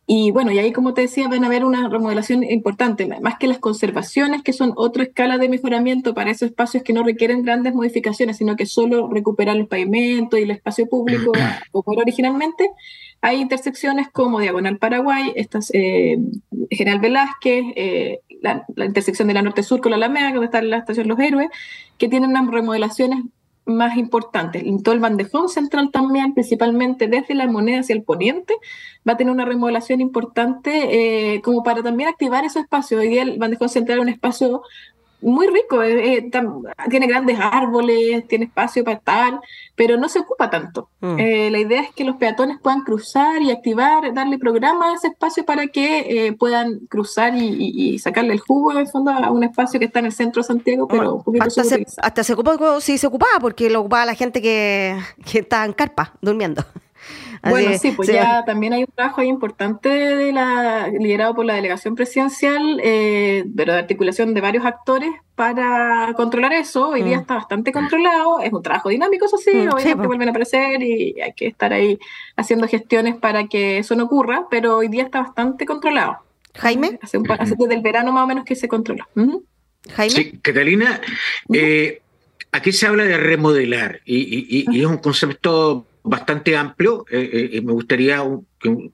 Y 0.07 0.31
bueno, 0.31 0.51
y 0.51 0.59
ahí, 0.59 0.73
como 0.73 0.93
te 0.93 1.01
decía, 1.01 1.27
van 1.27 1.43
a 1.43 1.47
haber 1.47 1.63
una 1.63 1.87
remodelación 1.87 2.43
importante, 2.43 3.07
más 3.21 3.37
que 3.37 3.47
las 3.47 3.59
conservaciones, 3.59 4.41
que 4.41 4.51
son 4.51 4.73
otra 4.75 5.03
escala 5.03 5.37
de 5.37 5.47
mejoramiento 5.47 6.13
para 6.13 6.31
esos 6.31 6.49
espacios 6.49 6.83
que 6.83 6.91
no 6.91 7.03
requieren 7.03 7.43
grandes 7.43 7.73
modificaciones, 7.73 8.37
sino 8.37 8.55
que 8.55 8.65
solo 8.65 9.07
recuperar 9.09 9.55
los 9.55 9.67
pavimentos 9.67 10.39
y 10.39 10.43
el 10.43 10.51
espacio 10.51 10.87
público 10.87 11.31
como 11.71 11.93
era 11.93 12.01
originalmente. 12.01 12.69
Hay 13.21 13.39
intersecciones 13.39 14.09
como 14.09 14.39
Diagonal 14.39 14.79
Paraguay, 14.79 15.31
estas, 15.35 15.69
eh, 15.73 16.17
General 16.71 16.99
Velázquez, 16.99 17.63
eh, 17.75 18.19
la, 18.41 18.65
la, 18.75 18.85
intersección 18.85 19.27
de 19.27 19.35
la 19.35 19.43
Norte-Sur 19.43 19.79
con 19.79 19.91
la 19.91 19.97
Alameda, 19.97 20.31
donde 20.31 20.45
está 20.45 20.61
la 20.63 20.77
estación 20.77 21.07
Los 21.07 21.19
Héroes, 21.19 21.49
que 21.99 22.09
tienen 22.09 22.31
unas 22.31 22.49
remodelaciones 22.49 23.19
más 23.65 23.97
importantes. 23.97 24.63
En 24.63 24.81
todo 24.83 24.95
el 24.95 25.01
bandejón 25.01 25.49
central 25.49 25.91
también, 25.91 26.33
principalmente 26.33 27.07
desde 27.07 27.35
la 27.35 27.47
moneda 27.47 27.81
hacia 27.81 27.95
el 27.95 28.03
poniente, 28.03 28.55
va 29.07 29.13
a 29.13 29.17
tener 29.17 29.33
una 29.33 29.45
remodelación 29.45 30.01
importante 30.01 31.35
eh, 31.35 31.41
como 31.41 31.63
para 31.63 31.83
también 31.83 32.09
activar 32.09 32.43
esos 32.43 32.63
espacios. 32.63 33.01
Hoy 33.01 33.09
día 33.09 33.23
el 33.23 33.37
bandejón 33.37 33.69
central 33.69 33.99
es 33.99 34.03
un 34.03 34.09
espacio 34.09 34.63
muy 35.21 35.47
rico, 35.47 35.83
eh, 35.83 36.17
eh, 36.17 36.31
tiene 36.89 37.07
grandes 37.07 37.37
árboles, 37.39 38.27
tiene 38.27 38.45
espacio 38.45 38.83
para 38.83 38.97
estar, 38.97 39.39
pero 39.75 39.97
no 39.97 40.09
se 40.09 40.19
ocupa 40.19 40.49
tanto. 40.49 40.89
Mm. 40.99 41.19
Eh, 41.19 41.49
la 41.51 41.59
idea 41.59 41.81
es 41.81 41.91
que 41.91 42.03
los 42.03 42.17
peatones 42.17 42.57
puedan 42.61 42.81
cruzar 42.81 43.41
y 43.41 43.51
activar, 43.51 44.13
darle 44.13 44.37
programa 44.39 44.91
a 44.91 44.95
ese 44.95 45.07
espacio 45.07 45.45
para 45.45 45.67
que 45.67 46.35
puedan 46.39 46.79
cruzar 46.87 47.33
y, 47.35 47.99
sacarle 47.99 48.33
el 48.33 48.39
jugo 48.39 48.77
en 48.77 48.87
fondo 48.87 49.11
a 49.11 49.31
un 49.31 49.43
espacio 49.43 49.79
que 49.79 49.85
está 49.85 49.99
en 49.99 50.05
el 50.05 50.11
centro 50.11 50.41
de 50.41 50.47
Santiago, 50.47 50.87
pero 50.87 51.23
hasta, 51.39 51.63
se, 51.63 51.85
hasta 52.01 52.23
se 52.23 52.33
ocupó, 52.33 52.81
sí 52.81 52.97
se 52.97 53.07
ocupaba, 53.07 53.39
porque 53.39 53.69
lo 53.69 53.81
ocupaba 53.81 54.05
la 54.05 54.15
gente 54.15 54.41
que, 54.41 54.97
que 55.29 55.39
está 55.39 55.65
en 55.65 55.73
carpa 55.73 56.13
durmiendo 56.21 56.63
bueno, 57.43 57.77
sí, 57.77 57.91
pues 57.91 58.07
ya 58.07 58.45
también 58.45 58.73
hay 58.73 58.81
un 58.81 58.91
trabajo 58.93 59.21
ahí 59.21 59.27
importante 59.27 59.89
de 59.89 60.31
la, 60.31 60.87
liderado 60.87 61.33
por 61.33 61.45
la 61.45 61.55
delegación 61.55 61.95
presidencial, 61.95 62.79
eh, 62.83 63.45
pero 63.55 63.73
de 63.73 63.79
articulación 63.79 64.33
de 64.33 64.41
varios 64.41 64.65
actores 64.65 65.09
para 65.35 66.13
controlar 66.15 66.53
eso. 66.53 66.89
Hoy 66.89 67.01
día 67.01 67.17
mm. 67.17 67.21
está 67.21 67.35
bastante 67.35 67.71
controlado, 67.71 68.41
es 68.41 68.53
un 68.53 68.61
trabajo 68.61 68.89
dinámico, 68.89 69.25
eso 69.25 69.37
sí, 69.37 69.51
mm, 69.51 69.69
obviamente 69.69 69.95
pues. 69.95 70.07
vuelven 70.07 70.27
a 70.27 70.31
aparecer 70.31 70.83
y 70.83 71.19
hay 71.19 71.33
que 71.33 71.47
estar 71.47 71.73
ahí 71.73 71.97
haciendo 72.35 72.67
gestiones 72.67 73.15
para 73.15 73.47
que 73.47 73.79
eso 73.79 73.95
no 73.95 74.03
ocurra, 74.03 74.45
pero 74.51 74.77
hoy 74.77 74.87
día 74.87 75.03
está 75.03 75.21
bastante 75.21 75.65
controlado. 75.65 76.17
Jaime. 76.55 76.99
Hace, 77.01 77.17
un, 77.17 77.23
desde 77.23 77.73
el 77.73 77.81
verano 77.81 78.11
más 78.11 78.25
o 78.25 78.27
menos 78.27 78.45
que 78.45 78.55
se 78.55 78.67
controla. 78.67 79.07
Jaime. 79.95 80.13
Sí, 80.13 80.39
Catalina, 80.43 81.01
eh, 81.51 82.01
aquí 82.51 82.71
se 82.71 82.85
habla 82.85 83.05
de 83.05 83.17
remodelar 83.17 84.01
y, 84.05 84.65
y 84.69 84.79
es 84.79 84.85
un 84.85 84.97
concepto 84.97 85.87
bastante 86.03 86.55
amplio. 86.55 87.05
Eh, 87.09 87.29
eh, 87.31 87.49
y 87.53 87.61
me 87.61 87.73
gustaría 87.73 88.23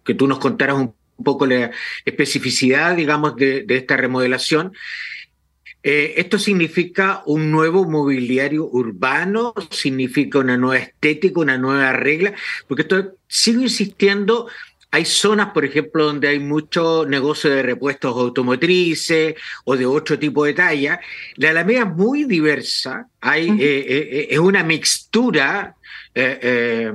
que, 0.03 0.13
tú 0.13 0.27
nos 0.27 0.39
contaras 0.39 0.77
un 0.77 0.93
poco 1.23 1.45
la 1.45 1.71
especificidad, 2.05 2.95
digamos, 2.95 3.35
de, 3.35 3.65
esta 3.69 3.97
remodelación. 3.97 4.73
Eh, 5.83 6.15
¿Esto 6.17 6.37
significa 6.37 7.23
un 7.25 7.51
nuevo 7.51 7.85
mobiliario 7.85 8.65
urbano? 8.65 9.53
¿Significa 9.69 10.39
una 10.39 10.57
nueva 10.57 10.83
estética, 10.83 11.39
una 11.39 11.57
nueva 11.57 11.93
regla? 11.93 12.33
Porque 12.67 12.81
esto, 12.81 13.13
sigo 13.27 13.61
insistiendo, 13.61 14.47
hay 14.91 15.05
zonas, 15.05 15.51
por 15.53 15.63
ejemplo, 15.63 16.05
donde 16.05 16.27
hay 16.27 16.39
mucho 16.39 17.05
negocio 17.05 17.49
de 17.49 17.63
repuestos 17.63 18.15
automotrices 18.17 19.35
o 19.63 19.77
de 19.77 19.85
otro 19.85 20.19
tipo 20.19 20.43
de 20.43 20.53
talla. 20.53 20.99
La 21.35 21.51
Alameda 21.51 21.81
es 21.81 21.95
muy 21.95 22.25
diversa, 22.25 23.07
hay, 23.21 23.55
es 23.59 24.39
una 24.39 24.63
mixtura 24.63 25.76
eh, 26.17 26.39
eh, 26.41 26.93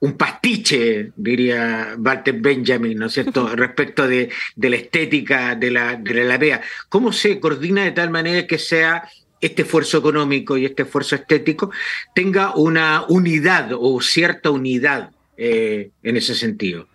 un 0.00 0.16
pastiche, 0.16 1.12
diría 1.14 1.94
Walter 1.98 2.34
Benjamin, 2.40 2.98
¿no 2.98 3.06
es 3.06 3.12
cierto?, 3.12 3.48
respecto 3.54 4.08
de, 4.08 4.30
la 4.56 4.76
estética 4.76 5.54
de 5.54 5.70
la, 5.70 5.96
de 5.96 6.24
la 6.24 6.60
¿Cómo 6.88 7.12
se 7.12 7.38
coordina 7.38 7.84
de 7.84 7.92
tal 7.92 8.10
manera 8.10 8.46
que 8.46 8.58
sea 8.58 9.08
este 9.42 9.62
esfuerzo 9.62 9.98
económico 9.98 10.56
y 10.56 10.64
este 10.64 10.84
esfuerzo 10.84 11.16
estético 11.16 11.70
tenga 12.14 12.54
una 12.56 13.04
unidad 13.08 13.72
o 13.78 14.00
cierta 14.00 14.50
unidad 14.50 15.10
eh, 15.36 15.90
en 16.02 16.16
ese 16.16 16.34
sentido? 16.34 16.88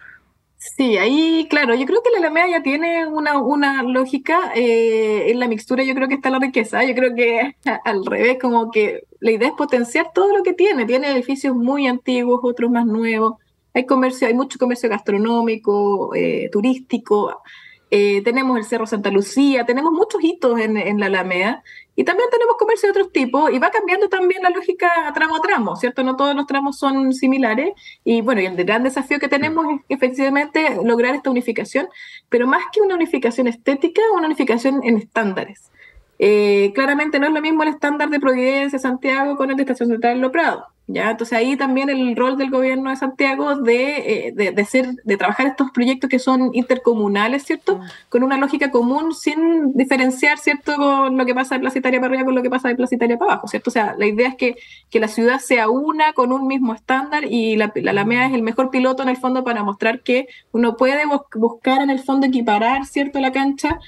Sí, 0.76 0.98
ahí, 0.98 1.48
claro, 1.50 1.76
yo 1.76 1.86
creo 1.86 2.02
que 2.04 2.10
la 2.12 2.18
Alameda 2.18 2.48
ya 2.48 2.64
tiene 2.64 3.08
una, 3.08 3.40
una 3.40 3.84
lógica. 3.84 4.52
Eh, 4.56 5.32
en 5.32 5.40
la 5.40 5.48
mixtura 5.48 5.84
yo 5.84 5.94
creo 5.96 6.08
que 6.08 6.16
está 6.16 6.30
la 6.30 6.40
riqueza. 6.40 6.84
Yo 6.84 6.94
creo 6.96 7.16
que 7.16 7.56
al 7.86 8.06
revés, 8.06 8.38
como 8.40 8.70
que 8.72 9.04
la 9.20 9.32
idea 9.32 9.50
es 9.50 9.54
potenciar 9.56 10.12
todo 10.14 10.36
lo 10.36 10.44
que 10.44 10.54
tiene. 10.54 10.86
Tiene 10.86 11.12
edificios 11.12 11.56
muy 11.56 11.88
antiguos, 11.88 12.42
otros 12.44 12.70
más 12.72 12.86
nuevos. 12.86 13.36
Hay 13.74 13.86
comercio, 13.86 14.28
hay 14.28 14.34
mucho 14.34 14.60
comercio 14.60 14.90
gastronómico, 14.90 16.14
eh, 16.16 16.50
turístico. 16.52 17.42
Eh, 17.90 18.22
tenemos 18.24 18.58
el 18.58 18.66
Cerro 18.66 18.86
Santa 18.86 19.10
Lucía, 19.12 19.66
tenemos 19.66 19.94
muchos 19.94 20.22
hitos 20.22 20.60
en, 20.60 21.00
la 21.00 21.06
Alameda 21.06 21.64
y 21.98 22.04
también 22.04 22.30
tenemos 22.30 22.58
comercio 22.58 22.88
de 22.88 22.92
otros 22.92 23.12
tipos 23.12 23.52
y 23.52 23.58
va 23.58 23.72
cambiando 23.72 24.08
también 24.08 24.44
la 24.44 24.52
lógica 24.52 25.12
tramo 25.16 25.36
a 25.36 25.42
tramo, 25.42 25.76
¿cierto? 25.76 26.04
No 26.04 26.16
todos 26.16 26.36
los 26.36 26.46
tramos 26.46 26.78
son 26.78 27.12
similares 27.12 27.72
y 28.04 28.22
bueno, 28.22 28.40
y 28.40 28.46
el 28.46 28.56
gran 28.56 28.84
desafío 28.84 29.18
que 29.18 29.28
tenemos 29.28 29.66
es 29.74 29.82
efectivamente 29.90 30.78
lograr 30.84 31.16
esta 31.16 31.32
unificación, 31.32 31.90
pero 32.30 32.46
más 32.46 32.66
que 32.72 32.82
una 32.82 32.94
unificación 32.94 33.48
estética, 33.48 34.04
una 34.16 34.28
unificación 34.28 34.82
en 34.84 34.98
estándares. 34.98 35.72
Eh, 36.20 36.72
claramente 36.74 37.20
no 37.20 37.28
es 37.28 37.34
lo 37.34 37.42
mismo 37.42 37.64
el 37.64 37.70
estándar 37.70 38.10
de 38.10 38.20
Providencia, 38.20 38.80
Santiago, 38.80 39.36
con 39.36 39.52
el 39.52 39.56
de 39.56 39.64
Estación 39.64 39.90
Central 39.90 40.20
Lo 40.20 40.32
Prado. 40.32 40.66
¿ya? 40.88 41.12
Entonces 41.12 41.38
ahí 41.38 41.58
también 41.58 41.90
el 41.90 42.16
rol 42.16 42.38
del 42.38 42.50
gobierno 42.50 42.90
de 42.90 42.96
Santiago 42.96 43.58
de, 43.58 44.28
eh, 44.28 44.34
de, 44.34 44.66
ser, 44.66 44.96
de 45.04 45.18
trabajar 45.18 45.48
estos 45.48 45.70
proyectos 45.72 46.10
que 46.10 46.18
son 46.18 46.52
intercomunales, 46.54 47.44
¿cierto? 47.44 47.78
Mm. 47.78 47.82
Con 48.10 48.24
una 48.24 48.38
lógica 48.38 48.72
común 48.72 49.14
sin 49.14 49.74
diferenciar, 49.74 50.40
¿cierto? 50.40 50.76
Con 50.78 51.18
lo 51.18 51.26
que 51.26 51.36
pasa 51.36 51.56
de 51.56 51.62
Plaza 51.62 51.80
Italia 51.80 52.00
para 52.00 52.12
arriba 52.12 52.26
con 52.26 52.36
lo 52.36 52.42
que 52.42 52.50
pasa 52.50 52.70
de 52.70 52.76
Plaza 52.76 52.96
Italia 52.96 53.18
para 53.18 53.34
abajo, 53.34 53.48
¿cierto? 53.48 53.70
O 53.70 53.74
sea, 53.74 53.96
la 53.98 54.08
idea 54.08 54.30
es 54.30 54.36
que, 54.36 54.56
que 54.90 55.00
la 55.00 55.10
ciudad 55.10 55.40
sea 55.40 55.70
una 55.70 56.14
con 56.14 56.32
un 56.32 56.48
mismo 56.48 56.74
estándar 56.74 57.26
y 57.26 57.58
la, 57.58 57.72
la 57.76 57.92
Alameda 57.92 58.28
es 58.28 58.34
el 58.34 58.42
mejor 58.42 58.70
piloto 58.70 59.04
en 59.04 59.10
el 59.10 59.18
fondo 59.18 59.44
para 59.44 59.64
mostrar 59.64 60.02
que 60.02 60.28
uno 60.52 60.78
puede 60.78 61.04
buscar 61.36 61.82
en 61.82 61.90
el 61.90 62.00
fondo 62.00 62.28
equiparar, 62.28 62.86
¿cierto? 62.86 63.20
La 63.20 63.32
cancha 63.32 63.80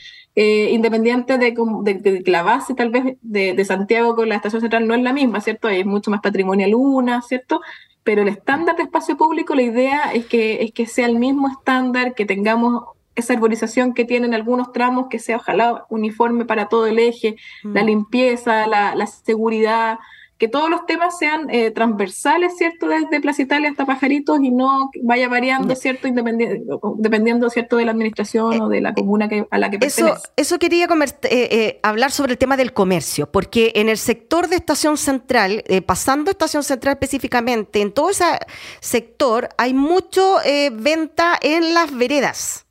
eh, 0.41 0.69
independiente 0.71 1.37
de, 1.37 1.53
que 1.53 2.31
la 2.31 2.43
base 2.43 2.73
tal 2.73 2.91
vez 2.91 3.17
de, 3.21 3.65
Santiago 3.65 4.15
con 4.15 4.29
la 4.29 4.35
estación 4.35 4.61
central 4.61 4.87
no 4.87 4.93
es 4.93 5.01
la 5.01 5.11
misma, 5.11 5.41
¿cierto? 5.41 5.67
Hay 5.67 5.83
mucho 5.83 6.11
más 6.11 6.21
patrimonial 6.21 6.75
una, 6.75 7.21
¿cierto? 7.21 7.59
Pero 8.05 8.21
el 8.21 8.29
estándar 8.29 8.77
de 8.77 8.83
espacio 8.83 9.17
público, 9.17 9.53
la 9.53 9.63
idea 9.63 10.13
es 10.13 10.27
que, 10.27 10.63
es 10.63 10.71
que 10.71 10.85
sea 10.85 11.07
el 11.07 11.19
mismo 11.19 11.49
estándar, 11.49 12.15
que 12.15 12.25
tengamos 12.25 12.85
esa 13.15 13.33
arborización 13.33 13.93
que 13.93 14.05
tienen 14.05 14.33
algunos 14.33 14.71
tramos, 14.71 15.07
que 15.09 15.19
sea 15.19 15.35
ojalá 15.35 15.85
uniforme 15.89 16.45
para 16.45 16.69
todo 16.69 16.87
el 16.87 16.99
eje, 16.99 17.35
la 17.61 17.83
mm. 17.83 17.85
limpieza, 17.85 18.65
la, 18.65 18.95
la 18.95 19.07
seguridad, 19.07 19.99
que 20.39 20.47
todos 20.47 20.69
los 20.69 20.85
temas 20.85 21.19
sean 21.19 21.49
eh, 21.49 21.69
transversales, 21.69 22.55
¿cierto? 22.57 22.87
Desde 22.87 23.19
Plaza 23.19 23.41
Italia 23.41 23.69
hasta 23.69 23.85
Pajaritos 23.85 24.39
y 24.41 24.51
no 24.51 24.89
vaya 25.03 25.27
variando, 25.27 25.75
¿cierto? 25.75 26.07
dependiendo, 26.97 27.49
¿cierto? 27.49 27.75
De 27.75 27.83
la 27.83 27.91
administración 27.91 28.61
o 28.61 28.69
de 28.69 28.79
la 28.79 28.93
comuna 28.93 29.27
que, 29.27 29.45
a 29.51 29.57
la 29.57 29.69
que 29.69 29.77
pertenece. 29.79 30.13
Eso, 30.13 30.31
eso 30.37 30.57
quería 30.57 30.85
eh, 30.85 31.19
eh, 31.29 31.79
hablar 31.83 32.11
sobre 32.11 32.31
el 32.31 32.37
tema 32.37 32.55
del 32.55 32.71
comercio, 32.71 33.29
porque 33.29 33.73
en 33.75 33.89
el 33.89 33.97
sector 33.97 34.47
de 34.47 34.55
Estación 34.55 34.97
Central, 34.97 35.61
pasando 35.85 36.31
Estación 36.31 36.63
Central 36.63 36.93
específicamente, 36.93 37.81
en 37.81 37.91
todo 37.91 38.09
ese 38.09 38.23
sector 38.79 39.49
hay 39.57 39.73
mucho 39.73 40.37
venta 40.71 41.37
en 41.41 41.73
las 41.73 41.93
veredas. 41.93 42.65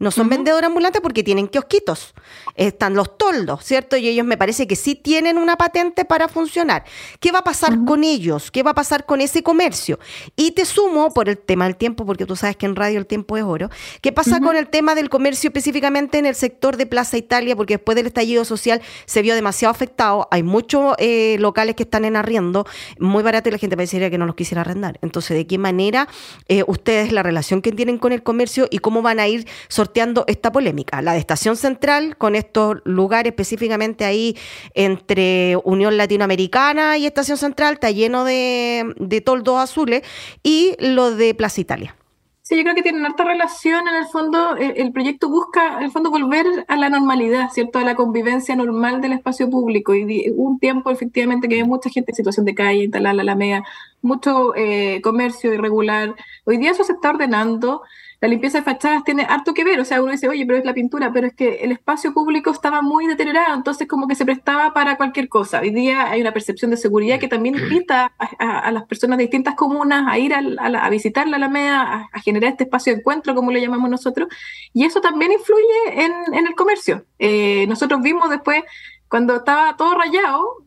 No 0.00 0.10
son 0.10 0.30
vendedores 0.30 0.66
ambulantes 0.66 1.02
porque 1.02 1.22
tienen 1.22 1.46
kiosquitos. 1.46 2.14
Están 2.54 2.94
los 2.94 3.18
toldos, 3.18 3.62
¿cierto? 3.62 3.98
Y 3.98 4.08
ellos 4.08 4.24
me 4.24 4.38
parece 4.38 4.66
que 4.66 4.74
sí 4.74 4.94
tienen 4.94 5.36
una 5.36 5.56
patente 5.56 6.06
para 6.06 6.26
funcionar. 6.26 6.84
¿Qué 7.20 7.30
va 7.32 7.40
a 7.40 7.44
pasar 7.44 7.84
con 7.84 8.02
ellos? 8.02 8.50
¿Qué 8.50 8.62
va 8.62 8.70
a 8.70 8.74
pasar 8.74 9.04
con 9.04 9.20
ese 9.20 9.42
comercio? 9.42 9.98
Y 10.36 10.52
te 10.52 10.64
sumo 10.64 11.12
por 11.12 11.28
el 11.28 11.36
tema 11.36 11.66
del 11.66 11.76
tiempo, 11.76 12.06
porque 12.06 12.24
tú 12.24 12.34
sabes 12.34 12.56
que 12.56 12.64
en 12.64 12.76
radio 12.76 12.98
el 12.98 13.06
tiempo 13.06 13.36
es 13.36 13.44
oro. 13.44 13.68
¿Qué 14.00 14.10
pasa 14.10 14.40
con 14.40 14.56
el 14.56 14.68
tema 14.70 14.94
del 14.94 15.10
comercio 15.10 15.48
específicamente 15.48 16.16
en 16.16 16.24
el 16.24 16.34
sector 16.34 16.78
de 16.78 16.86
Plaza 16.86 17.18
Italia? 17.18 17.54
Porque 17.54 17.74
después 17.74 17.94
del 17.94 18.06
estallido 18.06 18.46
social 18.46 18.80
se 19.04 19.20
vio 19.20 19.34
demasiado 19.34 19.70
afectado. 19.70 20.28
Hay 20.30 20.42
muchos 20.42 20.94
eh, 20.96 21.36
locales 21.40 21.76
que 21.76 21.82
están 21.82 22.06
en 22.06 22.16
arriendo, 22.16 22.64
muy 22.98 23.22
barato 23.22 23.50
y 23.50 23.52
la 23.52 23.58
gente 23.58 23.76
parecería 23.76 24.08
que 24.08 24.16
no 24.16 24.24
los 24.24 24.34
quisiera 24.34 24.62
arrendar. 24.62 24.98
Entonces, 25.02 25.36
¿de 25.36 25.46
qué 25.46 25.58
manera 25.58 26.08
eh, 26.48 26.64
ustedes 26.66 27.12
la 27.12 27.22
relación 27.22 27.60
que 27.60 27.70
tienen 27.70 27.98
con 27.98 28.12
el 28.12 28.22
comercio 28.22 28.66
y 28.70 28.78
cómo 28.78 29.02
van 29.02 29.20
a 29.20 29.28
ir 29.28 29.46
sorteando 29.68 29.89
esta 30.26 30.52
polémica. 30.52 31.02
La 31.02 31.12
de 31.12 31.18
Estación 31.18 31.56
Central, 31.56 32.16
con 32.16 32.34
estos 32.34 32.78
lugares 32.84 33.30
específicamente 33.32 34.04
ahí 34.04 34.36
entre 34.74 35.56
Unión 35.64 35.96
Latinoamericana 35.96 36.98
y 36.98 37.06
Estación 37.06 37.38
Central, 37.38 37.74
está 37.74 37.90
lleno 37.90 38.24
de, 38.24 39.22
toldos 39.24 39.58
azules, 39.58 40.02
y 40.42 40.76
lo 40.78 41.14
de 41.14 41.34
Plaza 41.34 41.60
Italia. 41.60 41.96
Sí, 42.42 42.56
yo 42.56 42.62
creo 42.64 42.74
que 42.74 42.82
tienen 42.82 43.06
harta 43.06 43.22
relación. 43.22 43.86
En 43.86 43.94
el 43.94 44.06
fondo, 44.06 44.56
el, 44.56 44.90
proyecto 44.92 45.28
busca, 45.28 45.76
en 45.78 45.84
el 45.84 45.92
fondo, 45.92 46.10
volver 46.10 46.46
a 46.66 46.76
la 46.76 46.88
normalidad, 46.88 47.50
¿cierto? 47.50 47.78
A 47.78 47.84
la 47.84 47.94
convivencia 47.94 48.56
normal 48.56 49.00
del 49.00 49.12
espacio 49.12 49.48
público. 49.48 49.94
Y 49.94 50.32
un 50.36 50.58
tiempo, 50.58 50.90
efectivamente, 50.90 51.48
que 51.48 51.56
hay 51.56 51.64
mucha 51.64 51.90
gente 51.90 52.10
en 52.10 52.16
situación 52.16 52.46
de 52.46 52.54
calle, 52.56 52.84
instalada 52.84 53.14
la 53.14 53.22
Alameda, 53.22 53.62
mucho 54.02 54.52
eh, 54.56 55.00
comercio 55.00 55.54
irregular. 55.54 56.16
Hoy 56.44 56.56
día 56.56 56.72
eso 56.72 56.82
se 56.82 56.94
está 56.94 57.10
ordenando 57.10 57.82
la 58.20 58.28
limpieza 58.28 58.58
de 58.58 58.64
fachadas 58.64 59.02
tiene 59.02 59.22
harto 59.22 59.54
que 59.54 59.64
ver, 59.64 59.80
o 59.80 59.84
sea, 59.84 60.02
uno 60.02 60.12
dice, 60.12 60.28
oye, 60.28 60.44
pero 60.44 60.58
es 60.58 60.64
la 60.64 60.74
pintura, 60.74 61.10
pero 61.10 61.26
es 61.26 61.34
que 61.34 61.64
el 61.64 61.72
espacio 61.72 62.12
público 62.12 62.50
estaba 62.50 62.82
muy 62.82 63.06
deteriorado, 63.06 63.54
entonces 63.54 63.88
como 63.88 64.06
que 64.06 64.14
se 64.14 64.26
prestaba 64.26 64.74
para 64.74 64.98
cualquier 64.98 65.28
cosa. 65.28 65.60
Hoy 65.60 65.70
día 65.70 66.10
hay 66.10 66.20
una 66.20 66.32
percepción 66.32 66.70
de 66.70 66.76
seguridad 66.76 67.18
que 67.18 67.28
también 67.28 67.54
invita 67.54 68.12
a, 68.38 68.70
las 68.72 68.84
personas 68.84 69.16
de 69.16 69.24
distintas 69.24 69.54
comunas 69.54 70.04
a 70.06 70.18
ir 70.18 70.34
a, 70.34 70.90
visitar 70.90 71.26
la 71.28 71.36
Alameda, 71.36 72.10
a, 72.12 72.20
generar 72.20 72.52
este 72.52 72.64
espacio 72.64 72.92
de 72.92 72.98
encuentro, 72.98 73.34
como 73.34 73.52
le 73.52 73.60
llamamos 73.60 73.88
nosotros, 73.88 74.28
y 74.74 74.84
eso 74.84 75.00
también 75.00 75.32
influye 75.32 76.04
en, 76.04 76.46
el 76.46 76.54
comercio. 76.54 77.06
Eh, 77.18 77.66
nosotros 77.68 78.02
vimos 78.02 78.28
después, 78.28 78.62
cuando 79.08 79.36
estaba 79.36 79.76
todo 79.76 79.94
rayado, 79.94 80.64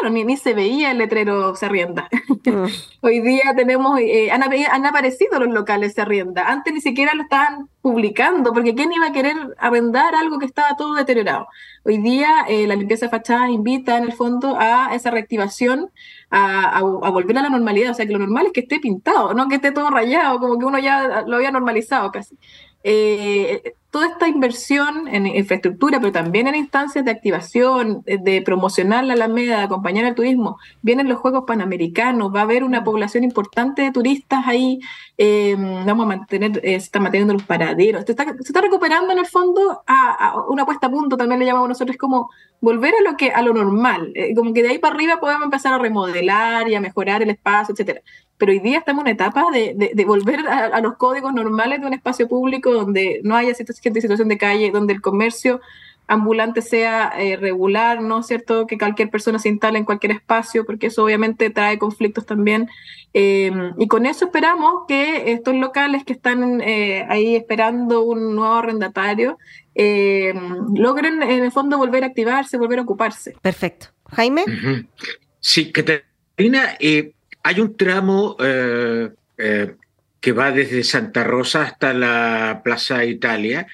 Claro, 0.00 0.12
ni, 0.12 0.36
se 0.36 0.54
veía 0.54 0.90
el 0.90 0.98
letrero 0.98 1.54
se 1.54 1.66
arrienda. 1.66 2.08
Mm. 2.44 2.66
Hoy 3.00 3.20
día 3.20 3.54
tenemos, 3.54 4.00
eh, 4.00 4.30
han, 4.30 4.86
aparecido 4.86 5.38
los 5.38 5.54
locales 5.54 5.94
se 5.94 6.00
arrienda. 6.00 6.48
Antes 6.48 6.74
ni 6.74 6.80
siquiera 6.80 7.14
lo 7.14 7.22
estaban 7.22 7.68
publicando, 7.80 8.52
porque 8.52 8.74
¿quién 8.74 8.92
iba 8.92 9.06
a 9.06 9.12
querer 9.12 9.36
arrendar 9.58 10.16
algo 10.16 10.38
que 10.38 10.46
estaba 10.46 10.76
todo 10.76 10.94
deteriorado? 10.94 11.46
Hoy 11.84 11.98
día 11.98 12.44
eh, 12.48 12.66
la 12.66 12.74
limpieza 12.74 13.06
de 13.06 13.10
fachadas 13.10 13.50
invita 13.50 13.96
en 13.96 14.04
el 14.04 14.12
fondo 14.12 14.56
a 14.58 14.94
esa 14.94 15.10
reactivación, 15.12 15.90
a, 16.30 16.80
volver 16.82 17.38
a 17.38 17.42
la 17.42 17.50
normalidad. 17.50 17.92
O 17.92 17.94
sea, 17.94 18.06
que 18.06 18.12
lo 18.12 18.18
normal 18.18 18.46
es 18.46 18.52
que 18.52 18.60
esté 18.60 18.80
pintado, 18.80 19.32
no 19.34 19.48
que 19.48 19.56
esté 19.56 19.70
todo 19.70 19.90
rayado, 19.90 20.40
como 20.40 20.58
que 20.58 20.64
uno 20.64 20.78
ya 20.78 21.22
lo 21.26 21.36
había 21.36 21.52
normalizado 21.52 22.10
casi. 22.10 22.36
Eh, 22.82 23.74
toda 23.94 24.08
esta 24.08 24.26
inversión 24.26 25.06
en 25.06 25.24
infraestructura, 25.28 26.00
pero 26.00 26.10
también 26.10 26.48
en 26.48 26.56
instancias 26.56 27.04
de 27.04 27.12
activación, 27.12 28.02
de 28.04 28.42
promocionar 28.42 29.04
la 29.04 29.12
Alameda, 29.12 29.58
de 29.58 29.62
acompañar 29.62 30.04
al 30.04 30.16
turismo, 30.16 30.58
vienen 30.82 31.08
los 31.08 31.20
Juegos 31.20 31.44
Panamericanos, 31.46 32.34
va 32.34 32.40
a 32.40 32.42
haber 32.42 32.64
una 32.64 32.82
población 32.82 33.22
importante 33.22 33.82
de 33.82 33.92
turistas 33.92 34.48
ahí, 34.48 34.80
eh, 35.16 35.54
vamos 35.56 36.06
a 36.06 36.08
mantener, 36.08 36.58
eh, 36.64 36.80
se 36.80 36.86
están 36.86 37.04
manteniendo 37.04 37.34
los 37.34 37.44
paraderos, 37.44 38.02
se 38.04 38.10
está, 38.10 38.24
se 38.24 38.42
está 38.42 38.60
recuperando 38.60 39.12
en 39.12 39.20
el 39.20 39.26
fondo 39.26 39.84
a, 39.86 40.42
una 40.48 40.66
puesta 40.66 40.88
a 40.88 40.90
punto, 40.90 41.16
también 41.16 41.38
le 41.38 41.46
llamamos 41.46 41.68
nosotros 41.68 41.96
como 41.96 42.30
volver 42.60 42.94
a 42.98 43.08
lo 43.08 43.16
que 43.16 43.30
a 43.30 43.42
lo 43.42 43.54
normal, 43.54 44.10
eh, 44.16 44.34
como 44.34 44.52
que 44.52 44.64
de 44.64 44.70
ahí 44.70 44.78
para 44.78 44.96
arriba 44.96 45.20
podemos 45.20 45.44
empezar 45.44 45.72
a 45.72 45.78
remodelar 45.78 46.68
y 46.68 46.74
a 46.74 46.80
mejorar 46.80 47.22
el 47.22 47.30
espacio, 47.30 47.74
etcétera 47.74 48.00
pero 48.38 48.52
hoy 48.52 48.58
día 48.58 48.78
estamos 48.78 49.00
en 49.00 49.06
una 49.06 49.12
etapa 49.12 49.44
de, 49.52 49.92
de, 49.94 50.04
volver 50.04 50.40
a, 50.48 50.80
los 50.80 50.96
códigos 50.96 51.32
normales 51.32 51.80
de 51.80 51.86
un 51.86 51.92
espacio 51.94 52.28
público 52.28 52.72
donde 52.72 53.20
no 53.22 53.36
haya 53.36 53.54
gente 53.54 53.72
en 53.72 54.02
situación 54.02 54.28
de 54.28 54.38
calle, 54.38 54.70
donde 54.70 54.92
el 54.92 55.00
comercio 55.00 55.60
ambulante 56.06 56.60
sea 56.60 57.12
eh, 57.18 57.36
regular, 57.36 58.02
¿no 58.02 58.20
es 58.20 58.26
cierto? 58.26 58.66
Que 58.66 58.76
cualquier 58.76 59.10
persona 59.10 59.38
se 59.38 59.48
instale 59.48 59.78
en 59.78 59.84
cualquier 59.84 60.12
espacio, 60.12 60.66
porque 60.66 60.88
eso 60.88 61.04
obviamente 61.04 61.48
trae 61.50 61.78
conflictos 61.78 62.26
también. 62.26 62.68
Em, 63.14 63.72
y 63.78 63.86
con 63.88 64.06
eso 64.06 64.26
esperamos 64.26 64.82
que 64.86 65.32
estos 65.32 65.54
locales 65.54 66.04
que 66.04 66.12
están 66.12 66.60
eh, 66.60 67.06
ahí 67.08 67.36
esperando 67.36 68.02
un 68.02 68.34
nuevo 68.34 68.54
arrendatario 68.54 69.38
em, 69.74 70.74
logren 70.74 71.22
en 71.22 71.44
el 71.44 71.52
fondo 71.52 71.78
volver 71.78 72.04
a 72.04 72.08
activarse, 72.08 72.58
volver 72.58 72.80
a 72.80 72.82
ocuparse. 72.82 73.36
Perfecto. 73.40 73.86
Jaime. 74.10 74.44
Sí, 75.40 75.72
Catarina, 75.72 76.76
eh, 76.80 77.12
hay 77.44 77.60
un 77.60 77.76
tramo 77.76 78.36
eh, 78.40 79.10
eh, 79.36 79.74
que 80.18 80.32
va 80.32 80.50
desde 80.50 80.82
Santa 80.82 81.22
Rosa 81.24 81.62
hasta 81.62 81.92
la 81.92 82.62
Plaza 82.64 83.04
Italia 83.04 83.66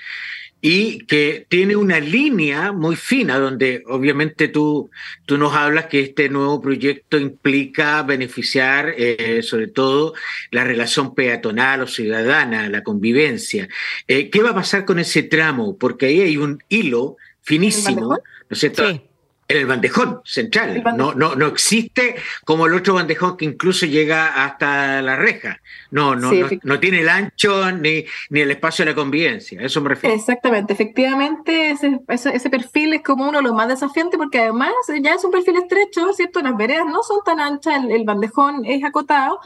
y 0.60 1.06
que 1.06 1.46
tiene 1.48 1.76
una 1.76 2.00
línea 2.00 2.72
muy 2.72 2.96
fina 2.96 3.38
donde 3.38 3.82
obviamente 3.86 4.48
tú, 4.48 4.90
tú 5.24 5.38
nos 5.38 5.54
hablas 5.54 5.86
que 5.86 6.00
este 6.00 6.28
nuevo 6.28 6.60
proyecto 6.60 7.16
implica 7.16 8.02
beneficiar 8.02 8.92
eh, 8.98 9.40
sobre 9.42 9.68
todo 9.68 10.14
la 10.50 10.64
relación 10.64 11.14
peatonal 11.14 11.82
o 11.82 11.86
ciudadana, 11.86 12.68
la 12.68 12.82
convivencia. 12.82 13.68
¿Qué 14.06 14.42
va 14.42 14.50
a 14.50 14.54
pasar 14.54 14.84
con 14.84 14.98
ese 14.98 15.22
tramo? 15.22 15.78
Porque 15.78 16.06
ahí 16.06 16.20
hay 16.20 16.36
un 16.36 16.62
hilo 16.68 17.16
finísimo, 17.40 18.08
¿no 18.08 18.18
es 18.50 18.58
cierto? 18.58 18.86
en 18.86 19.09
el 19.56 19.66
bandejón 19.66 20.20
central. 20.24 20.82
No, 20.96 21.14
no, 21.14 21.34
no 21.34 21.46
existe 21.46 22.16
como 22.44 22.66
el 22.66 22.74
otro 22.74 22.94
bandejón 22.94 23.36
que 23.36 23.44
incluso 23.44 23.86
llega 23.86 24.44
hasta 24.44 25.02
la 25.02 25.16
reja. 25.16 25.60
No, 25.90 26.14
no, 26.14 26.30
no, 26.62 26.80
tiene 26.80 27.00
el 27.00 27.08
ancho 27.08 27.72
ni, 27.72 28.04
ni 28.30 28.40
el 28.40 28.50
espacio 28.50 28.84
de 28.84 28.92
la 28.92 28.94
convivencia. 28.94 29.60
Eso 29.60 29.80
me 29.80 29.90
refiero. 29.90 30.14
Exactamente. 30.14 30.72
Efectivamente, 30.72 31.70
ese, 31.70 32.00
ese, 32.08 32.50
perfil 32.50 32.94
es 32.94 33.02
como 33.02 33.28
uno 33.28 33.38
de 33.38 33.44
los 33.44 33.54
más 33.54 33.68
desafiantes 33.68 34.18
porque 34.18 34.40
además 34.40 34.72
ya 35.02 35.14
es 35.14 35.24
un 35.24 35.30
perfil 35.30 35.56
estrecho, 35.56 36.12
¿cierto? 36.12 36.40
Las 36.40 36.56
veredas 36.56 36.86
no 36.86 37.02
son 37.02 37.18
tan 37.24 37.40
anchas, 37.40 37.82
el, 37.88 38.04
bandejón 38.04 38.64
es 38.64 38.84
acotado. 38.84 39.40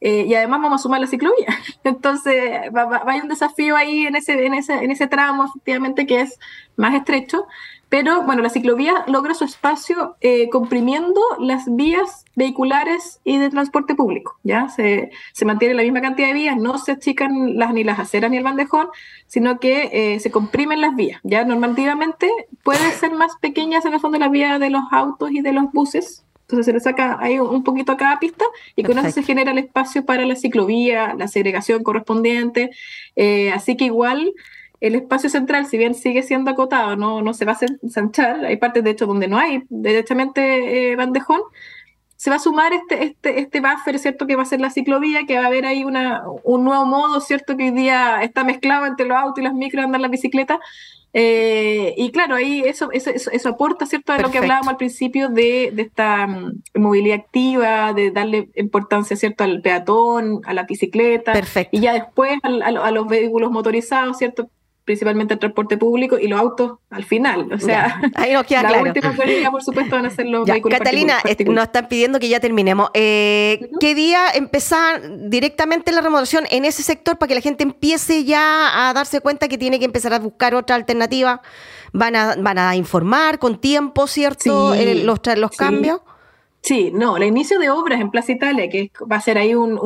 Eh, 0.00 0.24
y 0.28 0.34
además 0.34 0.62
vamos 0.62 0.80
a 0.80 0.82
sumar 0.82 1.00
la 1.00 1.06
ciclovía. 1.06 1.48
Entonces, 1.84 2.34
va, 2.74 2.84
va, 2.84 3.02
hay 3.06 3.20
un 3.20 3.28
desafío 3.28 3.76
ahí 3.76 4.06
en 4.06 4.16
ese, 4.16 4.46
en, 4.46 4.54
ese, 4.54 4.74
en 4.74 4.90
ese 4.90 5.06
tramo, 5.06 5.44
efectivamente, 5.44 6.06
que 6.06 6.22
es 6.22 6.38
más 6.76 6.94
estrecho. 6.94 7.46
Pero 7.90 8.22
bueno, 8.22 8.40
la 8.40 8.50
ciclovía 8.50 9.04
logra 9.08 9.34
su 9.34 9.44
espacio 9.44 10.16
eh, 10.20 10.48
comprimiendo 10.48 11.20
las 11.40 11.64
vías 11.74 12.24
vehiculares 12.36 13.20
y 13.24 13.38
de 13.38 13.50
transporte 13.50 13.96
público. 13.96 14.38
¿ya? 14.44 14.68
Se, 14.68 15.10
se, 15.32 15.44
mantiene 15.44 15.74
la 15.74 15.82
misma 15.82 16.00
cantidad 16.00 16.28
de 16.28 16.34
vías, 16.34 16.56
no 16.56 16.78
se 16.78 16.92
achican 16.92 17.58
las, 17.58 17.74
ni 17.74 17.82
las 17.82 17.98
aceras 17.98 18.30
ni 18.30 18.36
el 18.36 18.44
bandejón, 18.44 18.88
sino 19.26 19.58
que 19.58 19.90
eh, 19.92 20.20
se 20.20 20.30
comprimen 20.30 20.80
las 20.80 20.94
vías. 20.94 21.20
¿ya? 21.24 21.44
Normativamente 21.44 22.30
pueden 22.62 22.92
ser 22.92 23.12
más 23.12 23.32
pequeñas 23.40 23.84
en 23.84 23.94
el 23.94 24.00
fondo 24.00 24.20
las 24.20 24.30
vías 24.30 24.60
de 24.60 24.70
los 24.70 24.84
autos 24.92 25.32
y 25.32 25.40
de 25.40 25.52
los 25.52 25.72
buses. 25.72 26.24
Entonces 26.50 26.66
se 26.66 26.72
le 26.72 26.80
saca 26.80 27.16
ahí 27.20 27.38
un 27.38 27.62
poquito 27.62 27.92
a 27.92 27.96
cada 27.96 28.18
pista 28.18 28.44
y 28.74 28.82
con 28.82 28.98
eso 28.98 29.10
se 29.10 29.22
genera 29.22 29.52
el 29.52 29.58
espacio 29.58 30.04
para 30.04 30.26
la 30.26 30.34
ciclovía, 30.34 31.14
la 31.14 31.28
segregación 31.28 31.84
correspondiente. 31.84 32.70
Eh, 33.14 33.52
así 33.52 33.76
que 33.76 33.84
igual 33.84 34.32
el 34.80 34.96
espacio 34.96 35.30
central, 35.30 35.66
si 35.66 35.78
bien 35.78 35.94
sigue 35.94 36.22
siendo 36.22 36.50
acotado, 36.50 36.96
no, 36.96 37.22
no 37.22 37.34
se 37.34 37.44
va 37.44 37.52
a 37.52 37.58
ensanchar, 37.82 38.44
hay 38.44 38.56
partes 38.56 38.82
de 38.82 38.90
hecho 38.90 39.06
donde 39.06 39.28
no 39.28 39.38
hay 39.38 39.62
derechamente 39.68 40.90
eh, 40.90 40.96
bandejón, 40.96 41.40
se 42.16 42.30
va 42.30 42.36
a 42.36 42.40
sumar 42.40 42.72
este, 42.72 43.04
este, 43.04 43.40
este 43.40 43.60
buffer, 43.60 43.98
¿cierto? 43.98 44.26
Que 44.26 44.36
va 44.36 44.42
a 44.42 44.46
ser 44.46 44.60
la 44.60 44.70
ciclovía, 44.70 45.24
que 45.24 45.36
va 45.36 45.44
a 45.44 45.46
haber 45.46 45.64
ahí 45.64 45.84
una, 45.84 46.22
un 46.44 46.64
nuevo 46.64 46.84
modo, 46.84 47.20
¿cierto? 47.20 47.56
Que 47.56 47.64
hoy 47.64 47.70
día 47.70 48.22
está 48.22 48.44
mezclado 48.44 48.86
entre 48.86 49.06
los 49.06 49.16
autos 49.16 49.38
y 49.38 49.42
las 49.42 49.54
micros, 49.54 49.84
andar 49.84 50.00
la 50.00 50.08
bicicleta. 50.08 50.60
Eh, 51.12 51.94
y 51.96 52.12
claro, 52.12 52.36
ahí 52.36 52.62
eso, 52.64 52.90
eso, 52.92 53.10
eso, 53.10 53.48
aporta, 53.48 53.84
¿cierto? 53.86 54.12
A 54.12 54.18
lo 54.18 54.30
que 54.30 54.38
hablábamos 54.38 54.68
al 54.68 54.76
principio 54.76 55.28
de, 55.28 55.72
de 55.72 55.82
esta 55.82 56.26
mm, 56.26 56.62
movilidad 56.76 57.18
activa, 57.18 57.92
de 57.92 58.10
darle 58.10 58.48
importancia, 58.54 59.16
¿cierto? 59.16 59.44
Al 59.44 59.60
peatón, 59.60 60.40
a 60.44 60.54
la 60.54 60.64
bicicleta. 60.64 61.32
Perfecto. 61.32 61.76
Y 61.76 61.80
ya 61.80 61.94
después 61.94 62.38
a 62.42 62.90
los 62.90 63.08
vehículos 63.08 63.50
motorizados, 63.50 64.18
¿cierto? 64.18 64.50
Principalmente 64.90 65.34
el 65.34 65.40
transporte 65.40 65.78
público 65.78 66.18
y 66.18 66.26
los 66.26 66.40
autos 66.40 66.78
al 66.90 67.04
final. 67.04 67.46
O 67.52 67.60
sea, 67.60 68.00
ahí 68.16 68.32
nos 68.32 68.44
queda 68.44 68.62
la 68.64 68.68
claro. 68.70 68.84
última 68.86 69.12
prioridad, 69.12 69.52
por 69.52 69.62
supuesto, 69.62 69.94
van 69.94 70.06
a 70.06 70.10
ser 70.10 70.26
los 70.26 70.44
vehículos 70.44 70.76
Catalina, 70.76 71.18
eh, 71.24 71.44
nos 71.44 71.64
están 71.64 71.86
pidiendo 71.86 72.18
que 72.18 72.28
ya 72.28 72.40
terminemos. 72.40 72.90
Eh, 72.92 73.70
¿Qué 73.78 73.94
día 73.94 74.30
empezar 74.34 75.00
directamente 75.30 75.92
la 75.92 76.00
remodelación 76.00 76.44
en 76.50 76.64
ese 76.64 76.82
sector 76.82 77.18
para 77.18 77.28
que 77.28 77.36
la 77.36 77.40
gente 77.40 77.62
empiece 77.62 78.24
ya 78.24 78.88
a 78.88 78.92
darse 78.92 79.20
cuenta 79.20 79.46
que 79.46 79.58
tiene 79.58 79.78
que 79.78 79.84
empezar 79.84 80.12
a 80.12 80.18
buscar 80.18 80.56
otra 80.56 80.74
alternativa? 80.74 81.40
¿Van 81.92 82.16
a, 82.16 82.34
van 82.36 82.58
a 82.58 82.74
informar 82.74 83.38
con 83.38 83.60
tiempo, 83.60 84.08
cierto, 84.08 84.74
los, 84.74 85.20
los 85.36 85.50
cambios? 85.52 86.00
Sí, 86.62 86.90
no, 86.92 87.16
el 87.16 87.24
inicio 87.24 87.58
de 87.58 87.70
obras 87.70 88.00
en 88.00 88.10
Plaza 88.10 88.32
Italia, 88.32 88.68
que 88.68 88.92
va 89.10 89.16
a 89.16 89.20
ser 89.20 89.38
ahí 89.38 89.54
un, 89.54 89.76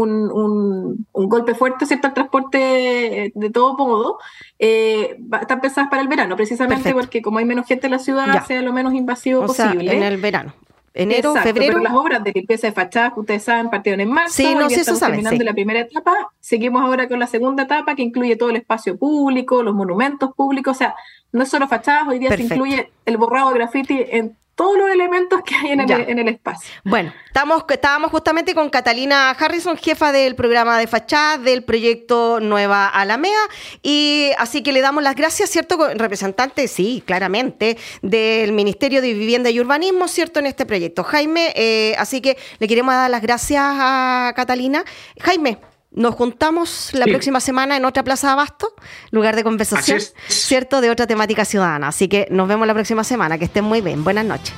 golpe 1.12 1.54
fuerte, 1.54 1.86
¿cierto?, 1.86 2.08
al 2.08 2.14
transporte 2.14 3.32
de 3.34 3.50
todo 3.50 3.76
modo, 3.76 4.18
eh, 4.58 5.16
están 5.40 5.60
pensadas 5.60 5.88
para 5.88 6.02
el 6.02 6.08
verano, 6.08 6.36
precisamente 6.36 6.92
porque 6.92 7.22
como 7.22 7.38
hay 7.38 7.44
menos 7.44 7.66
gente 7.66 7.86
en 7.86 7.92
la 7.92 7.98
ciudad, 7.98 8.44
sea 8.44 8.60
lo 8.62 8.72
menos 8.72 8.92
invasivo 8.94 9.46
posible. 9.46 9.96
en 9.96 10.02
el 10.02 10.16
verano. 10.16 10.52
Enero, 10.96 11.34
febrero. 11.34 11.72
Pero 11.72 11.78
las 11.80 11.92
obras 11.92 12.22
de 12.22 12.30
limpieza 12.32 12.68
de 12.68 12.72
fachadas, 12.72 13.14
ustedes 13.16 13.42
saben, 13.42 13.68
partieron 13.68 14.00
en 14.00 14.10
marzo. 14.10 14.34
Sí, 14.34 14.54
no, 14.54 14.70
sé, 14.70 14.82
eso 14.82 14.96
terminando 14.96 15.42
la 15.42 15.52
primera 15.52 15.80
etapa. 15.80 16.30
Seguimos 16.38 16.82
ahora 16.82 17.08
con 17.08 17.18
la 17.18 17.26
segunda 17.26 17.64
etapa, 17.64 17.96
que 17.96 18.02
incluye 18.02 18.36
todo 18.36 18.50
el 18.50 18.56
espacio 18.56 18.96
público, 18.96 19.64
los 19.64 19.74
monumentos 19.74 20.32
públicos. 20.36 20.76
O 20.76 20.78
sea, 20.78 20.94
no 21.34 21.42
es 21.42 21.48
solo 21.48 21.66
fachadas, 21.66 22.06
hoy 22.06 22.20
día 22.20 22.30
se 22.30 22.42
incluye 22.44 22.92
el 23.04 23.16
borrado 23.16 23.50
de 23.50 23.56
graffiti 23.56 24.04
en 24.08 24.36
todos 24.54 24.78
los 24.78 24.88
elementos 24.88 25.40
que 25.44 25.56
hay 25.56 25.72
en 25.72 25.80
el, 25.80 26.28
espacio. 26.28 26.72
Bueno, 26.84 27.12
estamos, 27.26 27.64
estábamos 27.68 28.12
justamente 28.12 28.54
con 28.54 28.70
Catalina 28.70 29.30
Harrison, 29.30 29.76
jefa 29.76 30.12
del 30.12 30.36
programa 30.36 30.78
de 30.78 30.86
fachada 30.86 31.38
del 31.38 31.64
proyecto 31.64 32.38
Nueva 32.38 32.86
Alameda, 32.86 33.40
y 33.82 34.30
así 34.38 34.62
que 34.62 34.70
le 34.70 34.80
damos 34.80 35.02
las 35.02 35.16
gracias, 35.16 35.50
¿cierto? 35.50 35.76
Representante, 35.96 36.68
sí, 36.68 37.02
claramente, 37.04 37.78
del 38.00 38.52
Ministerio 38.52 39.02
de 39.02 39.12
Vivienda 39.12 39.50
y 39.50 39.58
Urbanismo, 39.58 40.06
¿cierto? 40.06 40.38
En 40.38 40.46
este 40.46 40.64
proyecto. 40.66 41.02
Jaime, 41.02 41.52
eh, 41.56 41.96
así 41.98 42.20
que 42.20 42.38
le 42.60 42.68
queremos 42.68 42.94
dar 42.94 43.10
las 43.10 43.22
gracias 43.22 43.60
a 43.60 44.32
Catalina. 44.36 44.84
Jaime, 45.20 45.58
nos 45.94 46.14
juntamos 46.14 46.90
la 46.92 47.06
próxima 47.06 47.40
semana 47.40 47.76
en 47.76 47.84
otra 47.84 48.02
Plaza 48.02 48.26
de 48.28 48.32
Abasto, 48.34 48.74
lugar 49.10 49.36
de 49.36 49.44
conversación, 49.44 50.00
¿cierto? 50.28 50.80
De 50.80 50.90
otra 50.90 51.06
temática 51.06 51.44
ciudadana. 51.44 51.88
Así 51.88 52.08
que 52.08 52.26
nos 52.30 52.48
vemos 52.48 52.66
la 52.66 52.74
próxima 52.74 53.04
semana. 53.04 53.38
Que 53.38 53.44
estén 53.44 53.64
muy 53.64 53.80
bien. 53.80 54.02
Buenas 54.02 54.24
noches. 54.24 54.52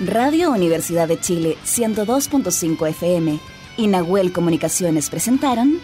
Radio 0.00 0.50
Universidad 0.52 1.08
de 1.08 1.20
Chile 1.20 1.58
102.5 1.64 2.88
FM 2.88 3.38
y 3.76 3.86
Nahuel 3.88 4.32
Comunicaciones 4.32 5.10
presentaron 5.10 5.80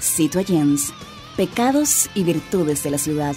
Citoyens, 0.00 0.94
Pecados 1.36 2.08
y 2.14 2.24
Virtudes 2.24 2.82
de 2.82 2.90
la 2.90 2.98
Ciudad 2.98 3.36